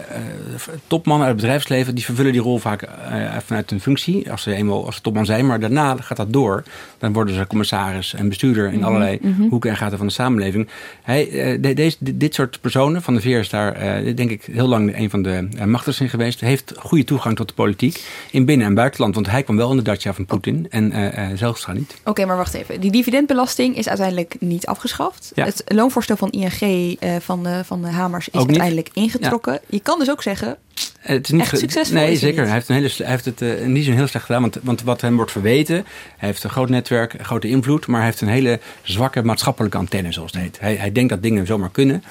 [0.87, 1.95] topmannen uit het bedrijfsleven...
[1.95, 4.31] die vervullen die rol vaak eh, vanuit hun functie.
[4.31, 5.47] Als ze eenmaal als ze topman zijn.
[5.47, 6.63] Maar daarna gaat dat door.
[6.99, 8.67] Dan worden ze commissaris en bestuurder...
[8.73, 9.43] in Mhm, allerlei mhm.
[9.49, 10.69] hoeken en gaten van de samenleving.
[11.03, 14.43] Hij, eh, de- deze, dit, soort personen, Van de Veer is daar eh, denk ik
[14.53, 16.41] heel lang een van de machtigsten in geweest.
[16.41, 19.15] Heeft goede toegang tot de politiek in binnen- en buitenland.
[19.15, 21.95] Want hij kwam wel in de dacia van Poetin en eh uh, Zijlstra niet.
[22.05, 22.81] Oké, maar wacht even.
[22.81, 25.33] Die dividendbelasting is uiteindelijk niet afgeschaft.
[25.35, 25.45] Ja.
[25.45, 29.61] Het loonvoorstel van ING eh, van, de, van de Hamers is uiteindelijk ingetrokken.
[29.67, 30.57] Je kan dus ook zeggen,
[31.03, 32.45] Eh, Het is niet Echt succesvol Nee, zeker.
[32.45, 34.41] Hij heeft, een hele, hij heeft het eh, niet zo heel slecht gedaan.
[34.41, 35.75] Want, want wat hem wordt verweten,
[36.17, 37.87] hij heeft een groot netwerk, grote invloed.
[37.87, 40.61] Maar hij heeft een hele zwakke maatschappelijke antenne, zoals het heet.
[40.61, 42.03] Hij, hij denkt dat dingen zomaar kunnen.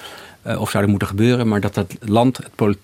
[0.48, 1.48] Eh, of zouden moeten gebeuren.
[1.48, 2.38] Maar dat het land,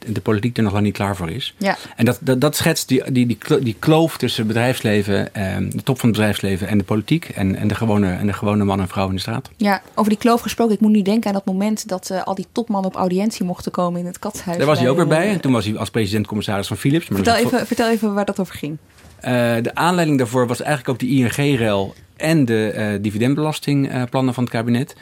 [0.06, 1.54] de politiek er nog lang niet klaar voor is.
[1.58, 1.76] Ja.
[1.96, 5.56] En dat, dat, dat schetst die, die, die, klo- die kloof tussen het bedrijfsleven, eh,
[5.56, 7.28] de top van het bedrijfsleven en de politiek.
[7.28, 9.50] En, en, de, gewone, en de gewone man en vrouw in de straat.
[9.56, 10.74] ja, over die kloof gesproken.
[10.74, 13.72] Ik moet nu denken aan dat moment dat eh, al die topmannen op audiëntie mochten
[13.72, 14.56] komen in het katshuis.
[14.58, 15.28] Daar was hij ook weer bij.
[15.28, 17.08] En toen was hij als president-commissaris van Philips.
[17.08, 18.76] Maar Vertel dat even, vertel even waar dat over ging.
[19.20, 24.96] Eh, de aanleiding daarvoor was eigenlijk ook de ING-rel en de dividendbelastingplannen van het kabinet.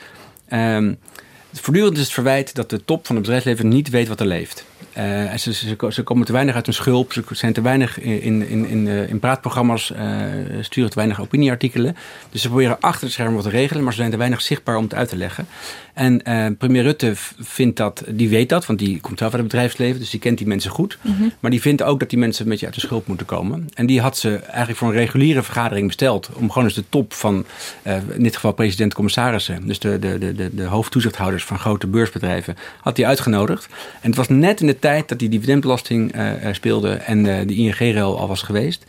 [0.49, 0.95] Ehm,
[1.61, 4.65] voortdurend is het verwijt dat de top van het bedrijfsleven niet weet wat er leeft.
[4.93, 8.01] Eh, en ze, ze, ze komen te weinig uit hun schulp, ze zijn te weinig
[8.01, 10.21] in, in, in, eh, in praatprogramma's, eh,
[10.61, 11.97] sturen te weinig opinieartikelen.
[12.31, 14.77] Dus ze proberen achter het scherm wat te regelen, maar ze zijn te weinig zichtbaar
[14.77, 15.47] om het uit te leggen.
[15.95, 19.51] En eh, premier Rutte vindt dat, die weet dat, want die komt zelf uit het
[19.51, 20.99] bedrijfsleven, dus die kent die mensen goed.
[21.01, 21.29] Mhm.
[21.41, 23.69] Maar die vindt ook dat die mensen een beetje uit de schulp moeten komen.
[23.75, 26.31] En die had ze eigenlijk voor een reguliere vergadering besteld.
[26.33, 27.45] Om gewoon eens de top van,
[27.83, 32.57] eh, in dit geval president-commissarissen, dus de, de, de, de, de hoofdtoezichthouders van grote beursbedrijven,
[32.81, 33.69] had hij uitgenodigd.
[34.01, 37.47] En het was net in de tijd dat die dividendbelasting eh, eh, speelde en eh,
[37.47, 38.85] de ING-rel al was geweest.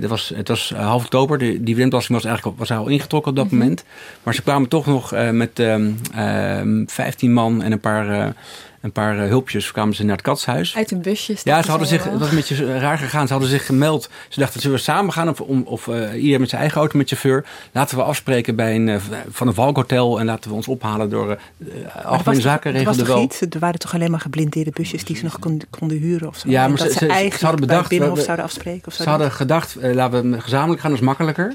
[0.00, 1.38] Dat was, het was half oktober.
[1.38, 3.56] De dividendbelasting was eigenlijk al, was al ingetrokken op dat Mhm.
[3.56, 3.84] moment.
[4.22, 8.34] Maar ze kwamen toch nog met ehm ehm 15 man en een paar,
[8.82, 10.76] een paar eh, hulpjes kwamen ze naar het katshuis.
[10.76, 11.36] Uit een busje.
[11.44, 13.26] Ja, ze hadden zich, het was een beetje raar gegaan.
[13.26, 14.08] Ze hadden zich gemeld.
[14.28, 16.98] Ze dachten, zullen we samen gaan of, om, of eh, ieder met zijn eigen auto
[16.98, 17.44] met chauffeur?
[17.72, 18.96] Laten we afspreken bij een, eh,
[19.30, 23.14] van een Valkhotel en laten we ons ophalen door eh algemene zaken was regelde toch
[23.14, 23.22] wel.
[23.22, 23.40] iets?
[23.40, 26.48] Er waren toch alleen maar geblindeerde busjes die ze nog kon- konden huren of zo?
[26.50, 26.98] Ja, maar dat ze, ze,
[27.30, 27.88] ze, ze hadden bedacht.
[27.88, 28.86] Binnenhof we- zouden afspreken?
[28.86, 31.54] Of ze zo hadden gedacht, laten we gezamenlijk gaan, dat is makkelijker.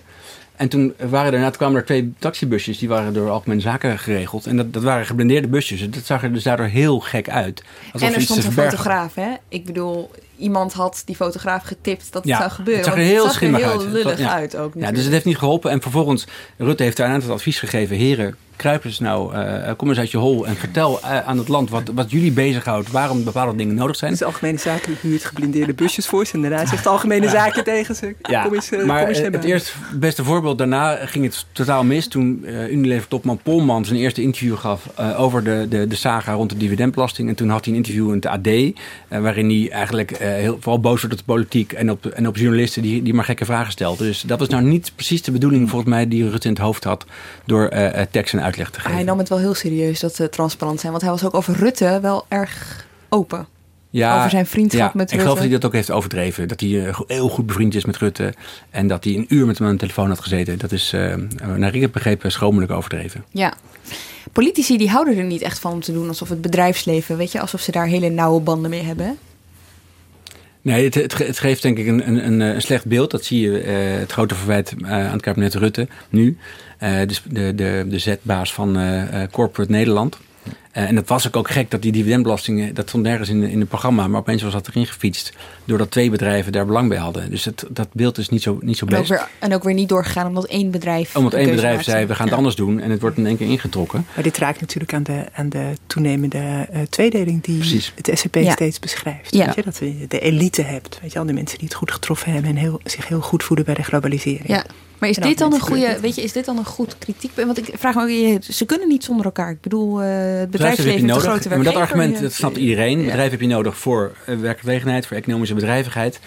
[0.57, 4.45] En toen waren er, kwamen er twee taxibusjes, die waren door Algemene Zaken geregeld.
[4.45, 5.89] En dat, dat waren geblindeerde busjes.
[5.89, 7.63] Dat zag er dus daardoor heel gek uit.
[7.93, 9.33] Alsof En er stond een fotograaf, hè?
[9.47, 12.83] Ik bedoel, iemand had die fotograaf getipt dat het Ja, zou gebeuren.
[12.83, 13.91] Het zag er heel het zag er heel uit.
[13.91, 14.33] Lullig ja.
[14.33, 14.73] uit ook.
[14.75, 15.71] Ja, dus het heeft niet geholpen.
[15.71, 16.27] En vervolgens,
[16.57, 17.95] Rutte heeft daar een aantal advies gegeven.
[17.95, 21.47] Heren, kruip eens nou, uh, kom eens uit je hol en vertel uh, aan het
[21.47, 24.11] land wat, wat jullie bezighoudt, waarom bepaalde dingen nodig zijn.
[24.11, 27.63] Dus de Algemene Zaken huurt geblindeerde busjes voor ze en daarna zegt de Algemene Zaken
[27.63, 31.25] tegen ze, ja, kom eens, uh, maar kom eens het eerste beste voorbeeld daarna ging
[31.25, 36.33] het totaal mis toen Unilever-topman Polman zijn eerste interview gaf over de, de, de saga
[36.33, 37.29] rond de dividendbelasting.
[37.29, 38.47] En toen had hij een interview in het AD,
[39.21, 42.81] waarin hij eigenlijk heel, vooral boos werd op de politiek en op, en op journalisten
[42.81, 44.05] die, die maar gekke vragen stelden.
[44.05, 46.83] Dus dat was nou niet precies de bedoeling volgens mij die Rutte in het hoofd
[46.83, 47.05] had
[47.45, 47.69] door
[48.11, 48.95] tekst en uitleg te geven.
[48.95, 51.55] Hij nam het wel heel serieus dat ze transparant zijn, want hij was ook over
[51.55, 53.47] Rutte wel erg open.
[53.89, 55.15] Ja, over zijn vriendschap ja, met Rutte.
[55.15, 56.47] Ik geloof dat hij dat ook heeft overdreven.
[56.47, 58.33] Dat hij uh, heel goed bevriend is met Rutte.
[58.69, 60.57] En dat hij een uur met hem aan de telefoon had gezeten.
[60.57, 61.15] Dat is, uh,
[61.55, 63.25] naar ik heb begrepen, schromelijk overdreven.
[63.31, 63.53] Ja.
[64.31, 67.39] Politici die houden er niet echt van om te doen alsof het bedrijfsleven, weet je,
[67.39, 69.17] alsof ze daar hele nauwe banden mee hebben.
[70.67, 73.11] Nee, het, het, geeft denk ik een, een, een slecht beeld.
[73.11, 76.37] Dat zie je, uh, het grote verwijt uh, aan het kabinet Rutte nu.
[76.79, 78.77] De, de, de, de zetbaas van
[79.31, 80.17] Corporate Nederland.
[80.77, 83.59] Uh, en dat was ook, ook gek dat die dividendbelasting, dat stond nergens in, in
[83.59, 85.33] het programma, maar opeens was dat erin gefietst.
[85.65, 87.29] Doordat twee bedrijven daar belang bij hadden.
[87.29, 89.11] Dus het, dat beeld is niet zo, niet zo en best.
[89.11, 91.15] Ook weer, en ook weer niet doorgegaan omdat één bedrijf.
[91.15, 92.37] Omdat één bedrijf zei: we gaan het ja.
[92.37, 94.05] anders doen en het wordt in één keer ingetrokken.
[94.13, 97.93] Maar dit raakt natuurlijk aan de, aan de toenemende uh, tweedeling die Precies.
[97.95, 98.51] het SCP ja.
[98.51, 99.35] steeds beschrijft.
[99.35, 99.45] Ja.
[99.45, 100.99] Weet je, dat je de elite hebt.
[101.01, 103.43] Weet je, al die mensen die het goed getroffen hebben en heel, zich heel goed
[103.43, 104.47] voelen bij de globalisering.
[104.47, 104.65] Ja.
[104.99, 107.31] Maar is dit dan een goede, weet je, is dit dan een goed kritiek?
[107.35, 109.51] Want ik vraag me, ze kunnen niet zonder elkaar.
[109.51, 110.07] Ik bedoel, uh,
[110.69, 113.05] bedrijfsleven heeft een grote Maar dat argument, dat snapt iedereen.
[113.05, 116.19] Bedrijf heb je nodig voor uh, werkgelegenheid, voor economische bedrijvigheid.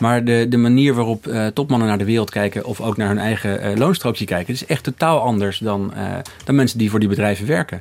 [0.00, 3.18] Maar de, de manier waarop uh, topmannen naar de wereld kijken of ook naar hun
[3.18, 5.92] eigen uh, loonstrookje kijken, is echt totaal anders dan,
[6.44, 7.80] dan mensen die voor die bedrijven werken.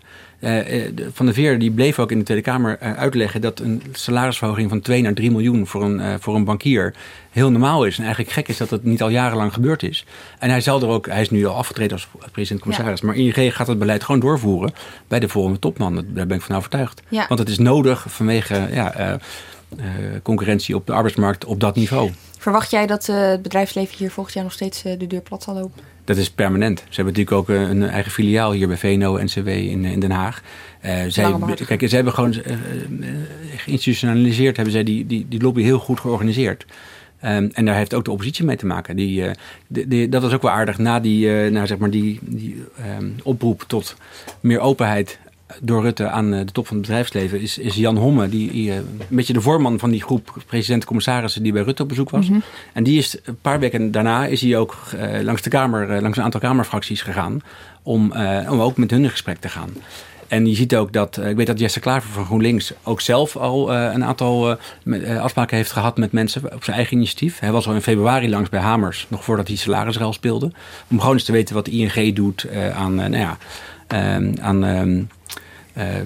[1.14, 4.82] Van der Veer die bleef ook in de Tweede Kamer uitleggen dat een salarisverhoging van
[4.82, 6.94] 2 naar 3 miljoen voor een, voor een bankier
[7.34, 7.98] heel normaal is.
[7.98, 10.06] En eigenlijk gek is dat het niet al jarenlang gebeurd is.
[10.40, 13.08] En hij zal er ook, hij is nu al afgetreden als president-commissaris, ja.
[13.08, 14.74] maar ING gaat het beleid gewoon doorvoeren
[15.08, 16.06] bij de volgende topman.
[16.08, 17.02] Daar ben ik van overtuigd.
[17.08, 17.26] Ja.
[17.28, 19.20] Want het is nodig vanwege ja,
[20.24, 22.12] concurrentie op de arbeidsmarkt op dat niveau.
[22.38, 25.54] Verwacht jij dat uh, het bedrijfsleven hier volgend jaar nog steeds de deur plat zal
[25.54, 25.82] lopen?
[26.06, 26.80] Dat is permanent.
[26.80, 30.42] Ze hebben natuurlijk ook een eigen filiaal hier bij VNO-NCW in, in Den Haag.
[31.08, 31.36] zij,
[31.66, 32.36] kijk, ze hebben gewoon
[33.56, 36.66] geïnstitutionaliseerd, hebben zij die, die, die lobby heel goed georganiseerd.
[37.26, 38.96] Um, en daar heeft ook de oppositie mee te maken.
[38.96, 39.34] Die,
[39.68, 40.78] uh, dat was ook wel aardig.
[40.78, 42.64] Na die, uh, nou, zeg maar die, die
[43.00, 43.96] um, oproep tot
[44.40, 45.20] meer openheid
[45.62, 47.42] door Rutte aan uh, de top van het bedrijfsleven...
[47.42, 51.44] is, is Jan Homme, die, een beetje de voorman van die groep president-commissarissen...
[51.44, 52.26] die bij Rutte op bezoek was.
[52.26, 52.34] Mhm.
[52.34, 52.74] Mm -hmm.
[52.74, 54.78] En die is een paar weken daarna is hij ook
[55.22, 57.42] langs de Kamer, langs een aantal Kamerfracties gegaan...
[57.84, 58.14] om,
[58.50, 59.70] om ook met hun in gesprek te gaan.
[60.28, 63.74] En je ziet ook dat, ik weet dat Jesse Klaver van GroenLinks ook zelf al
[63.74, 64.58] een aantal
[65.20, 67.40] afspraken heeft gehad met mensen op zijn eigen initiatief.
[67.40, 70.52] Hij was al in februari langs bij Hamers, nog voordat hij salarisruil speelde.
[70.90, 73.38] Om gewoon eens te weten wat de ING doet aan, nou ja,
[74.42, 75.10] aan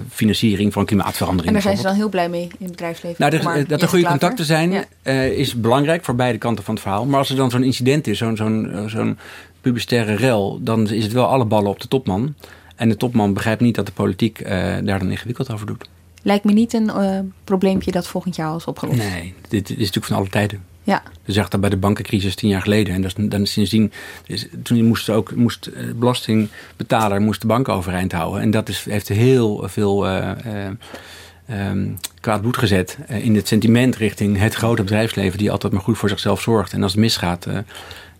[0.08, 1.46] financiering van klimaatverandering.
[1.46, 3.16] En daar zijn ze dan heel blij mee in het bedrijfsleven?
[3.18, 5.12] Nou, de, maar, dat er goede contacten zijn ja.
[5.12, 7.06] is belangrijk voor beide kanten van het verhaal.
[7.06, 9.18] Maar als er dan zo'n incident is, zo'n zo'n zo'n
[9.60, 12.34] publicitaire rel, dan is het wel alle ballen op de topman.
[12.76, 14.48] En de topman begrijpt niet dat de politiek uh,
[14.84, 15.88] daar dan ingewikkeld over doet.
[16.22, 18.98] Lijkt me niet een uh, probleempje dat volgend jaar al is opgelost.
[18.98, 20.64] Nee, dit is natuurlijk van alle tijden.
[20.88, 21.02] Ja.
[21.24, 22.94] Je zag dat bij de bankencrisis tien jaar geleden.
[22.94, 23.92] En dat is, dan sindsdien,
[24.26, 28.40] dus, toen moest ook moest uh, belastingbetaler moest de bank overeind houden.
[28.40, 34.54] En dat is, heeft heel veel um, kwaad bloed gezet in het sentiment richting het
[34.54, 36.72] grote bedrijfsleven die altijd maar goed voor zichzelf zorgt.
[36.72, 37.46] En als het misgaat,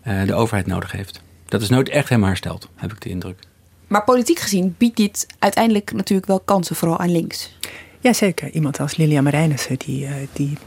[0.03, 1.21] de overheid nodig heeft.
[1.45, 3.39] Dat is nooit echt helemaal hersteld, heb ik de indruk.
[3.87, 7.57] Maar politiek gezien biedt dit uiteindelijk natuurlijk wel kansen, vooral aan links.
[7.99, 8.51] Jazeker.
[8.51, 10.57] Iemand als Lilian Marijnissen, die, die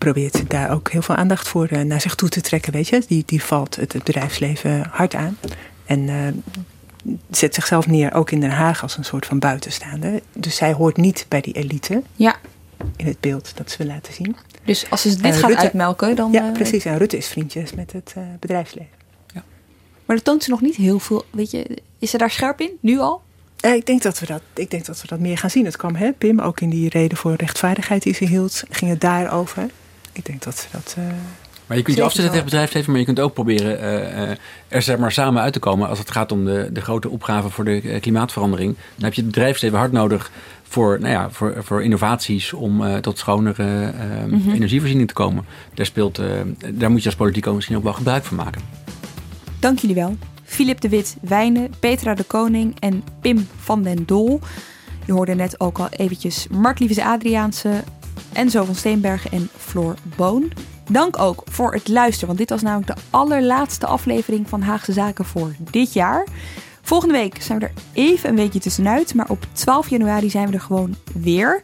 [0.00, 2.72] probeert daar ook heel veel aandacht voor uh, naar zich toe te trekken.
[2.72, 3.02] Weet je?
[3.06, 5.36] Die, die valt het, het bedrijfsleven hard aan.
[5.84, 10.20] En uh, zet zichzelf neer, ook in Den Haag, als een soort van buitenstaander.
[10.32, 12.02] Dus zij hoort niet bij die elite.
[12.14, 12.36] Ja.
[12.96, 14.36] In het beeld dat ze wil laten zien.
[14.64, 16.32] Dus als ze dit gaat uitmelken, dan...
[16.32, 16.84] Ja, precies.
[16.84, 18.98] En Rutte is vriendjes met het bedrijfsleven.
[20.10, 21.24] Maar dat toont ze nog niet heel veel.
[21.30, 23.22] Weet je, is ze daar scherp in, nu al?
[23.60, 25.64] Eh, ik, denk dat we dat, ik denk dat we dat meer gaan zien.
[25.64, 29.00] Het kwam, hè, Pim, ook in die reden voor rechtvaardigheid die ze hield, ging het
[29.00, 29.66] daarover.
[30.20, 30.96] Ik denk dat ze dat.
[30.98, 31.04] Uh,
[31.66, 34.36] maar je kunt je afzetten tegen bedrijfsleven, maar je kunt ook proberen uh, uh,
[34.68, 37.50] er zeg maar samen uit te komen als het gaat om de, de grote opgave
[37.50, 38.76] voor de klimaatverandering.
[38.94, 40.30] Dan heb je het bedrijfsleven hard nodig
[40.62, 44.52] voor, nou ja, voor, voor innovaties om uh, tot schonere uh, mm -hmm.
[44.52, 45.44] energievoorziening te komen.
[45.74, 46.26] Daar, speelt, uh,
[46.74, 48.62] daar moet je als politiek ook misschien ook wel gebruik van maken.
[49.58, 50.16] Dank jullie wel.
[50.44, 54.40] Filip de Wit Wijnen, Petra de Koning en Pim van den Dol.
[55.04, 57.70] Je hoorde net ook al eventjes Mark Lieves Adriaanse,
[58.32, 60.52] Enzo van Steenbergen en Floor Boon.
[60.90, 65.24] Dank ook voor het luisteren, want dit was namelijk de allerlaatste aflevering van Haagse Zaken
[65.24, 66.26] voor dit jaar.
[66.82, 70.52] Volgende week zijn we er even een weekje tussenuit, maar op 12 januari zijn we
[70.52, 71.62] er gewoon weer.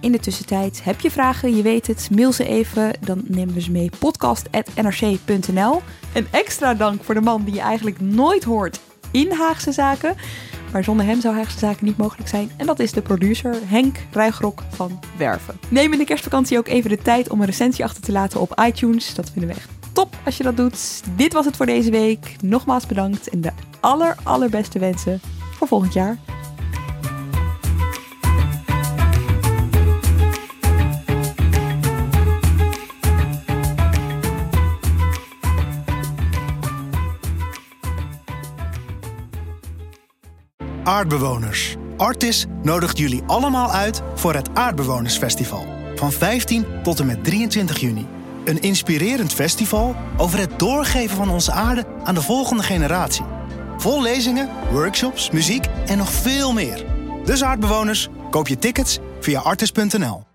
[0.00, 2.92] In de tussentijd heb je vragen, je weet het, mail ze even.
[3.00, 5.82] Dan nemen we ze mee podcast.nrc.nl.
[6.14, 8.80] Een extra dank voor de man die je eigenlijk nooit hoort
[9.10, 10.16] in Haagse Zaken.
[10.72, 12.50] Maar zonder hem zou Haagse Zaken niet mogelijk zijn.
[12.56, 15.58] En dat is de producer Henk Ruigrok van Werven.
[15.68, 18.62] Neem in de kerstvakantie ook even de tijd om een recensie achter te laten op
[18.66, 19.14] iTunes.
[19.14, 21.02] Dat vinden we echt top als je dat doet.
[21.16, 22.36] Dit was het voor deze week.
[22.42, 25.20] Nogmaals bedankt en de aller allerbeste wensen
[25.56, 26.18] voor volgend jaar.
[40.86, 41.76] Aardbewoners.
[41.96, 45.66] Artis nodigt jullie allemaal uit voor het Aardbewonersfestival.
[45.94, 48.06] Van 15 tot en met 23 juni.
[48.44, 53.24] Een inspirerend festival over het doorgeven van onze aarde aan de volgende generatie.
[53.76, 56.84] Vol lezingen, workshops, muziek en nog veel meer.
[57.24, 60.25] Dus aardbewoners, koop je tickets via artis.nl.